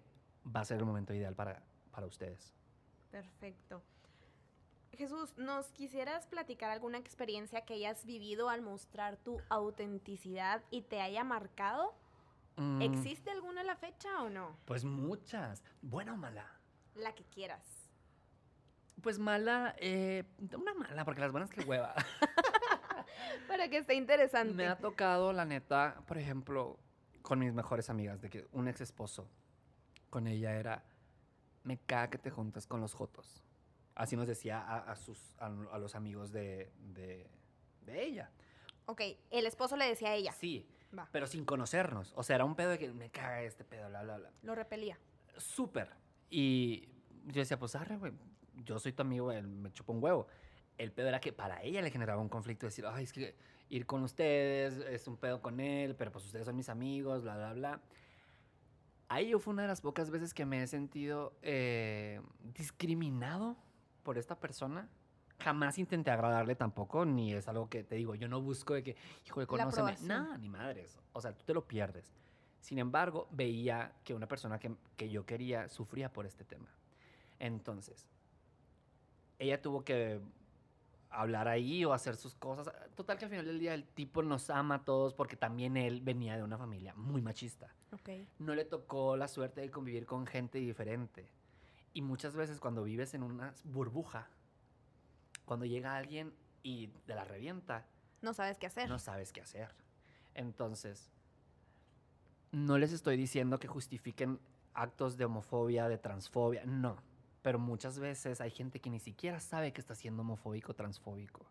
va 0.55 0.61
a 0.61 0.65
ser 0.65 0.77
el 0.79 0.85
momento 0.85 1.13
ideal 1.13 1.33
para, 1.35 1.61
para 1.97 2.05
ustedes. 2.05 2.53
Perfecto. 3.09 3.81
Jesús, 4.91 5.35
¿nos 5.35 5.71
quisieras 5.71 6.27
platicar 6.27 6.69
alguna 6.69 6.99
experiencia 6.99 7.65
que 7.65 7.73
hayas 7.73 8.05
vivido 8.05 8.49
al 8.49 8.61
mostrar 8.61 9.17
tu 9.17 9.41
autenticidad 9.49 10.61
y 10.69 10.83
te 10.83 11.01
haya 11.01 11.23
marcado? 11.23 11.95
Mm, 12.55 12.83
¿Existe 12.83 13.31
alguna 13.31 13.61
a 13.61 13.63
la 13.63 13.75
fecha 13.77 14.21
o 14.21 14.29
no? 14.29 14.59
Pues 14.65 14.85
muchas. 14.85 15.63
¿Buena 15.81 16.13
o 16.13 16.17
mala? 16.17 16.45
La 16.93 17.15
que 17.15 17.23
quieras. 17.23 17.65
Pues 19.01 19.17
mala, 19.17 19.73
eh, 19.79 20.23
una 20.55 20.75
mala, 20.75 21.03
porque 21.03 21.21
las 21.21 21.31
buenas 21.31 21.49
que 21.49 21.61
hueva. 21.61 21.95
Para 23.47 23.69
que 23.69 23.77
esté 23.77 23.95
interesante. 23.95 24.53
Me 24.53 24.67
ha 24.67 24.77
tocado, 24.77 25.33
la 25.33 25.45
neta, 25.45 26.03
por 26.05 26.19
ejemplo, 26.19 26.77
con 27.23 27.39
mis 27.39 27.55
mejores 27.55 27.89
amigas, 27.89 28.21
de 28.21 28.29
que 28.29 28.47
un 28.51 28.67
ex 28.67 28.81
esposo, 28.81 29.27
con 30.11 30.27
ella 30.27 30.59
era, 30.59 30.83
me 31.68 31.78
caga 31.78 32.09
que 32.09 32.18
te 32.18 32.32
juntas 32.32 32.65
con 32.65 32.80
los 32.80 32.93
jotos. 32.93 33.43
Así 33.93 34.15
nos 34.15 34.28
decía 34.28 34.59
a, 34.61 34.91
a 34.91 34.95
sus, 34.95 35.34
a, 35.39 35.47
a 35.47 35.78
los 35.78 35.95
amigos 35.95 36.32
de, 36.32 36.72
de, 36.93 37.30
de 37.82 38.03
ella. 38.03 38.32
Ok, 38.86 39.01
el 39.32 39.45
esposo 39.45 39.76
le 39.76 39.86
decía 39.86 40.09
a 40.09 40.15
ella. 40.15 40.32
Sí, 40.32 40.65
Va. 40.97 41.09
pero 41.11 41.28
sin 41.28 41.43
conocernos. 41.43 42.13
O 42.15 42.24
sea, 42.24 42.36
era 42.38 42.45
un 42.45 42.55
pedo 42.55 42.70
de 42.70 42.80
que 42.80 42.88
me 42.93 43.09
caga 43.09 43.41
este 43.41 43.65
pedo, 43.65 43.89
bla, 43.89 44.03
bla, 44.03 44.18
bla. 44.18 44.32
Lo 44.43 44.55
repelía. 44.55 44.97
Súper. 45.36 45.89
Y 46.30 46.88
yo 47.26 47.41
decía, 47.41 47.59
pues 47.59 47.76
arre, 47.76 47.97
güey. 47.97 48.13
Yo 48.63 48.80
soy 48.80 48.93
tu 48.93 49.01
amigo, 49.01 49.32
él 49.32 49.47
me 49.47 49.72
chupa 49.74 49.91
un 49.91 50.01
huevo. 50.01 50.28
El 50.78 50.91
pedo 50.93 51.09
era 51.09 51.20
que 51.20 51.34
para 51.34 51.61
ella 51.63 51.82
le 51.82 51.91
generaba 51.91 52.22
un 52.22 52.30
conflicto 52.30 52.65
decir, 52.65 52.86
ay, 52.88 53.03
es 53.03 53.11
que 53.11 53.36
ir 53.70 53.86
con 53.86 54.03
ustedes 54.03 54.78
es 54.78 55.07
un 55.07 55.18
pedo 55.18 55.41
con 55.41 55.59
él, 55.59 55.95
pero 55.95 56.11
pues 56.11 56.24
ustedes 56.26 56.45
son 56.45 56.55
mis 56.55 56.70
amigos, 56.70 57.24
bla, 57.24 57.36
bla, 57.36 57.53
bla. 57.53 57.82
Ahí 59.10 59.30
yo 59.30 59.39
fue 59.39 59.53
una 59.53 59.62
de 59.62 59.68
las 59.70 59.82
pocas 59.82 60.10
veces 60.10 60.34
que 60.34 60.45
me 60.45 60.62
he 60.62 60.68
sentido 60.68 61.34
eh, 61.41 62.22
discriminado 62.53 63.55
por 64.03 64.18
esta 64.18 64.36
persona. 64.39 64.89
Jamás 65.39 65.78
intenté 65.78 66.12
agradarle 66.12 66.55
tampoco, 66.55 67.05
ni 67.05 67.34
es 67.34 67.47
algo 67.47 67.70
que 67.70 67.84
te 67.84 67.95
digo, 67.95 68.16
yo 68.16 68.28
no 68.28 68.41
busco 68.41 68.74
de 68.74 68.84
que, 68.84 68.95
hijo 69.26 69.39
de 69.39 69.45
La 69.45 69.66
conóceme. 69.66 69.95
Nada, 70.01 70.38
ni 70.38 70.49
madres. 70.49 70.97
O 71.14 71.22
sea, 71.22 71.34
tú 71.34 71.43
te 71.45 71.53
lo 71.53 71.66
pierdes. 71.66 72.12
Sin 72.60 72.80
embargo, 72.80 73.28
veía 73.32 73.93
que 74.03 74.14
una 74.14 74.28
persona 74.28 74.60
que, 74.60 74.76
que 74.97 75.10
yo 75.10 75.26
quería 75.26 75.70
sufría 75.70 76.12
por 76.12 76.26
este 76.26 76.43
tema. 76.43 76.70
Entonces, 77.39 78.08
ella 79.39 79.62
tuvo 79.62 79.84
que 79.86 80.20
hablar 81.10 81.47
ahí 81.47 81.86
o 81.86 81.93
hacer 81.93 82.16
sus 82.16 82.36
cosas. 82.36 82.70
Total 82.95 83.18
que 83.18 83.26
al 83.26 83.32
final 83.32 83.45
del 83.45 83.60
día 83.60 83.74
el 83.74 83.86
tipo 83.88 84.22
nos 84.24 84.49
ama 84.49 84.76
a 84.76 84.84
todos 84.86 85.14
porque 85.14 85.36
también 85.36 85.78
él 85.78 86.01
venía 86.01 86.36
de 86.38 86.43
una 86.43 86.58
familia 86.58 86.93
muy 86.95 87.22
machista. 87.22 87.74
Ok. 87.93 88.10
No 88.39 88.55
le 88.55 88.66
tocó 88.66 89.16
la 89.18 89.28
suerte 89.28 89.62
de 89.62 89.72
convivir 89.72 90.05
con 90.05 90.26
gente 90.26 90.58
diferente. 90.60 91.30
Y 91.93 92.01
muchas 92.01 92.36
veces 92.36 92.60
cuando 92.60 92.84
vives 92.84 93.14
en 93.14 93.24
una 93.24 93.53
burbuja, 93.64 94.30
cuando 95.45 95.66
llega 95.66 95.95
alguien 95.97 96.34
y 96.62 96.88
de 97.08 97.16
la 97.16 97.24
revienta, 97.24 97.86
No 98.22 98.34
sabes 98.34 98.58
qué 98.58 98.68
hacer. 98.68 98.89
no 98.89 98.99
sabes 98.99 99.32
qué 99.32 99.41
hacer. 99.41 99.74
Entonces, 100.36 101.12
no 102.51 102.78
les 102.78 102.91
estoy 102.91 103.18
diciendo 103.18 103.60
que 103.60 103.68
justifiquen 103.68 104.39
actos 104.74 105.18
de 105.18 105.26
homofobia, 105.26 105.88
de 105.88 105.97
transfobia, 105.97 106.64
no. 106.66 106.97
Pero 107.47 107.59
muchas 107.59 107.97
veces 107.97 108.41
hay 108.41 108.51
gente 108.51 108.81
que 108.81 108.89
ni 108.89 108.99
siquiera 108.99 109.39
sabe 109.39 109.71
que 109.71 109.79
está 109.79 109.95
siendo 109.95 110.21
homofóbico 110.21 110.73
o 110.73 110.75
transfóbico. 110.75 111.45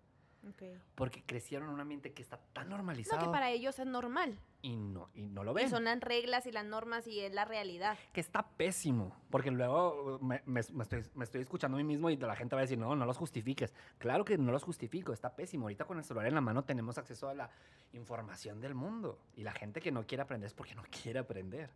Ok. 0.47 0.63
Porque 0.95 1.23
crecieron 1.25 1.69
en 1.69 1.75
un 1.75 1.81
ambiente 1.81 2.13
que 2.13 2.21
está 2.21 2.37
tan 2.53 2.69
No, 2.69 2.77
normalizado 2.77 3.25
que 3.25 3.33
para 3.33 3.49
ellos 3.51 3.79
es 3.79 3.87
normal. 3.87 4.39
y, 4.61 4.77
no, 4.77 5.09
y 5.15 5.23
no 5.31 5.43
lo 5.43 5.53
Y 5.53 5.55
ven. 5.55 5.71
son 5.71 5.85
las 5.85 5.99
reglas 6.01 6.45
y 6.45 6.53
las 6.53 6.67
normas 6.67 7.07
y 7.07 7.21
es 7.21 7.33
la 7.33 7.47
realidad. 7.47 7.97
Que 8.13 8.21
está 8.21 8.47
pésimo. 8.47 9.17
Porque 9.31 9.51
luego 9.51 10.19
me, 10.21 10.43
me- 10.45 10.61
me 10.71 10.83
estoy, 10.83 11.03
me 11.15 11.25
estoy 11.25 11.41
escuchando 11.41 11.79
a 11.79 11.79
mí 11.79 11.85
mismo 11.85 12.11
y 12.11 12.19
la 12.19 12.37
gente 12.37 12.55
va 12.55 12.61
a 12.61 12.65
decir, 12.65 12.77
no, 12.77 12.95
no 12.95 13.07
los 13.07 13.17
justifiques. 13.17 13.73
Claro 13.97 14.23
que 14.27 14.37
no 14.37 14.53
los 14.53 14.65
justifico, 14.65 15.15
está 15.15 15.35
pésimo. 15.35 15.65
Ahorita 15.65 15.87
con 15.87 15.97
el 15.97 16.05
celular 16.05 16.27
en 16.29 16.35
la 16.35 16.43
mano 16.43 16.63
tenemos 16.63 16.99
acceso 16.99 17.31
a 17.31 17.35
la 17.35 17.49
información 17.95 18.61
del 18.61 18.75
mundo. 18.75 19.19
Y 19.35 19.45
la 19.45 19.53
gente 19.53 19.81
que 19.81 19.91
no 19.91 20.07
quiere 20.07 20.21
aprender 20.25 20.47
es 20.49 20.53
porque 20.55 20.75
no 20.75 20.83
quiere 20.91 21.21
aprender. 21.21 21.71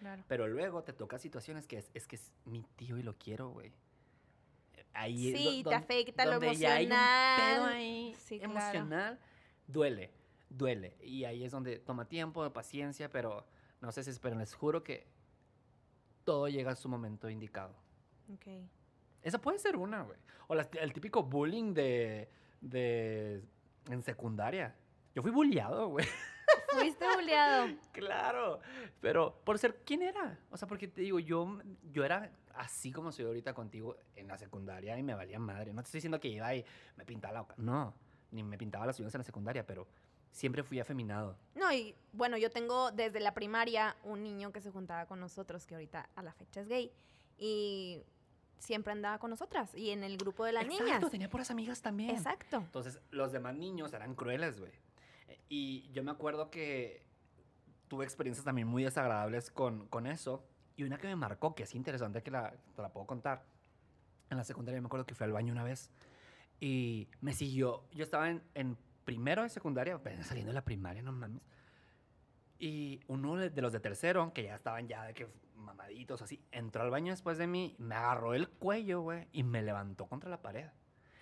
Claro. 0.00 0.24
Pero 0.26 0.48
luego 0.48 0.82
te 0.82 0.92
toca 0.92 1.18
situaciones 1.18 1.66
que 1.68 1.78
es, 1.78 1.90
es 1.94 2.06
que 2.08 2.16
es 2.16 2.32
mi 2.44 2.64
tío 2.76 2.96
y 2.98 3.02
lo 3.02 3.16
quiero, 3.16 3.50
güey. 3.50 3.72
Ahí 4.92 5.30
es 5.32 5.38
Sí, 5.38 5.62
do- 5.62 5.70
te 5.70 5.76
afecta 5.76 6.24
lo 6.24 6.32
donde 6.32 6.56
ya 6.56 6.74
hay 6.74 6.86
un 6.86 6.92
emocional. 6.92 7.40
pedo 7.54 7.64
ahí 7.66 8.14
Sí, 8.18 8.38
claro. 8.38 8.52
emocional, 8.52 9.18
duele, 9.68 10.10
duele. 10.48 10.96
Y 11.02 11.24
ahí 11.24 11.44
es 11.44 11.52
donde 11.52 11.78
toma 11.78 12.08
tiempo, 12.08 12.50
paciencia, 12.52 13.08
pero 13.10 13.46
no 13.80 13.92
se 13.92 14.00
desesperen. 14.00 14.38
Les 14.38 14.54
juro 14.54 14.82
que 14.82 15.06
todo 16.24 16.48
llega 16.48 16.72
a 16.72 16.76
su 16.76 16.88
momento 16.88 17.28
indicado. 17.30 17.74
Ok. 18.34 18.46
Esa 19.22 19.40
puede 19.40 19.58
ser 19.58 19.76
una, 19.76 20.02
güey. 20.02 20.18
O 20.48 20.54
las- 20.54 20.70
el 20.80 20.92
típico 20.92 21.22
bullying 21.22 21.72
de, 21.74 22.28
de... 22.60 23.42
en 23.90 24.02
secundaria. 24.02 24.74
Yo 25.14 25.22
fui 25.22 25.30
bulleado, 25.30 25.88
güey. 25.88 26.06
Fuiste 26.72 27.04
buleado. 27.14 27.68
Claro, 27.92 28.60
pero 29.00 29.40
por 29.44 29.58
ser 29.58 29.82
quién 29.84 30.02
era. 30.02 30.38
O 30.50 30.56
sea, 30.56 30.66
porque 30.68 30.88
te 30.88 31.02
digo, 31.02 31.18
yo, 31.18 31.58
yo 31.92 32.04
era 32.04 32.30
así 32.54 32.92
como 32.92 33.12
soy 33.12 33.24
ahorita 33.26 33.54
contigo 33.54 33.96
en 34.16 34.28
la 34.28 34.36
secundaria 34.38 34.96
y 34.98 35.02
me 35.02 35.14
valía 35.14 35.38
madre. 35.38 35.72
No 35.72 35.82
te 35.82 35.86
estoy 35.86 35.98
diciendo 35.98 36.20
que 36.20 36.28
iba 36.28 36.54
y 36.54 36.64
me 36.96 37.04
pintaba 37.04 37.34
la 37.34 37.40
boca. 37.42 37.54
No, 37.58 37.94
ni 38.30 38.42
me 38.42 38.56
pintaba 38.58 38.86
las 38.86 38.98
uñas 39.00 39.14
en 39.14 39.20
la 39.20 39.24
secundaria, 39.24 39.66
pero 39.66 39.86
siempre 40.30 40.62
fui 40.62 40.80
afeminado. 40.80 41.36
No, 41.54 41.72
y 41.72 41.94
bueno, 42.12 42.36
yo 42.36 42.50
tengo 42.50 42.90
desde 42.92 43.20
la 43.20 43.34
primaria 43.34 43.96
un 44.04 44.22
niño 44.22 44.52
que 44.52 44.60
se 44.60 44.70
juntaba 44.70 45.06
con 45.06 45.20
nosotros, 45.20 45.66
que 45.66 45.74
ahorita 45.74 46.08
a 46.14 46.22
la 46.22 46.32
fecha 46.32 46.60
es 46.60 46.68
gay, 46.68 46.92
y 47.36 48.02
siempre 48.58 48.92
andaba 48.92 49.18
con 49.18 49.30
nosotras, 49.30 49.74
y 49.74 49.90
en 49.90 50.04
el 50.04 50.16
grupo 50.16 50.44
de 50.44 50.52
las 50.52 50.64
Exacto, 50.64 50.84
niñas. 50.84 51.10
tenía 51.10 51.28
puras 51.30 51.50
amigas 51.50 51.82
también. 51.82 52.10
Exacto. 52.10 52.58
Entonces, 52.58 53.00
los 53.10 53.32
demás 53.32 53.54
niños 53.56 53.92
eran 53.92 54.14
crueles, 54.14 54.60
güey. 54.60 54.72
Y 55.48 55.90
yo 55.92 56.02
me 56.02 56.10
acuerdo 56.10 56.50
que 56.50 57.06
tuve 57.88 58.04
experiencias 58.04 58.44
también 58.44 58.68
muy 58.68 58.84
desagradables 58.84 59.50
con, 59.50 59.86
con 59.88 60.06
eso. 60.06 60.44
Y 60.76 60.84
una 60.84 60.98
que 60.98 61.08
me 61.08 61.16
marcó, 61.16 61.54
que 61.54 61.64
es 61.64 61.74
interesante 61.74 62.22
que 62.22 62.30
la, 62.30 62.54
te 62.74 62.82
la 62.82 62.92
puedo 62.92 63.06
contar. 63.06 63.44
En 64.30 64.36
la 64.36 64.44
secundaria 64.44 64.80
me 64.80 64.86
acuerdo 64.86 65.06
que 65.06 65.14
fui 65.14 65.24
al 65.24 65.32
baño 65.32 65.52
una 65.52 65.64
vez 65.64 65.90
y 66.60 67.08
me 67.20 67.32
siguió. 67.32 67.84
Yo 67.92 68.04
estaba 68.04 68.30
en, 68.30 68.42
en 68.54 68.76
primero 69.04 69.42
de 69.42 69.48
secundaria, 69.48 70.00
saliendo 70.22 70.50
de 70.50 70.54
la 70.54 70.64
primaria, 70.64 71.02
no 71.02 71.12
mames. 71.12 71.42
Y 72.58 73.00
uno 73.08 73.36
de 73.36 73.62
los 73.62 73.72
de 73.72 73.80
tercero, 73.80 74.32
que 74.32 74.44
ya 74.44 74.54
estaban 74.54 74.86
ya 74.86 75.04
de 75.04 75.14
que 75.14 75.26
mamaditos 75.56 76.22
así, 76.22 76.44
entró 76.52 76.82
al 76.82 76.90
baño 76.90 77.12
después 77.12 77.38
de 77.38 77.46
mí, 77.46 77.74
me 77.78 77.94
agarró 77.94 78.34
el 78.34 78.48
cuello, 78.48 79.00
güey, 79.00 79.28
y 79.32 79.42
me 79.42 79.62
levantó 79.62 80.06
contra 80.06 80.28
la 80.28 80.42
pared. 80.42 80.68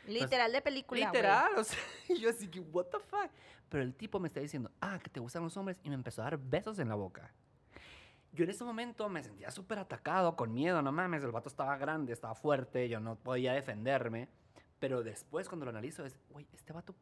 Literal 0.08 0.52
de 0.52 0.60
película. 0.62 1.06
Literal, 1.06 1.56
o 1.56 1.64
sea, 1.64 1.78
y 2.08 2.18
yo 2.18 2.30
así 2.30 2.48
que, 2.48 2.60
what 2.60 2.86
the 2.86 2.98
fuck. 2.98 3.30
Pero 3.68 3.82
el 3.82 3.94
tipo 3.94 4.18
me 4.18 4.28
está 4.28 4.40
diciendo, 4.40 4.70
ah, 4.80 4.98
que 4.98 5.10
te 5.10 5.20
gustan 5.20 5.42
los 5.42 5.56
hombres, 5.56 5.78
y 5.82 5.88
me 5.88 5.94
empezó 5.94 6.22
a 6.22 6.24
dar 6.24 6.38
besos 6.38 6.78
en 6.78 6.88
la 6.88 6.94
boca. 6.94 7.32
Yo 8.32 8.44
en 8.44 8.50
ese 8.50 8.64
momento 8.64 9.08
me 9.08 9.22
sentía 9.22 9.50
súper 9.50 9.78
atacado, 9.78 10.36
con 10.36 10.52
miedo, 10.52 10.80
no 10.82 10.92
mames, 10.92 11.22
el 11.24 11.30
vato 11.32 11.48
estaba 11.48 11.76
grande, 11.76 12.12
estaba 12.12 12.34
fuerte, 12.34 12.88
yo 12.88 13.00
no 13.00 13.16
podía 13.16 13.52
defenderme. 13.52 14.28
Pero 14.78 15.02
después, 15.02 15.48
cuando 15.48 15.64
lo 15.66 15.70
analizo, 15.70 16.04
es, 16.04 16.16
güey, 16.30 16.46
este 16.52 16.72
vato 16.72 16.94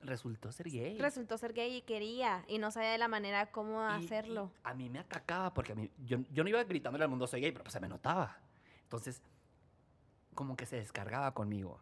resultó 0.00 0.50
ser 0.52 0.68
gay. 0.68 0.98
Resultó 0.98 1.38
ser 1.38 1.52
gay 1.52 1.76
y 1.76 1.82
quería, 1.82 2.44
y 2.48 2.58
no 2.58 2.70
sabía 2.70 2.90
de 2.90 2.98
la 2.98 3.08
manera 3.08 3.50
cómo 3.50 3.80
Y- 3.80 4.04
hacerlo. 4.04 4.50
y 4.64 4.68
a 4.68 4.74
mí 4.74 4.90
me 4.90 4.98
atacaba 4.98 5.54
porque 5.54 5.72
a 5.72 5.74
mí, 5.76 5.90
yo, 6.04 6.18
yo 6.30 6.42
no 6.42 6.50
iba 6.50 6.62
gritándole 6.64 7.04
al 7.04 7.10
mundo 7.10 7.26
soy 7.26 7.40
gay, 7.40 7.52
pero 7.52 7.64
pues 7.64 7.72
se 7.72 7.80
me 7.80 7.88
notaba. 7.88 8.36
Entonces, 8.82 9.22
como 10.34 10.56
que 10.56 10.66
se 10.66 10.76
descargaba 10.76 11.32
conmigo. 11.34 11.80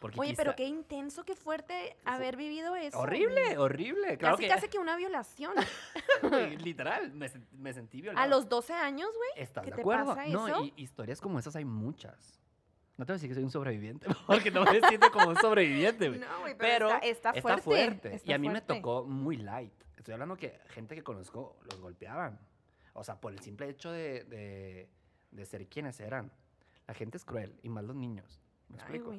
Porque 0.00 0.20
Oye, 0.20 0.30
quizá- 0.30 0.42
pero 0.42 0.54
qué 0.56 0.66
intenso, 0.66 1.24
qué 1.24 1.34
fuerte 1.34 1.96
haber 2.04 2.36
vivido 2.36 2.76
eso. 2.76 2.98
Horrible, 2.98 3.56
horrible. 3.56 4.18
Claro 4.18 4.36
casi, 4.36 4.42
que, 4.48 4.54
casi 4.54 4.68
que 4.68 4.78
una 4.78 4.96
violación. 4.96 5.54
literal, 6.62 7.12
me, 7.12 7.30
me 7.52 7.72
sentí 7.72 8.00
violado. 8.02 8.22
a 8.22 8.28
los 8.28 8.48
12 8.48 8.72
años, 8.74 9.08
güey. 9.16 9.30
¿Estás 9.42 9.64
¿qué 9.64 9.70
de 9.70 9.76
te 9.76 9.80
acuerdo? 9.82 10.14
pasa 10.14 10.26
no, 10.28 10.46
eso? 10.48 10.64
y 10.64 10.74
historias 10.82 11.20
como 11.20 11.38
esas 11.38 11.56
hay 11.56 11.64
muchas. 11.64 12.38
No 12.96 13.04
te 13.06 13.12
voy 13.12 13.14
a 13.14 13.16
decir 13.16 13.28
que 13.30 13.34
soy 13.34 13.44
un 13.44 13.50
sobreviviente, 13.50 14.06
porque 14.26 14.50
no 14.50 14.64
me 14.64 14.80
siento 14.88 15.10
como 15.10 15.28
un 15.30 15.36
sobreviviente, 15.36 16.08
güey. 16.08 16.20
No, 16.20 16.40
güey, 16.40 16.54
Pero 16.56 16.88
está, 16.88 16.98
está 16.98 17.30
Está 17.30 17.40
fuerte. 17.58 17.62
fuerte. 17.62 18.14
está 18.16 18.30
y 18.30 18.34
a 18.34 18.38
mí 18.38 18.48
me 18.48 18.60
fuerte. 18.60 18.74
tocó 18.74 19.04
muy 19.04 19.36
light. 19.38 19.72
Estoy 19.96 20.12
hablando 20.12 20.36
que 20.36 20.60
gente 20.68 20.94
que 20.94 21.02
conozco 21.02 21.56
los 21.70 21.80
golpeaban. 21.80 22.38
O 22.92 23.02
sea, 23.02 23.20
por 23.20 23.32
el 23.32 23.40
simple 23.40 23.68
hecho 23.70 23.90
de, 23.90 24.22
de, 24.24 24.90
de 25.30 25.46
ser 25.46 25.66
quienes 25.66 25.98
eran. 25.98 26.30
La 26.86 26.94
gente 26.94 27.16
es 27.16 27.24
cruel, 27.24 27.58
y 27.62 27.68
más 27.68 27.84
los 27.84 27.96
niños. 27.96 28.40
¿Me 28.68 28.76
explico? 28.76 29.14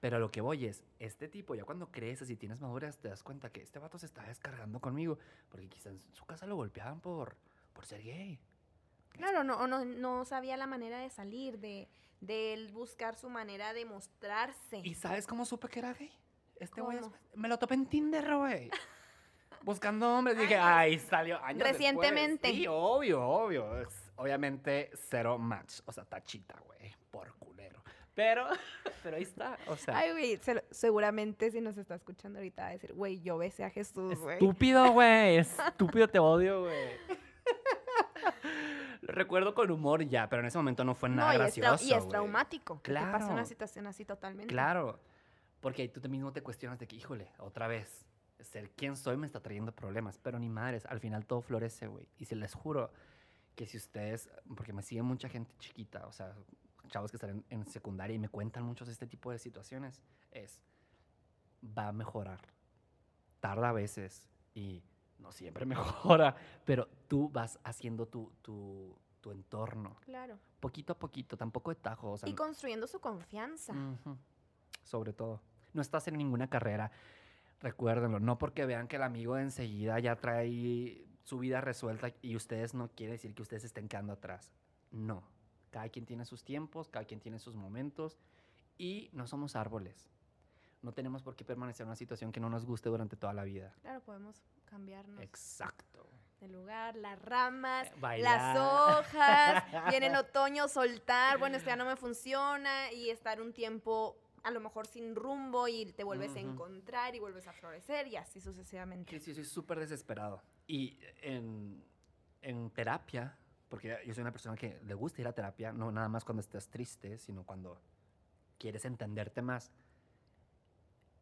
Pero 0.00 0.16
a 0.16 0.20
lo 0.20 0.30
que 0.30 0.40
voy 0.40 0.66
es, 0.66 0.84
este 0.98 1.26
tipo, 1.28 1.54
ya 1.54 1.64
cuando 1.64 1.90
creces 1.90 2.30
y 2.30 2.36
tienes 2.36 2.60
madurez, 2.60 2.98
te 2.98 3.08
das 3.08 3.22
cuenta 3.22 3.50
que 3.50 3.62
este 3.62 3.78
vato 3.78 3.98
se 3.98 4.06
está 4.06 4.22
descargando 4.22 4.80
conmigo. 4.80 5.18
Porque 5.48 5.68
quizás 5.68 5.92
en 5.92 6.14
su 6.14 6.24
casa 6.24 6.46
lo 6.46 6.54
golpeaban 6.56 7.00
por, 7.00 7.36
por 7.72 7.84
ser 7.84 8.02
gay. 8.02 8.38
Claro, 9.10 9.42
no, 9.42 9.66
no, 9.66 9.84
no 9.84 10.24
sabía 10.24 10.56
la 10.56 10.68
manera 10.68 11.00
de 11.00 11.10
salir, 11.10 11.58
de, 11.58 11.88
de 12.20 12.54
él 12.54 12.70
buscar 12.72 13.16
su 13.16 13.28
manera 13.28 13.72
de 13.72 13.84
mostrarse. 13.86 14.80
¿Y 14.84 14.94
sabes 14.94 15.26
cómo 15.26 15.44
supe 15.44 15.68
que 15.68 15.80
era 15.80 15.92
gay? 15.94 16.12
Este 16.60 16.80
güey 16.80 16.98
me 17.34 17.48
lo 17.48 17.58
topé 17.58 17.74
en 17.74 17.86
Tinder, 17.86 18.36
güey. 18.36 18.70
Buscando 19.62 20.16
hombres, 20.16 20.38
dije, 20.38 20.56
Ay, 20.56 20.92
ay, 20.92 20.98
salió 21.00 21.42
años 21.44 21.62
Recientemente. 21.66 22.48
después". 22.48 22.54
Sí, 22.54 22.66
obvio, 22.68 23.20
obvio. 23.20 23.88
Obviamente, 24.18 24.90
cero 25.08 25.38
match. 25.38 25.80
O 25.86 25.92
sea, 25.92 26.04
tachita, 26.04 26.60
güey, 26.66 26.94
por 27.10 27.32
culero. 27.38 27.82
Pero, 28.14 28.46
pero 29.02 29.16
ahí 29.16 29.22
está, 29.22 29.56
o 29.68 29.76
sea. 29.76 29.96
Ay, 29.96 30.10
güey, 30.12 30.36
se- 30.38 30.64
seguramente 30.70 31.50
si 31.50 31.60
nos 31.60 31.78
está 31.78 31.94
escuchando 31.94 32.38
ahorita 32.40 32.62
va 32.62 32.68
a 32.68 32.72
decir, 32.72 32.92
güey, 32.92 33.20
yo 33.20 33.38
besé 33.38 33.64
a 33.64 33.70
Jesús, 33.70 34.18
güey. 34.18 34.34
Estúpido, 34.34 34.90
güey. 34.92 35.36
Estúpido, 35.38 36.08
te 36.08 36.18
odio, 36.18 36.62
güey. 36.62 36.88
Lo 39.02 39.14
recuerdo 39.14 39.54
con 39.54 39.70
humor 39.70 40.02
ya, 40.04 40.28
pero 40.28 40.40
en 40.40 40.46
ese 40.46 40.58
momento 40.58 40.84
no 40.84 40.94
fue 40.94 41.08
nada 41.08 41.34
no, 41.38 41.44
y 41.44 41.46
es, 41.48 41.56
trau- 41.56 41.60
gracioso. 41.62 41.94
y 41.94 41.96
es 41.96 42.08
traumático. 42.08 42.82
Que 42.82 42.92
te 42.92 42.98
pase 43.00 43.24
una 43.26 43.34
Claro. 43.34 43.46
situación 43.46 43.86
así 43.86 44.04
totalmente. 44.04 44.52
Claro. 44.52 45.00
Porque 45.60 45.88
tú 45.88 46.06
mismo 46.08 46.32
te 46.32 46.42
cuestionas 46.42 46.78
de 46.78 46.86
que, 46.86 46.96
híjole, 46.96 47.30
otra 47.38 47.68
vez, 47.68 48.04
ser 48.40 48.70
quien 48.70 48.96
soy 48.96 49.16
me 49.16 49.26
está 49.26 49.40
trayendo 49.40 49.72
problemas. 49.72 50.18
Pero 50.18 50.38
ni 50.38 50.48
madres, 50.48 50.84
al 50.86 51.00
final 51.00 51.24
todo 51.26 51.40
florece, 51.40 51.86
güey. 51.86 52.08
Y 52.18 52.24
se 52.26 52.36
les 52.36 52.52
juro 52.54 52.90
que 53.58 53.66
si 53.66 53.76
ustedes, 53.76 54.30
porque 54.56 54.72
me 54.72 54.82
sigue 54.82 55.02
mucha 55.02 55.28
gente 55.28 55.52
chiquita, 55.58 56.06
o 56.06 56.12
sea, 56.12 56.32
chavos 56.86 57.10
que 57.10 57.16
están 57.16 57.30
en, 57.30 57.44
en 57.50 57.66
secundaria 57.66 58.14
y 58.14 58.18
me 58.20 58.28
cuentan 58.28 58.62
muchos 58.62 58.86
este 58.88 59.04
tipo 59.08 59.32
de 59.32 59.40
situaciones, 59.40 60.00
es, 60.30 60.62
va 61.76 61.88
a 61.88 61.92
mejorar. 61.92 62.40
Tarda 63.40 63.70
a 63.70 63.72
veces 63.72 64.28
y 64.54 64.80
no 65.18 65.32
siempre 65.32 65.66
mejora, 65.66 66.36
pero 66.64 66.86
tú 67.08 67.28
vas 67.30 67.58
haciendo 67.64 68.06
tu, 68.06 68.30
tu, 68.42 68.96
tu 69.20 69.32
entorno, 69.32 69.96
Claro. 70.04 70.38
poquito 70.60 70.92
a 70.92 70.96
poquito, 70.98 71.36
tampoco 71.36 71.70
de 71.72 71.80
tajo. 71.80 72.12
O 72.12 72.16
sea, 72.16 72.28
Y 72.28 72.34
construyendo 72.36 72.86
su 72.86 73.00
confianza. 73.00 73.74
Sobre 74.84 75.12
todo. 75.12 75.40
No 75.74 75.82
estás 75.82 76.06
en 76.06 76.16
ninguna 76.16 76.48
carrera. 76.48 76.92
Recuérdenlo. 77.60 78.20
No 78.20 78.38
porque 78.38 78.66
vean 78.66 78.86
que 78.86 78.96
el 78.96 79.02
amigo 79.02 79.34
de 79.34 79.42
enseguida 79.42 79.98
ya 79.98 80.14
trae 80.14 81.07
su 81.28 81.38
vida 81.38 81.60
resuelta 81.60 82.10
y 82.22 82.36
ustedes 82.36 82.72
no 82.72 82.88
quiere 82.88 83.12
decir 83.12 83.34
que 83.34 83.42
ustedes 83.42 83.62
estén 83.64 83.86
quedando 83.86 84.14
atrás. 84.14 84.50
No. 84.90 85.22
Cada 85.70 85.90
quien 85.90 86.06
tiene 86.06 86.24
sus 86.24 86.42
tiempos, 86.42 86.88
cada 86.88 87.04
quien 87.04 87.20
tiene 87.20 87.38
sus 87.38 87.54
momentos 87.54 88.18
y 88.78 89.10
no 89.12 89.26
somos 89.26 89.54
árboles. 89.54 90.08
No 90.80 90.92
tenemos 90.92 91.22
por 91.22 91.36
qué 91.36 91.44
permanecer 91.44 91.84
en 91.84 91.88
una 91.88 91.96
situación 91.96 92.32
que 92.32 92.40
no 92.40 92.48
nos 92.48 92.64
guste 92.64 92.88
durante 92.88 93.14
toda 93.16 93.34
la 93.34 93.44
vida. 93.44 93.74
Claro, 93.82 94.00
podemos 94.00 94.40
cambiarnos 94.64 95.20
Exacto. 95.20 96.08
de 96.40 96.48
lugar, 96.48 96.96
las 96.96 97.20
ramas, 97.20 97.88
Eh, 97.88 97.92
bailar. 98.00 98.56
las 98.56 98.58
hojas, 99.02 99.64
y 99.92 99.96
en 99.96 100.04
el 100.04 100.14
otoño 100.16 100.66
soltar, 100.68 101.36
bueno, 101.36 101.58
esto 101.58 101.68
ya 101.68 101.76
no 101.76 101.84
me 101.84 101.96
funciona, 101.96 102.90
y 102.92 103.10
estar 103.10 103.42
un 103.42 103.52
tiempo 103.52 104.16
a 104.42 104.50
lo 104.50 104.60
mejor 104.60 104.86
sin 104.86 105.14
rumbo 105.14 105.68
y 105.68 105.86
te 105.92 106.04
vuelves 106.04 106.36
a 106.36 106.40
Ujú. 106.40 106.50
encontrar 106.50 107.14
y 107.14 107.18
vuelves 107.18 107.46
a 107.46 107.52
florecer 107.52 108.06
y 108.08 108.16
así 108.16 108.40
sucesivamente. 108.40 109.10
Sí, 109.18 109.24
sí, 109.24 109.34
soy 109.34 109.44
súper 109.44 109.78
desesperado. 109.78 110.42
Y 110.66 110.98
en, 111.22 111.84
en 112.42 112.70
terapia, 112.70 113.36
porque 113.68 113.98
yo 114.06 114.14
soy 114.14 114.22
una 114.22 114.32
persona 114.32 114.56
que 114.56 114.80
le 114.82 114.94
gusta 114.94 115.20
ir 115.20 115.28
a 115.28 115.32
terapia, 115.32 115.72
no 115.72 115.90
nada 115.92 116.08
más 116.08 116.24
cuando 116.24 116.40
estás 116.40 116.68
triste, 116.68 117.18
sino 117.18 117.44
cuando 117.44 117.80
quieres 118.58 118.84
entenderte 118.84 119.42
más. 119.42 119.70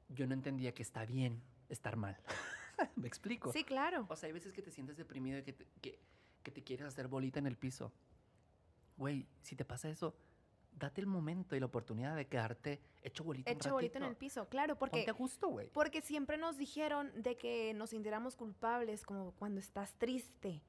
Yo 0.09 0.27
no 0.27 0.35
entendía 0.35 0.73
que 0.73 0.83
está 0.83 1.05
bien 1.05 1.43
estar 1.69 1.97
mal. 1.97 2.17
¿Me 2.97 3.09
explico? 3.09 3.53
Sí, 3.53 3.65
claro. 3.65 4.07
O 4.09 4.17
sea, 4.17 4.29
hay 4.29 4.33
veces 4.33 4.53
que 4.53 4.63
te 4.63 4.71
sientes 4.71 4.97
deprimido 4.97 5.39
y 5.39 5.43
que 5.43 5.53
te, 5.53 5.67
que, 5.81 5.99
que 6.43 6.51
te 6.51 6.63
quieres 6.63 6.87
hacer 6.87 7.09
bolita 7.09 7.39
en 7.39 7.47
el 7.47 7.57
piso. 7.57 7.93
Güey, 8.97 9.27
si 9.43 9.57
te 9.57 9.65
pasa 9.65 9.89
eso, 9.89 10.17
date 10.79 11.01
el 11.01 11.07
momento 11.07 11.57
y 11.57 11.61
la 11.61 11.67
oportunidad 11.67 12.15
de 12.15 12.27
quedarte 12.27 12.81
hecho 13.03 13.25
bolita 13.25 13.51
un 13.51 13.57
Hecho 13.57 13.73
bolito 13.73 13.99
en 13.99 14.05
el 14.05 14.17
piso, 14.17 14.49
claro, 14.49 14.77
porque 14.79 14.99
Ponte 14.99 15.11
a 15.11 15.15
gusto, 15.15 15.49
güey. 15.49 15.69
Porque 15.73 16.03
siempre 16.03 16.37
nos 16.37 16.57
dijeron 16.59 17.11
de 17.17 17.37
que 17.37 17.73
nos 17.75 17.91
sintiéramos 17.91 18.37
culpables 18.37 19.05
como 19.05 19.33
cuando 19.33 19.59
estás 19.61 19.95
triste. 19.95 20.63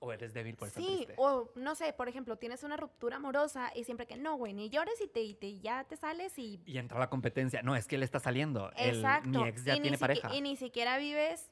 O 0.00 0.12
eres 0.12 0.34
débil 0.34 0.54
por 0.56 0.68
estar 0.68 0.82
Sí, 0.82 0.96
triste. 0.96 1.14
o 1.16 1.50
no 1.54 1.74
sé, 1.74 1.94
por 1.94 2.08
ejemplo, 2.10 2.36
tienes 2.36 2.62
una 2.62 2.76
ruptura 2.76 3.16
amorosa 3.16 3.72
y 3.74 3.84
siempre 3.84 4.06
que 4.06 4.18
no, 4.18 4.36
güey, 4.36 4.52
ni 4.52 4.68
llores 4.68 5.00
y 5.00 5.08
te, 5.08 5.22
y 5.22 5.32
te- 5.32 5.58
ya 5.60 5.84
te 5.84 5.96
sales 5.96 6.38
y... 6.38 6.60
Y 6.66 6.76
entra 6.76 6.98
la 6.98 7.08
competencia. 7.08 7.62
No, 7.62 7.74
es 7.74 7.86
que 7.86 7.96
él 7.96 8.02
está 8.02 8.20
saliendo. 8.20 8.70
Exacto. 8.76 9.28
mi 9.30 9.48
ex 9.48 9.64
ya 9.64 9.76
y 9.76 9.80
tiene 9.80 9.96
pareja. 9.96 10.34
Y 10.34 10.42
ni 10.42 10.56
siquiera 10.56 10.98
vives 10.98 11.48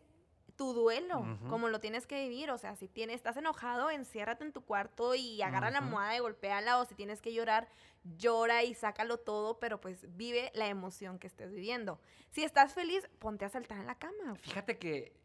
tu 0.62 0.74
duelo 0.74 1.18
Ujú. 1.18 1.48
como 1.48 1.68
lo 1.68 1.80
tienes 1.80 2.06
que 2.06 2.22
vivir. 2.22 2.52
O 2.52 2.56
sea, 2.56 2.76
si 2.76 2.86
tienes, 2.86 3.16
estás 3.16 3.36
enojado, 3.36 3.90
enciérrate 3.90 4.44
en 4.44 4.52
tu 4.52 4.60
cuarto 4.60 5.16
y 5.16 5.42
agarra 5.42 5.72
la 5.72 5.78
almohada 5.78 6.16
y 6.16 6.20
golpéala. 6.20 6.78
O 6.78 6.84
si 6.84 6.94
tienes 6.94 7.20
que 7.20 7.34
llorar, 7.34 7.68
llora 8.16 8.62
y 8.62 8.72
sácalo 8.74 9.16
todo, 9.16 9.58
pero 9.58 9.80
pues 9.80 10.06
vive 10.16 10.52
la 10.54 10.68
emoción 10.68 11.18
que 11.18 11.26
estés 11.26 11.52
viviendo. 11.52 11.98
Si 12.30 12.44
estás 12.44 12.74
feliz, 12.74 13.08
ponte 13.18 13.44
a 13.44 13.48
saltar 13.48 13.80
en 13.80 13.88
la 13.88 13.96
cama. 13.96 14.36
Fíjate 14.36 14.78
que 14.78 15.16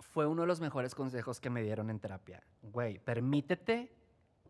fue 0.00 0.26
uno 0.26 0.42
de 0.42 0.48
los 0.48 0.60
mejores 0.60 0.96
consejos 0.96 1.38
que 1.38 1.48
me 1.48 1.62
dieron 1.62 1.88
en 1.88 2.00
terapia. 2.00 2.42
Güey, 2.62 2.98
permítete 2.98 3.94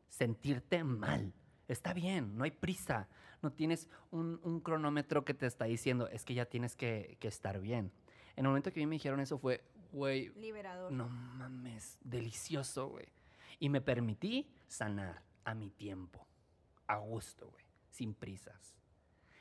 sentirte 0.08 0.82
mal. 0.82 1.34
Está 1.68 1.92
bien, 1.92 2.38
no 2.38 2.44
hay 2.44 2.52
prisa. 2.52 3.06
No 3.42 3.52
tienes 3.52 3.90
un, 4.10 4.40
un 4.44 4.60
cronómetro 4.60 5.26
que 5.26 5.34
te 5.34 5.44
está 5.44 5.66
diciendo, 5.66 6.08
es 6.08 6.24
que 6.24 6.32
ya 6.32 6.46
tienes 6.46 6.74
que, 6.74 7.18
que 7.20 7.28
estar 7.28 7.60
bien. 7.60 7.92
En 8.36 8.46
el 8.46 8.48
momento 8.48 8.72
que 8.72 8.80
a 8.80 8.82
mí 8.82 8.86
me 8.86 8.94
dijeron 8.94 9.20
eso 9.20 9.36
fue, 9.38 9.62
güey, 9.92 10.28
Liberador. 10.36 10.92
no 10.92 11.08
mames, 11.08 11.98
delicioso, 12.02 12.88
güey. 12.88 13.06
Y 13.58 13.68
me 13.68 13.80
permití 13.80 14.50
sanar 14.66 15.22
a 15.44 15.54
mi 15.54 15.70
tiempo, 15.70 16.26
a 16.86 16.96
gusto, 16.96 17.48
güey, 17.50 17.64
sin 17.90 18.14
prisas. 18.14 18.74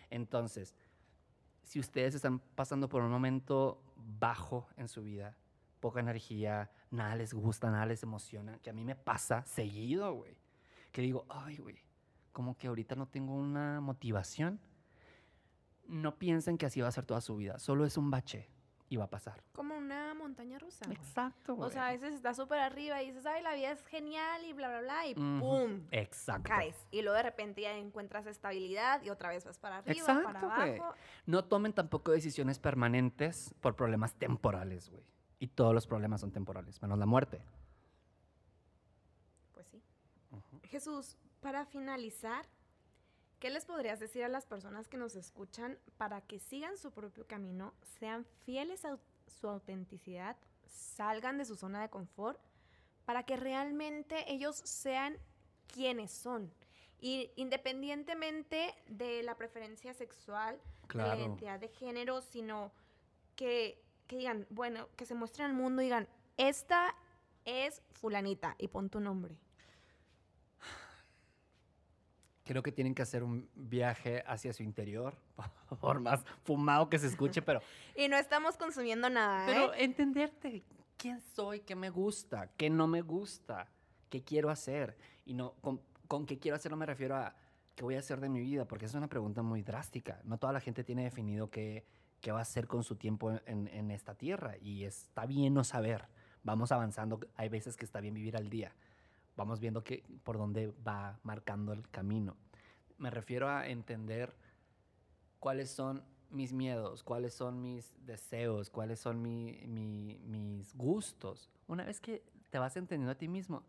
Entonces, 0.09 0.75
si 1.63 1.79
ustedes 1.79 2.15
están 2.15 2.39
pasando 2.39 2.89
por 2.89 3.01
un 3.01 3.11
momento 3.11 3.81
bajo 3.95 4.67
en 4.75 4.87
su 4.87 5.03
vida, 5.03 5.37
poca 5.79 5.99
energía, 5.99 6.71
nada 6.91 7.15
les 7.15 7.33
gusta, 7.33 7.69
nada 7.69 7.85
les 7.85 8.03
emociona, 8.03 8.59
que 8.59 8.69
a 8.69 8.73
mí 8.73 8.83
me 8.83 8.95
pasa 8.95 9.45
seguido, 9.45 10.13
güey. 10.13 10.37
Que 10.91 11.01
digo, 11.01 11.25
ay, 11.29 11.57
güey, 11.57 11.77
como 12.31 12.57
que 12.57 12.67
ahorita 12.67 12.95
no 12.95 13.07
tengo 13.07 13.35
una 13.35 13.79
motivación. 13.79 14.59
No 15.87 16.17
piensen 16.17 16.57
que 16.57 16.65
así 16.65 16.81
va 16.81 16.87
a 16.87 16.91
ser 16.91 17.05
toda 17.05 17.21
su 17.21 17.35
vida, 17.35 17.59
solo 17.59 17.85
es 17.85 17.97
un 17.97 18.11
bache 18.11 18.49
y 18.89 18.97
va 18.97 19.05
a 19.05 19.09
pasar. 19.09 19.43
Como 19.53 19.77
una 19.77 20.13
montaña 20.15 20.57
rusa. 20.57 20.85
güey. 20.85 20.97
Exacto, 20.97 21.55
güey. 21.55 21.67
O 21.67 21.71
sea, 21.71 21.87
a 21.87 21.91
veces 21.91 22.13
estás 22.13 22.35
súper 22.37 22.59
arriba 22.59 23.01
y 23.03 23.07
dices, 23.07 23.25
ay, 23.25 23.43
la 23.43 23.53
vida 23.53 23.71
es 23.71 23.85
genial 23.85 24.43
y 24.43 24.53
bla, 24.53 24.67
bla, 24.69 24.81
bla, 24.81 25.07
y 25.07 25.13
¡pum! 25.15 25.85
Exacto. 25.91 26.49
Caes. 26.49 26.75
Y 26.91 27.01
luego 27.03 27.17
de 27.17 27.23
repente 27.23 27.61
ya 27.61 27.77
encuentras 27.77 28.25
estabilidad 28.25 29.01
y 29.03 29.09
otra 29.11 29.29
vez 29.29 29.45
vas 29.45 29.59
para 29.59 29.77
arriba, 29.77 29.93
Exacto, 29.99 30.23
para 30.23 30.41
güey. 30.41 30.77
abajo. 30.79 30.95
No 31.27 31.45
tomen 31.45 31.73
tampoco 31.73 32.11
decisiones 32.11 32.57
permanentes 32.59 33.53
por 33.61 33.75
problemas 33.75 34.15
temporales, 34.15 34.89
güey. 34.89 35.03
Y 35.39 35.47
todos 35.47 35.73
los 35.73 35.87
problemas 35.87 36.19
son 36.21 36.31
temporales, 36.31 36.81
menos 36.81 36.97
la 36.97 37.05
muerte. 37.05 37.41
Pues 39.53 39.67
sí. 39.67 39.81
Jesús, 40.63 41.15
para 41.41 41.65
finalizar, 41.65 42.45
¿qué 43.39 43.49
les 43.49 43.65
podrías 43.65 43.99
decir 43.99 44.23
a 44.23 44.29
las 44.29 44.45
personas 44.45 44.87
que 44.87 44.97
nos 44.97 45.15
escuchan 45.15 45.77
para 45.97 46.21
que 46.21 46.39
sigan 46.39 46.77
su 46.77 46.91
propio 46.91 47.25
camino, 47.25 47.73
sean 47.99 48.25
fieles 48.45 48.85
a 48.85 48.99
su 49.27 49.47
autenticidad, 49.47 50.37
salgan 50.65 51.37
de 51.37 51.45
su 51.45 51.55
zona 51.55 51.81
de 51.81 51.89
confort, 51.89 52.39
para 53.05 53.23
que 53.23 53.37
realmente 53.37 54.31
ellos 54.31 54.57
sean 54.57 55.17
quienes 55.67 56.11
son? 56.11 56.53
Y 56.99 57.31
independientemente 57.37 58.75
de 58.87 59.23
la 59.23 59.35
preferencia 59.35 59.93
sexual, 59.93 60.59
de 60.93 60.97
la 60.97 61.15
identidad 61.15 61.59
de 61.59 61.69
género, 61.69 62.21
sino 62.21 62.73
que, 63.35 63.81
que 64.07 64.17
digan, 64.17 64.47
bueno, 64.49 64.89
que 64.97 65.05
se 65.05 65.15
muestren 65.15 65.47
al 65.47 65.53
mundo 65.53 65.81
y 65.81 65.85
digan, 65.85 66.09
esta 66.35 66.93
es 67.45 67.81
fulanita 67.91 68.55
y 68.57 68.67
pon 68.67 68.89
tu 68.89 68.99
nombre. 68.99 69.37
Creo 72.49 72.63
que 72.63 72.71
tienen 72.71 72.95
que 72.95 73.03
hacer 73.03 73.21
un 73.23 73.47
viaje 73.53 74.23
hacia 74.25 74.51
su 74.53 74.63
interior, 74.63 75.15
por 75.79 75.99
más 75.99 76.25
fumado 76.43 76.89
que 76.89 76.97
se 76.97 77.05
escuche, 77.05 77.43
pero, 77.43 77.61
Y 77.95 78.07
no 78.07 78.17
estamos 78.17 78.57
consumiendo 78.57 79.07
nada, 79.07 79.45
pero 79.45 79.71
¿eh? 79.75 79.83
entenderte 79.83 80.63
quién 80.97 81.21
soy, 81.21 81.59
qué 81.59 81.75
me 81.75 81.91
gusta, 81.91 82.49
qué 82.57 82.71
no 82.71 82.87
me 82.87 83.03
gusta, 83.03 83.67
qué 84.09 84.23
quiero 84.23 84.49
hacer. 84.49 84.97
Y 85.25 85.35
no, 85.35 85.53
con, 85.61 85.79
con 86.07 86.25
qué 86.25 86.39
quiero 86.39 86.55
hacer 86.55 86.71
no 86.71 86.77
me 86.77 86.87
refiero 86.87 87.17
a 87.17 87.35
qué 87.75 87.83
voy 87.83 87.93
a 87.93 87.99
hacer 87.99 88.19
de 88.19 88.29
mi 88.29 88.39
vida, 88.39 88.65
porque 88.65 88.85
es 88.85 88.95
una 88.95 89.07
pregunta 89.07 89.43
muy 89.43 89.61
drástica. 89.61 90.19
No 90.23 90.39
toda 90.39 90.51
la 90.51 90.59
gente 90.59 90.83
tiene 90.83 91.03
definido 91.03 91.51
qué, 91.51 91.85
qué 92.19 92.31
va 92.31 92.39
a 92.39 92.41
hacer 92.41 92.65
con 92.65 92.83
su 92.83 92.95
tiempo 92.95 93.31
en, 93.45 93.67
en 93.67 93.91
esta 93.91 94.15
tierra. 94.15 94.57
Y 94.57 94.85
está 94.85 95.27
bien 95.27 95.53
no 95.53 95.63
saber. 95.63 96.07
Vamos 96.41 96.71
avanzando. 96.71 97.19
Hay 97.35 97.49
veces 97.49 97.77
que 97.77 97.85
está 97.85 98.01
bien 98.01 98.15
vivir 98.15 98.35
al 98.35 98.49
día. 98.49 98.73
Vamos 99.39 99.59
viendo 99.61 99.83
que, 99.85 100.03
por 100.23 100.37
dónde 100.37 100.67
va 100.85 101.17
marcando 101.23 101.71
el 101.71 101.87
camino. 101.89 102.35
Me 102.97 103.09
refiero 103.09 103.47
a 103.47 103.67
entender 103.69 104.35
cuáles 105.39 105.71
son 105.71 106.03
mis 106.29 106.51
miedos, 106.53 107.03
cuáles 107.03 107.33
son 107.33 107.61
mis 107.61 107.93
deseos, 108.05 108.69
cuáles 108.69 108.99
son 108.99 109.21
mi- 109.21 109.61
mi- 109.65 110.19
mis 110.25 110.75
gustos. 110.75 111.49
Una 111.67 111.85
vez 111.85 111.99
que 112.01 112.21
te 112.49 112.59
vas 112.59 112.75
entendiendo 112.75 113.11
a 113.11 113.15
ti 113.15 113.27
mismo, 113.29 113.63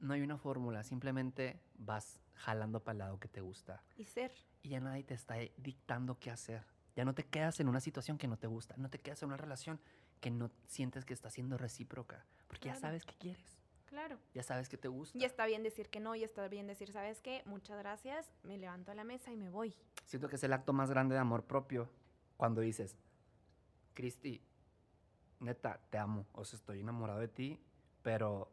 no 0.00 0.12
hay 0.14 0.20
una 0.20 0.36
fórmula, 0.36 0.82
simplemente 0.82 1.60
vas 1.78 2.20
jalando 2.34 2.80
para 2.84 2.92
el 2.92 2.98
lado 2.98 3.18
que 3.18 3.28
te 3.28 3.40
gusta. 3.40 3.82
Y 3.96 4.04
ser. 4.04 4.32
Y 4.62 4.68
ya 4.70 4.80
nadie 4.80 5.02
te 5.04 5.14
está 5.14 5.36
dictando 5.56 6.18
qué 6.18 6.30
hacer. 6.30 6.62
Ya 6.94 7.04
no 7.04 7.14
te 7.14 7.24
quedas 7.24 7.58
en 7.60 7.68
una 7.68 7.80
situación 7.80 8.18
que 8.18 8.28
no 8.28 8.36
te 8.36 8.46
gusta, 8.46 8.76
no 8.76 8.90
te 8.90 8.98
quedas 8.98 9.22
en 9.22 9.28
una 9.28 9.36
relación 9.38 9.80
que 10.20 10.30
no 10.30 10.50
sientes 10.66 11.06
que 11.06 11.14
está 11.14 11.30
siendo 11.30 11.56
recíproca, 11.56 12.26
porque 12.46 12.68
ya 12.68 12.74
sabes 12.74 13.04
qué 13.06 13.14
quieres, 13.14 13.56
Claro. 13.90 14.18
ya 14.34 14.42
sabes 14.42 14.68
que 14.68 14.76
te 14.78 14.88
gusta. 14.88 15.18
Y 15.18 15.24
está 15.24 15.44
bien 15.46 15.62
decir 15.62 15.88
que 15.90 16.00
no, 16.00 16.14
y 16.14 16.22
está 16.24 16.46
bien 16.48 16.66
decir, 16.66 16.90
¿sabes 16.92 17.20
qué? 17.20 17.42
Muchas 17.44 17.76
gracias, 17.78 18.30
me 18.44 18.56
levanto 18.56 18.92
a 18.92 18.94
la 18.94 19.04
mesa 19.04 19.32
y 19.32 19.36
me 19.36 19.50
voy. 19.50 19.74
Siento 20.04 20.28
que 20.28 20.36
es 20.36 20.44
el 20.44 20.52
acto 20.52 20.72
más 20.72 20.90
grande 20.90 21.14
de 21.16 21.20
amor 21.20 21.44
propio 21.44 21.90
cuando 22.36 22.60
dices, 22.60 22.96
Cristi, 23.94 24.40
neta, 25.40 25.80
te 25.90 25.98
amo, 25.98 26.24
o 26.32 26.44
sea, 26.44 26.56
estoy 26.56 26.80
enamorado 26.80 27.18
de 27.18 27.28
ti, 27.28 27.58
pero, 28.02 28.50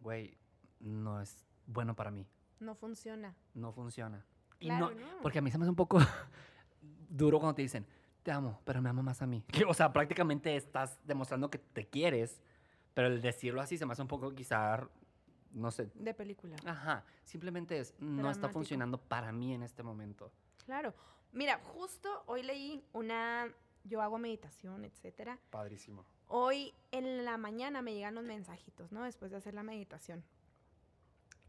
güey, 0.00 0.36
no 0.80 1.20
es 1.20 1.44
bueno 1.66 1.96
para 1.96 2.10
mí, 2.10 2.26
No 2.60 2.74
funciona. 2.74 3.34
no 3.54 3.72
funciona. 3.72 4.24
Y 4.60 4.66
Claro, 4.66 4.90
no, 4.90 5.00
no. 5.00 5.20
porque 5.22 5.38
a 5.38 5.42
mí 5.42 5.50
se 5.50 5.58
me 5.58 5.64
hace 5.64 5.70
un 5.70 5.76
poco 5.76 5.98
duro 7.08 7.38
cuando 7.38 7.54
te 7.56 7.62
dicen, 7.62 7.86
te 8.22 8.30
amo, 8.32 8.60
pero 8.64 8.80
me 8.82 8.88
amo 8.90 9.02
más 9.02 9.22
a 9.22 9.26
mí. 9.26 9.44
O 9.68 9.74
sea, 9.74 9.92
prácticamente 9.92 10.54
estás 10.56 10.98
demostrando 11.04 11.50
que 11.50 11.58
te 11.58 11.86
quieres, 11.88 12.40
pero 12.94 13.08
el 13.08 13.20
decirlo 13.20 13.60
así 13.60 13.76
se 13.76 13.84
me 13.86 13.92
hace 13.92 14.02
un 14.02 14.08
poco 14.08 14.32
quizá, 14.34 14.88
no 15.52 15.70
sé, 15.70 15.90
De 15.94 16.14
película. 16.14 16.56
ajá, 16.64 17.04
simplemente 17.24 17.78
es, 17.78 17.94
no 17.98 18.30
está 18.30 18.48
funcionando 18.48 18.98
para 18.98 19.32
mí 19.32 19.52
en 19.52 19.62
este 19.62 19.82
momento. 19.82 20.32
Claro. 20.64 20.94
Mira, 21.32 21.58
justo 21.74 22.22
hoy 22.26 22.44
leí 22.44 22.84
una, 22.92 23.52
yo 23.82 24.00
hago 24.00 24.18
meditación, 24.18 24.84
etcétera. 24.84 25.38
Padrísimo. 25.50 26.04
Hoy 26.28 26.72
en 26.92 27.24
la 27.24 27.36
mañana 27.36 27.82
me 27.82 27.92
llegan 27.92 28.14
los 28.14 28.24
mensajitos, 28.24 28.92
¿no? 28.92 29.02
Después 29.02 29.30
de 29.32 29.38
hacer 29.38 29.54
la 29.54 29.62
meditación. 29.64 30.24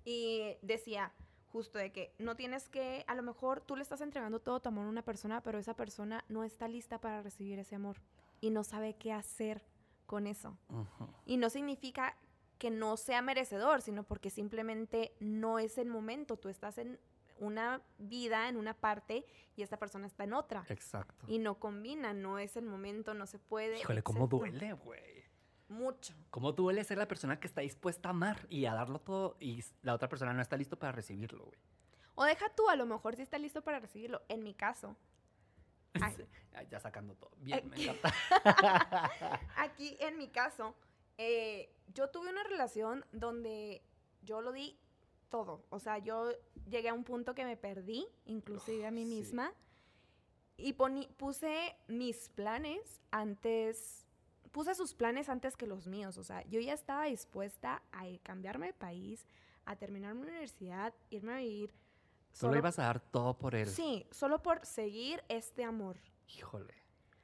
Y 0.03 0.57
decía 0.61 1.11
justo 1.51 1.77
de 1.77 1.91
que 1.91 2.13
no 2.19 2.35
tienes 2.35 2.67
que, 2.67 3.05
a 3.07 3.15
lo 3.15 3.23
mejor 3.23 3.61
tú 3.61 3.77
le 3.77 3.81
estás 3.81 4.01
entregando 4.01 4.41
todo 4.41 4.59
tu 4.59 4.67
amor 4.67 4.87
a 4.87 4.89
una 4.89 5.03
persona, 5.03 5.41
pero 5.41 5.57
esa 5.57 5.73
persona 5.73 6.25
no 6.27 6.43
está 6.43 6.67
lista 6.67 6.99
para 6.99 7.21
recibir 7.21 7.59
ese 7.59 7.75
amor 7.75 8.01
y 8.41 8.49
no 8.49 8.63
sabe 8.65 8.95
qué 8.95 9.13
hacer 9.13 9.63
con 10.05 10.27
eso. 10.27 10.57
Y 11.25 11.37
no 11.37 11.49
significa 11.49 12.15
que 12.57 12.71
no 12.71 12.97
sea 12.97 13.21
merecedor, 13.21 13.81
sino 13.81 14.03
porque 14.03 14.29
simplemente 14.29 15.15
no 15.19 15.59
es 15.59 15.77
el 15.77 15.87
momento. 15.87 16.37
Tú 16.37 16.49
estás 16.49 16.77
en 16.77 16.99
una 17.39 17.81
vida, 17.97 18.47
en 18.47 18.57
una 18.57 18.73
parte, 18.73 19.25
y 19.55 19.61
esta 19.61 19.77
persona 19.77 20.07
está 20.07 20.23
en 20.23 20.33
otra. 20.33 20.65
Exacto. 20.69 21.25
Y 21.27 21.39
no 21.39 21.59
combina, 21.59 22.13
no 22.13 22.39
es 22.39 22.55
el 22.57 22.65
momento, 22.65 23.13
no 23.13 23.25
se 23.25 23.39
puede. 23.39 23.79
Híjole, 23.79 24.03
cómo 24.03 24.27
duele, 24.27 24.73
güey. 24.73 25.25
Mucho. 25.67 26.13
Cómo 26.29 26.51
duele 26.51 26.83
ser 26.83 26.97
la 26.97 27.07
persona 27.07 27.39
que 27.39 27.47
está 27.47 27.61
dispuesta 27.61 28.09
a 28.09 28.11
amar 28.11 28.45
y 28.49 28.65
a 28.65 28.73
darlo 28.73 28.99
todo 28.99 29.35
y 29.39 29.63
la 29.81 29.95
otra 29.95 30.07
persona 30.07 30.31
no 30.31 30.41
está 30.41 30.57
listo 30.57 30.77
para 30.77 30.91
recibirlo, 30.91 31.45
güey. 31.45 31.57
O 32.13 32.23
deja 32.23 32.47
tú, 32.55 32.69
a 32.69 32.75
lo 32.75 32.85
mejor 32.85 33.15
si 33.15 33.23
está 33.23 33.37
listo 33.37 33.61
para 33.61 33.79
recibirlo. 33.79 34.21
En 34.29 34.43
mi 34.43 34.53
caso, 34.53 34.95
Ay. 36.01 36.15
Ya 36.69 36.79
sacando 36.79 37.15
todo. 37.15 37.31
Bien, 37.37 37.67
me 37.67 37.75
Aquí. 37.75 37.89
encanta. 37.89 38.13
aquí 39.57 39.97
en 39.99 40.17
mi 40.17 40.29
caso, 40.29 40.73
eh, 41.17 41.69
yo 41.93 42.09
tuve 42.09 42.29
una 42.29 42.43
relación 42.43 43.05
donde 43.11 43.81
yo 44.21 44.41
lo 44.41 44.51
di 44.51 44.77
todo. 45.29 45.65
O 45.69 45.79
sea, 45.79 45.97
yo 45.97 46.31
llegué 46.69 46.89
a 46.89 46.93
un 46.93 47.03
punto 47.03 47.35
que 47.35 47.45
me 47.45 47.57
perdí, 47.57 48.07
inclusive 48.25 48.85
a 48.85 48.91
mí 48.91 49.03
sí. 49.03 49.15
misma. 49.15 49.53
Y 50.57 50.73
puse 50.73 51.75
mis 51.87 52.29
planes 52.29 53.01
antes, 53.11 54.07
puse 54.51 54.73
sus 54.73 54.93
planes 54.93 55.27
antes 55.27 55.57
que 55.57 55.67
los 55.67 55.87
míos. 55.87 56.17
O 56.17 56.23
sea, 56.23 56.43
yo 56.45 56.61
ya 56.61 56.73
estaba 56.73 57.05
dispuesta 57.05 57.83
a 57.91 58.05
cambiarme 58.23 58.67
de 58.67 58.73
país, 58.73 59.27
a 59.65 59.75
terminar 59.75 60.15
mi 60.15 60.21
universidad, 60.21 60.93
irme 61.09 61.33
a 61.33 61.37
vivir. 61.37 61.73
Solo 62.35 62.57
ibas 62.57 62.79
a 62.79 62.83
dar 62.83 62.99
todo 62.99 63.37
por 63.37 63.55
él. 63.55 63.67
Sí, 63.67 64.05
solo 64.11 64.41
por 64.43 64.65
seguir 64.65 65.23
este 65.29 65.63
amor. 65.63 65.97
Híjole. 66.27 66.73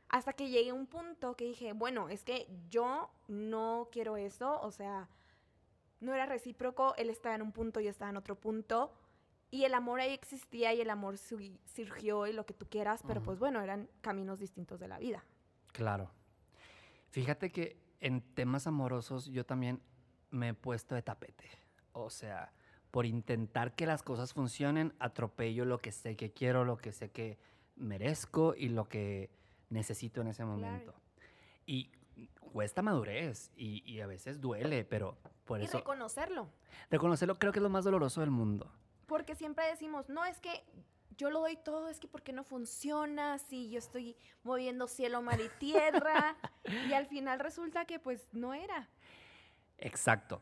Hasta 0.07 0.31
que 0.31 0.47
llegué 0.47 0.69
a 0.69 0.73
un 0.73 0.87
punto 0.87 1.35
que 1.35 1.43
dije, 1.43 1.73
bueno, 1.73 2.07
es 2.07 2.23
que 2.23 2.47
yo 2.69 3.11
no 3.27 3.89
quiero 3.91 4.15
eso, 4.15 4.61
o 4.61 4.71
sea, 4.71 5.09
no 5.99 6.13
era 6.13 6.25
recíproco, 6.25 6.95
él 6.95 7.09
estaba 7.09 7.35
en 7.35 7.41
un 7.41 7.51
punto, 7.51 7.81
yo 7.81 7.89
estaba 7.89 8.09
en 8.09 8.15
otro 8.15 8.39
punto, 8.39 8.93
y 9.49 9.65
el 9.65 9.73
amor 9.73 9.99
ahí 9.99 10.13
existía 10.13 10.73
y 10.73 10.79
el 10.79 10.89
amor 10.89 11.17
surgió 11.17 12.25
y 12.27 12.31
lo 12.31 12.45
que 12.45 12.53
tú 12.53 12.65
quieras, 12.69 13.03
pero 13.05 13.21
pues 13.21 13.37
bueno, 13.37 13.61
eran 13.61 13.89
caminos 13.99 14.39
distintos 14.39 14.79
de 14.79 14.87
la 14.87 14.97
vida. 14.97 15.25
Claro. 15.73 16.09
Fíjate 17.09 17.51
que 17.51 17.77
en 17.99 18.21
temas 18.33 18.65
amorosos 18.65 19.25
yo 19.25 19.45
también 19.45 19.81
me 20.29 20.49
he 20.49 20.53
puesto 20.53 20.95
de 20.95 21.01
tapete. 21.01 21.49
O 21.91 22.09
sea, 22.09 22.53
por 22.91 23.05
intentar 23.05 23.73
que 23.73 23.85
las 23.85 24.03
cosas 24.03 24.33
funcionen, 24.33 24.93
atropello 24.99 25.65
lo 25.65 25.79
que 25.79 25.91
sé 25.91 26.15
que 26.15 26.31
quiero, 26.31 26.65
lo 26.65 26.77
que 26.77 26.91
sé 26.91 27.09
que 27.09 27.37
merezco 27.77 28.53
y 28.55 28.69
lo 28.69 28.87
que 28.87 29.29
necesito 29.69 30.21
en 30.21 30.27
ese 30.27 30.45
momento. 30.45 30.93
Y 31.65 31.89
cuesta 32.51 32.81
madurez 32.81 33.51
y, 33.55 33.81
y 33.89 34.01
a 34.01 34.07
veces 34.07 34.41
duele, 34.41 34.83
pero 34.83 35.17
por 35.45 35.61
y 35.61 35.63
eso 35.63 35.77
reconocerlo, 35.77 36.49
reconocerlo 36.89 37.39
creo 37.39 37.51
que 37.51 37.59
es 37.59 37.63
lo 37.63 37.69
más 37.69 37.85
doloroso 37.85 38.21
del 38.21 38.31
mundo. 38.31 38.69
porque 39.07 39.35
siempre 39.35 39.65
decimos, 39.67 40.09
no, 40.09 40.25
es 40.25 40.39
que 40.39 40.63
yo 41.17 41.29
lo 41.29 41.39
doy 41.39 41.55
todo, 41.55 41.89
es 41.89 41.99
que 41.99 42.07
¿por 42.07 42.21
qué 42.21 42.33
no 42.33 42.43
funciona? 42.43 43.37
Si 43.37 43.69
yo 43.69 43.79
estoy 43.79 44.15
moviendo 44.43 44.87
cielo, 44.87 45.21
mar 45.21 45.39
y 45.39 45.49
tierra, 45.59 46.35
y 46.89 46.93
al 46.93 47.07
final 47.07 47.39
resulta 47.39 47.85
que 47.85 47.99
pues 47.99 48.27
no 48.33 48.53
era. 48.53 48.89
Exacto. 49.77 50.41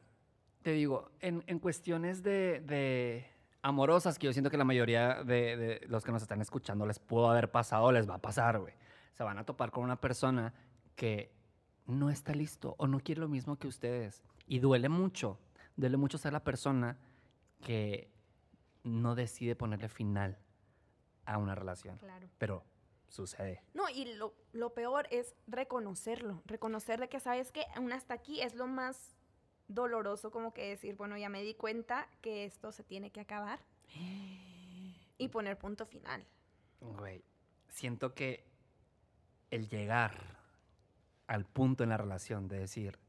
Te 0.70 0.74
digo, 0.74 1.09
en, 1.20 1.43
en 1.47 1.57
cuestiones 1.57 2.22
de, 2.22 2.61
de 2.63 3.26
amorosas, 3.63 4.20
que 4.20 4.28
yo 4.28 4.34
siento 4.34 4.51
que 4.51 4.57
la 4.57 4.65
mayoría 4.65 5.24
de, 5.24 5.57
de 5.57 5.88
los 5.88 6.03
que 6.03 6.11
nos 6.11 6.22
están 6.22 6.41
escuchando 6.41 6.86
les 6.86 6.99
pudo 6.99 7.28
haber 7.28 7.49
pasado, 7.49 7.91
les 7.91 8.07
va 8.07 8.13
a 8.13 8.22
pasar, 8.22 8.59
güey. 8.59 8.76
Se 9.13 9.24
van 9.24 9.39
a 9.39 9.45
topar 9.47 9.72
con 9.72 9.84
una 9.84 9.99
persona 9.99 10.53
que 10.95 11.34
no 11.88 12.11
está 12.11 12.36
listo 12.36 12.76
o 12.78 12.86
no 12.86 12.99
quiere 12.99 13.20
lo 13.20 13.28
mismo 13.28 13.57
que 13.57 13.67
ustedes. 13.67 14.22
Y 14.45 14.59
duele 14.59 14.89
mucho, 14.89 15.39
duele 15.76 15.97
mucho 15.97 16.20
ser 16.20 16.34
la 16.34 16.43
persona 16.43 16.99
que 17.61 18.11
no 18.84 19.15
decide 19.15 19.55
ponerle 19.55 19.89
final 19.89 20.38
a 21.26 21.39
una 21.39 21.55
relación. 21.55 21.97
Claro. 21.97 22.30
Pero 22.38 22.63
sucede. 23.07 23.63
No, 23.74 23.89
y 23.89 24.13
lo, 24.13 24.36
lo 24.53 24.76
peor 24.76 25.07
es 25.09 25.36
reconocerlo, 25.47 26.43
reconocer 26.45 26.99
de 26.99 27.09
que 27.09 27.20
sabes 27.20 27.51
que 27.51 27.65
aún 27.76 27.91
hasta 27.91 28.13
aquí 28.13 28.41
es 28.41 28.53
lo 28.53 28.67
más 28.67 29.15
doloroso 29.70 30.32
como 30.32 30.53
que 30.53 30.67
decir, 30.67 30.95
bueno, 30.95 31.17
ya 31.17 31.30
me 31.30 31.41
di 31.43 31.53
cuenta 31.53 32.09
que 32.22 32.43
esto 32.43 32.72
se 32.74 32.84
tiene 32.84 33.11
que 33.11 33.22
acabar 33.22 33.59
y 35.17 35.28
poner 35.32 35.57
punto 35.57 35.86
final. 35.86 36.26
Güey, 36.82 37.24
siento 37.70 38.13
que 38.13 38.43
el 39.51 39.67
llegar 39.70 40.38
al 41.28 41.45
punto 41.45 41.84
en 41.84 41.89
la 41.89 41.97
relación 41.97 42.47
de 42.47 42.59
decir, 42.59 42.99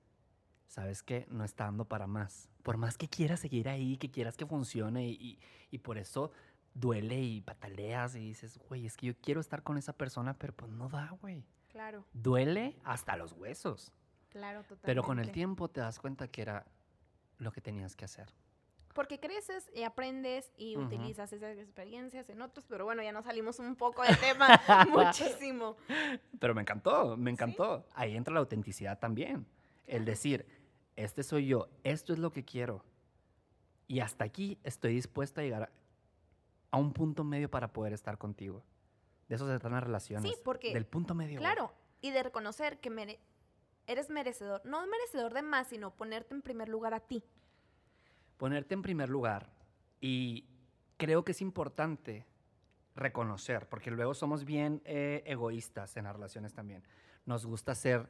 ¿sabes 0.69 1.03
qué? 1.03 1.27
No 1.31 1.45
está 1.45 1.65
dando 1.65 1.87
para 1.87 2.07
más. 2.07 2.49
Por 2.63 2.77
más 2.77 2.97
que 2.99 3.09
quieras 3.09 3.41
seguir 3.41 3.69
ahí, 3.69 3.97
que 3.97 4.11
quieras 4.11 4.37
que 4.37 4.47
funcione 4.47 5.09
y, 5.09 5.13
y- 5.13 5.39
y 5.71 5.79
por 5.79 5.99
eso 5.99 6.31
duele 6.75 7.21
y 7.21 7.41
pataleas 7.41 8.15
y 8.15 8.21
dices, 8.21 8.59
güey, 8.69 8.87
es 8.87 8.97
que 8.97 9.07
yo 9.07 9.15
quiero 9.21 9.41
estar 9.41 9.63
con 9.63 9.79
esa 9.79 9.93
persona, 9.95 10.35
pero 10.39 10.53
pues 10.53 10.71
no 10.71 10.89
da, 10.89 11.11
güey. 11.21 11.43
Claro, 11.69 12.05
Duele 12.13 12.77
hasta 12.85 13.17
los 13.17 13.33
huesos. 13.33 13.93
Claro, 14.31 14.61
totalmente. 14.62 14.87
Pero 14.87 15.03
con 15.03 15.18
el 15.18 15.31
tiempo 15.33 15.68
te 15.68 15.81
das 15.81 15.99
cuenta 15.99 16.28
que 16.28 16.43
era 16.43 16.64
lo 17.39 17.53
que 17.53 17.61
tenías 17.61 17.95
que 17.97 18.05
hacer. 18.05 18.28
Porque 18.95 19.20
creces 19.20 19.70
y 19.74 19.85
aprendes 19.85 20.51
y 20.57 20.76
Ujú. 20.76 20.87
utilizas 20.87 21.33
esas 21.33 21.57
experiencias 21.59 22.28
en 22.28 22.43
otros, 22.43 22.66
pero 22.68 22.85
bueno, 22.85 23.03
ya 23.03 23.12
nos 23.12 23.24
salimos 23.24 23.59
un 23.61 23.76
poco 23.76 24.03
del 24.03 24.18
tema 24.18 24.49
muchísimo. 24.91 25.76
Pero 26.41 26.55
me 26.55 26.62
encantó, 26.62 27.16
me 27.16 27.31
encantó. 27.31 27.87
Ahí 27.95 28.16
entra 28.16 28.35
la 28.35 28.41
autenticidad 28.41 28.99
también. 28.99 29.47
El 29.87 30.05
decir, 30.05 30.47
este 30.97 31.22
soy 31.22 31.47
yo, 31.47 31.68
esto 31.85 32.12
es 32.12 32.18
lo 32.18 32.33
que 32.33 32.45
quiero. 32.45 32.85
Y 33.87 34.01
hasta 34.01 34.24
aquí 34.24 34.59
estoy 34.64 34.95
dispuesta 34.95 35.41
a 35.41 35.45
llegar 35.45 35.72
a, 36.70 36.76
un 36.78 36.93
punto 36.93 37.24
medio 37.24 37.49
para 37.51 37.72
poder 37.72 37.93
estar 37.93 38.18
contigo. 38.18 38.64
De 39.28 39.37
eso 39.37 39.47
se 39.47 39.53
tratan 39.53 39.72
las 39.72 39.85
relaciones. 39.85 40.33
porque- 40.45 40.72
Del 40.74 40.87
punto 40.87 41.14
medio. 41.14 41.39
Claro, 41.39 41.72
y 42.01 42.11
de 42.11 42.22
reconocer 42.24 42.78
que 42.81 42.91
mere- 42.91 43.20
eres 43.91 44.11
merecedor, 44.11 44.62
no 44.64 44.86
merecedor 44.86 45.34
de 45.34 45.43
más, 45.43 45.68
sino 45.68 45.91
ponerte 45.97 46.34
en 46.34 46.43
primer 46.43 46.68
lugar 46.68 46.95
a 46.95 47.01
ti. 47.01 47.24
Ponerte 48.36 48.74
en 48.74 48.82
primer 48.82 49.09
lugar. 49.09 49.51
Y 50.01 50.47
creo 50.97 51.24
que 51.24 51.32
es 51.32 51.41
importante 51.43 52.26
reconocer, 52.95 53.68
porque 53.68 53.91
luego 53.91 54.14
somos 54.14 54.45
bien 54.45 54.82
eh, 54.84 55.22
egoístas 55.26 55.97
en 55.97 56.05
las 56.05 56.14
relaciones 56.14 56.55
también. 56.55 56.82
Nos 57.26 57.47
gusta 57.47 57.74
ser 57.74 58.09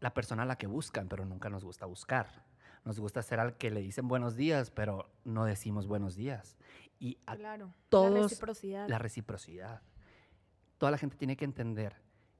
la 0.00 0.12
persona 0.14 0.42
a 0.42 0.46
la 0.46 0.56
que 0.56 0.66
buscan, 0.66 1.08
pero 1.08 1.24
nunca 1.24 1.50
nos 1.50 1.64
gusta 1.64 1.86
buscar. 1.86 2.44
Nos 2.84 2.98
gusta 2.98 3.22
ser 3.22 3.40
al 3.40 3.56
que 3.56 3.70
le 3.70 3.80
dicen 3.80 4.08
buenos 4.08 4.36
días, 4.36 4.70
pero 4.70 5.10
no 5.24 5.44
decimos 5.44 5.86
buenos 5.86 6.16
días. 6.16 6.56
Y 6.98 7.18
a 7.26 7.36
Claro. 7.36 7.66
La 7.66 7.74
todos 7.90 8.30
reciprocidad. 8.30 8.88
la 8.88 8.98
reciprocidad. 8.98 9.82
Toda 10.78 10.90
la 10.92 10.98
gente 10.98 11.16
tiene 11.16 11.36
que 11.36 11.44
entender 11.44 11.96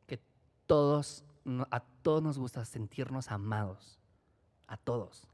que 0.06 0.18
todos, 0.66 1.24
a 1.70 1.80
todos 1.80 2.22
nos 2.22 2.38
gusta 2.38 2.64
sentirnos 2.64 3.30
amados. 3.30 3.98
A 4.66 4.76
todos. 4.76 5.26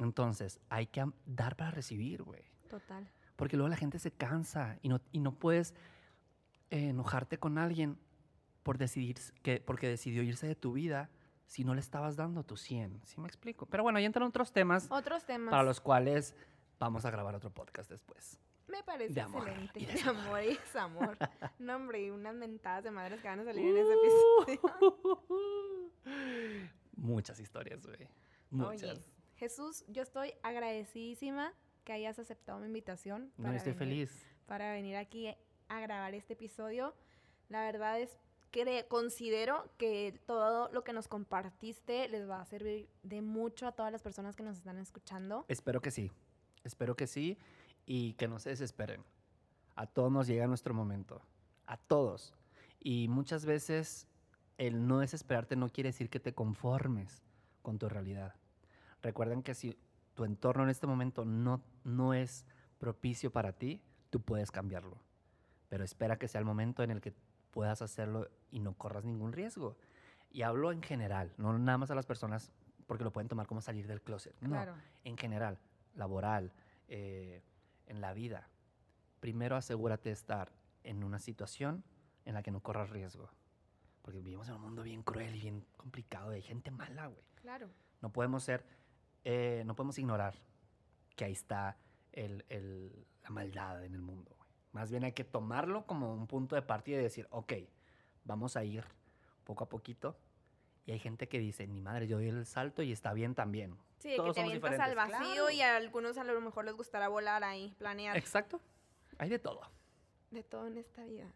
Entonces, 0.00 0.60
hay 0.68 0.86
que 0.86 1.04
dar 1.26 1.56
para 1.56 1.70
recibir, 1.70 2.22
güey. 2.22 2.42
Total. 2.68 3.08
Porque 3.36 3.56
luego 3.56 3.68
la 3.68 3.76
gente 3.76 3.98
se 3.98 4.10
cansa 4.10 4.78
y 4.82 4.88
no, 4.88 5.00
y 5.12 5.20
no 5.20 5.32
puedes 5.32 5.74
eh, 6.70 6.88
enojarte 6.90 7.38
con 7.38 7.58
alguien 7.58 7.98
por 8.62 8.78
decidir 8.78 9.16
que, 9.42 9.60
porque 9.60 9.88
decidió 9.88 10.22
irse 10.22 10.46
de 10.46 10.54
tu 10.54 10.72
vida 10.72 11.10
si 11.46 11.64
no 11.64 11.74
le 11.74 11.80
estabas 11.80 12.16
dando 12.16 12.44
tu 12.44 12.56
100. 12.56 13.02
¿Sí 13.04 13.20
me 13.20 13.26
explico? 13.26 13.66
Pero 13.66 13.82
bueno, 13.82 13.98
ahí 13.98 14.04
entran 14.04 14.26
otros 14.28 14.52
temas 14.52 14.86
Otros 14.90 15.24
temas. 15.26 15.50
para 15.50 15.62
los 15.64 15.80
cuales 15.80 16.34
vamos 16.78 17.04
a 17.04 17.10
grabar 17.10 17.34
otro 17.34 17.50
podcast 17.50 17.90
después. 17.90 18.38
Me 18.72 18.82
parece 18.82 19.12
De 19.14 19.20
amor 19.20 19.46
excelente. 19.48 19.80
y 19.80 19.84
De, 19.86 19.92
desamor. 19.92 20.24
amor 20.26 20.42
y 20.42 20.48
desamor. 20.56 21.18
no, 21.58 21.76
hombre, 21.76 22.02
y 22.06 22.10
unas 22.10 22.34
mentadas 22.34 22.82
de 22.84 22.90
madres 22.90 23.20
que 23.20 23.28
van 23.28 23.40
a 23.40 23.44
salir 23.44 23.64
en 23.66 23.76
ese 23.76 23.92
episodio. 23.92 25.20
Muchas 26.96 27.38
historias, 27.40 27.84
güey. 27.86 28.08
Muchas. 28.50 28.98
Oye, 28.98 29.02
Jesús, 29.36 29.84
yo 29.88 30.02
estoy 30.02 30.32
agradecidísima 30.42 31.52
que 31.84 31.92
hayas 31.92 32.18
aceptado 32.18 32.58
mi 32.60 32.66
invitación. 32.66 33.32
no, 33.36 33.52
estoy 33.52 33.72
venir- 33.72 33.78
feliz. 34.08 34.26
Para 34.46 34.72
venir 34.72 34.96
aquí 34.96 35.34
a 35.68 35.80
grabar 35.80 36.14
este 36.14 36.34
episodio. 36.34 36.94
La 37.48 37.64
verdad 37.64 38.00
es 38.00 38.16
que 38.50 38.86
considero 38.88 39.64
que 39.78 40.20
todo 40.26 40.70
lo 40.72 40.84
que 40.84 40.92
nos 40.92 41.08
compartiste 41.08 42.08
les 42.08 42.28
va 42.28 42.40
a 42.40 42.44
servir 42.44 42.88
de 43.02 43.22
mucho 43.22 43.66
a 43.66 43.72
todas 43.72 43.90
las 43.90 44.02
personas 44.02 44.36
que 44.36 44.42
nos 44.42 44.58
están 44.58 44.78
escuchando. 44.78 45.44
Espero 45.48 45.80
que 45.80 45.90
sí. 45.90 46.10
Espero 46.64 46.94
que 46.94 47.06
sí 47.06 47.38
y 47.86 48.14
que 48.14 48.28
no 48.28 48.38
se 48.38 48.50
desesperen. 48.50 49.02
A 49.76 49.86
todos 49.86 50.12
nos 50.12 50.26
llega 50.26 50.46
nuestro 50.46 50.74
momento. 50.74 51.20
A 51.66 51.76
todos. 51.76 52.34
Y 52.80 53.08
muchas 53.08 53.44
veces 53.44 54.06
el 54.58 54.86
no 54.86 54.98
desesperarte 54.98 55.56
no 55.56 55.68
quiere 55.70 55.88
decir 55.88 56.10
que 56.10 56.20
te 56.20 56.34
conformes 56.34 57.22
con 57.62 57.78
tu 57.78 57.88
realidad. 57.88 58.34
Recuerden 59.02 59.42
que 59.42 59.54
si 59.54 59.76
tu 60.14 60.24
entorno 60.24 60.64
en 60.64 60.70
este 60.70 60.86
momento 60.86 61.24
no, 61.24 61.62
no 61.84 62.12
es 62.14 62.46
propicio 62.78 63.30
para 63.32 63.52
ti, 63.52 63.80
tú 64.10 64.20
puedes 64.20 64.50
cambiarlo. 64.50 64.98
Pero 65.68 65.84
espera 65.84 66.18
que 66.18 66.28
sea 66.28 66.38
el 66.38 66.44
momento 66.44 66.82
en 66.82 66.90
el 66.90 67.00
que 67.00 67.14
puedas 67.50 67.82
hacerlo 67.82 68.28
y 68.50 68.60
no 68.60 68.74
corras 68.74 69.04
ningún 69.04 69.32
riesgo. 69.32 69.76
Y 70.30 70.42
hablo 70.42 70.70
en 70.72 70.82
general, 70.82 71.32
no 71.38 71.58
nada 71.58 71.78
más 71.78 71.90
a 71.90 71.94
las 71.94 72.06
personas 72.06 72.52
porque 72.86 73.04
lo 73.04 73.12
pueden 73.12 73.28
tomar 73.28 73.46
como 73.46 73.60
salir 73.62 73.86
del 73.86 74.02
closet. 74.02 74.34
No, 74.40 74.50
Claro. 74.50 74.74
en 75.04 75.16
general, 75.16 75.58
laboral, 75.94 76.52
eh, 76.88 77.42
en 77.92 78.00
la 78.00 78.12
vida. 78.12 78.48
Primero 79.20 79.56
asegúrate 79.56 80.08
de 80.08 80.14
estar 80.14 80.52
en 80.82 81.04
una 81.04 81.18
situación 81.20 81.84
en 82.24 82.34
la 82.34 82.42
que 82.42 82.50
no 82.50 82.60
corras 82.60 82.90
riesgo. 82.90 83.28
Porque 84.02 84.20
vivimos 84.20 84.48
en 84.48 84.56
un 84.56 84.62
mundo 84.62 84.82
bien 84.82 85.02
cruel 85.02 85.36
y 85.36 85.40
bien 85.40 85.64
complicado, 85.76 86.30
de 86.30 86.42
gente 86.42 86.70
mala, 86.72 87.06
güey. 87.06 87.22
Claro. 87.36 87.68
No 88.00 88.12
podemos 88.12 88.42
ser, 88.42 88.64
eh, 89.24 89.62
no 89.64 89.76
podemos 89.76 89.96
ignorar 89.98 90.34
que 91.14 91.24
ahí 91.24 91.32
está 91.32 91.76
el- 92.12 92.44
el- 92.48 93.06
la 93.22 93.30
maldad 93.30 93.84
en 93.84 93.94
el 93.94 94.02
mundo. 94.02 94.34
güey. 94.36 94.50
Más 94.72 94.90
bien 94.90 95.04
hay 95.04 95.12
que 95.12 95.22
tomarlo 95.24 95.86
como 95.86 96.12
un 96.14 96.26
punto 96.26 96.56
de 96.56 96.62
partida 96.62 96.98
y 96.98 97.02
decir, 97.02 97.28
ok, 97.30 97.52
vamos 98.24 98.56
a 98.56 98.64
ir 98.64 98.84
poco 99.44 99.64
a 99.64 99.68
poquito. 99.68 100.16
Y 100.84 100.92
hay 100.92 100.98
gente 100.98 101.28
que 101.28 101.38
dice, 101.38 101.66
ni 101.66 101.80
madre, 101.80 102.06
yo 102.08 102.16
doy 102.16 102.28
el 102.28 102.44
salto 102.44 102.82
y 102.82 102.90
está 102.92 103.12
bien 103.12 103.34
también. 103.34 103.76
Sí, 103.98 104.08
de 104.08 104.14
que 104.14 104.16
Todos 104.16 104.34
te 104.34 104.40
avientas 104.42 104.80
al 104.80 104.94
vacío 104.96 105.16
claro. 105.18 105.50
y 105.50 105.60
a 105.62 105.76
algunos 105.76 106.18
a 106.18 106.24
lo 106.24 106.40
mejor 106.40 106.64
les 106.64 106.74
gustará 106.74 107.06
volar 107.08 107.44
ahí, 107.44 107.72
planear. 107.78 108.16
Exacto. 108.16 108.60
Hay 109.18 109.28
de 109.28 109.38
todo. 109.38 109.60
De 110.32 110.42
todo 110.42 110.66
en 110.66 110.78
esta 110.78 111.04
vida. 111.04 111.26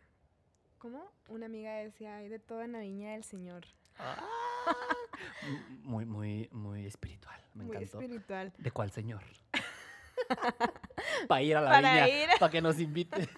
¿Cómo? 0.79 1.11
Una 1.29 1.47
amiga 1.47 1.75
decía, 1.75 2.17
hay 2.17 2.29
de 2.29 2.39
todo 2.41 2.63
en 2.63 2.73
la 2.73 2.81
viña 2.81 3.13
del 3.13 3.23
Señor. 3.25 3.65
M- 3.99 5.63
Muy, 5.85 6.05
muy, 6.05 6.49
muy 6.51 6.85
espiritual. 6.87 7.41
Me 7.55 7.65
Muy 7.65 7.77
encantó. 7.77 8.01
espiritual. 8.01 8.53
¿De 8.59 8.71
cuál 8.73 8.91
señor? 8.91 9.23
para 11.29 11.43
ir 11.43 11.57
a 11.57 11.61
la 11.61 11.71
Para 11.71 11.93
viña, 12.05 12.09
ir. 12.09 12.29
para 12.41 12.51
que 12.51 12.61
nos 12.61 12.81
invite. 12.81 13.29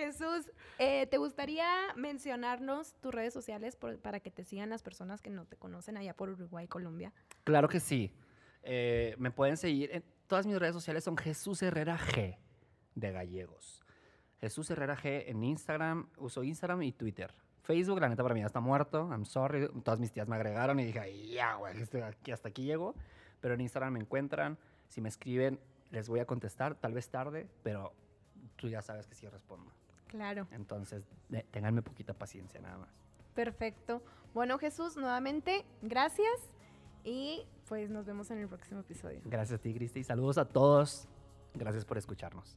Jesús, 0.00 0.50
eh, 0.78 1.06
¿te 1.06 1.18
gustaría 1.18 1.66
mencionarnos 1.96 2.94
tus 3.00 3.12
redes 3.14 3.32
sociales 3.34 3.76
para 4.02 4.20
que 4.20 4.30
te 4.30 4.44
sigan 4.44 4.70
las 4.70 4.82
personas 4.82 5.20
que 5.20 5.30
no 5.30 5.44
te 5.44 5.56
conocen 5.56 5.96
allá 5.96 6.14
por 6.14 6.28
Uruguay, 6.30 6.66
Colombia? 6.66 7.12
Claro 7.44 7.68
que 7.68 7.80
sí. 7.80 8.12
Eh, 8.62 9.14
me 9.18 9.30
pueden 9.30 9.56
seguir 9.56 9.90
en 9.92 10.04
todas 10.26 10.46
mis 10.46 10.58
redes 10.58 10.74
sociales 10.74 11.04
son 11.04 11.16
Jesús 11.16 11.62
Herrera 11.62 11.98
G 11.98 12.36
de 12.94 13.12
Gallegos. 13.12 13.82
Jesús 14.40 14.70
Herrera 14.70 14.96
G 14.96 15.24
en 15.26 15.44
Instagram, 15.44 16.08
uso 16.16 16.42
Instagram 16.42 16.82
y 16.82 16.92
Twitter. 16.92 17.32
Facebook, 17.62 18.00
la 18.00 18.08
neta 18.08 18.22
para 18.22 18.34
mí 18.34 18.40
ya 18.40 18.46
está 18.46 18.60
muerto, 18.60 19.08
I'm 19.10 19.26
sorry. 19.26 19.68
Todas 19.84 20.00
mis 20.00 20.12
tías 20.12 20.26
me 20.28 20.36
agregaron 20.36 20.80
y 20.80 20.84
dije, 20.86 20.98
"Ay, 21.00 21.30
ya, 21.32 21.54
güey, 21.56 21.78
este- 21.80 22.02
hasta 22.32 22.48
aquí 22.48 22.64
llego. 22.64 22.94
Pero 23.40 23.54
en 23.54 23.60
Instagram 23.60 23.92
me 23.94 24.00
encuentran. 24.00 24.58
Si 24.88 25.00
me 25.00 25.08
escriben, 25.08 25.60
les 25.90 26.08
voy 26.08 26.20
a 26.20 26.26
contestar, 26.26 26.74
tal 26.74 26.92
vez 26.94 27.08
tarde, 27.08 27.48
pero 27.62 27.92
tú 28.56 28.68
ya 28.68 28.82
sabes 28.82 29.06
que 29.06 29.14
sí 29.14 29.26
respondo. 29.28 29.72
Claro, 30.10 30.46
Entonces, 30.50 31.04
de- 31.28 31.44
ténganme 31.44 31.82
poquita 31.82 32.12
paciencia 32.14 32.60
nada 32.60 32.78
más. 32.78 32.88
perfecto. 33.34 34.02
Bueno, 34.34 34.58
Jesús, 34.58 34.96
nuevamente, 34.96 35.64
gracias 35.82 36.28
y 37.04 37.46
pues 37.68 37.90
nos 37.90 38.04
vemos 38.06 38.30
en 38.32 38.38
el 38.38 38.48
próximo 38.48 38.80
episodio. 38.80 39.20
Gracias 39.24 39.58
a 39.58 39.62
ti, 39.62 39.72
Cristi. 39.72 40.02
Saludos 40.04 40.38
a 40.38 40.44
todos. 40.44 41.06
Gracias 41.54 41.84
por 41.84 41.96
escucharnos. 41.98 42.56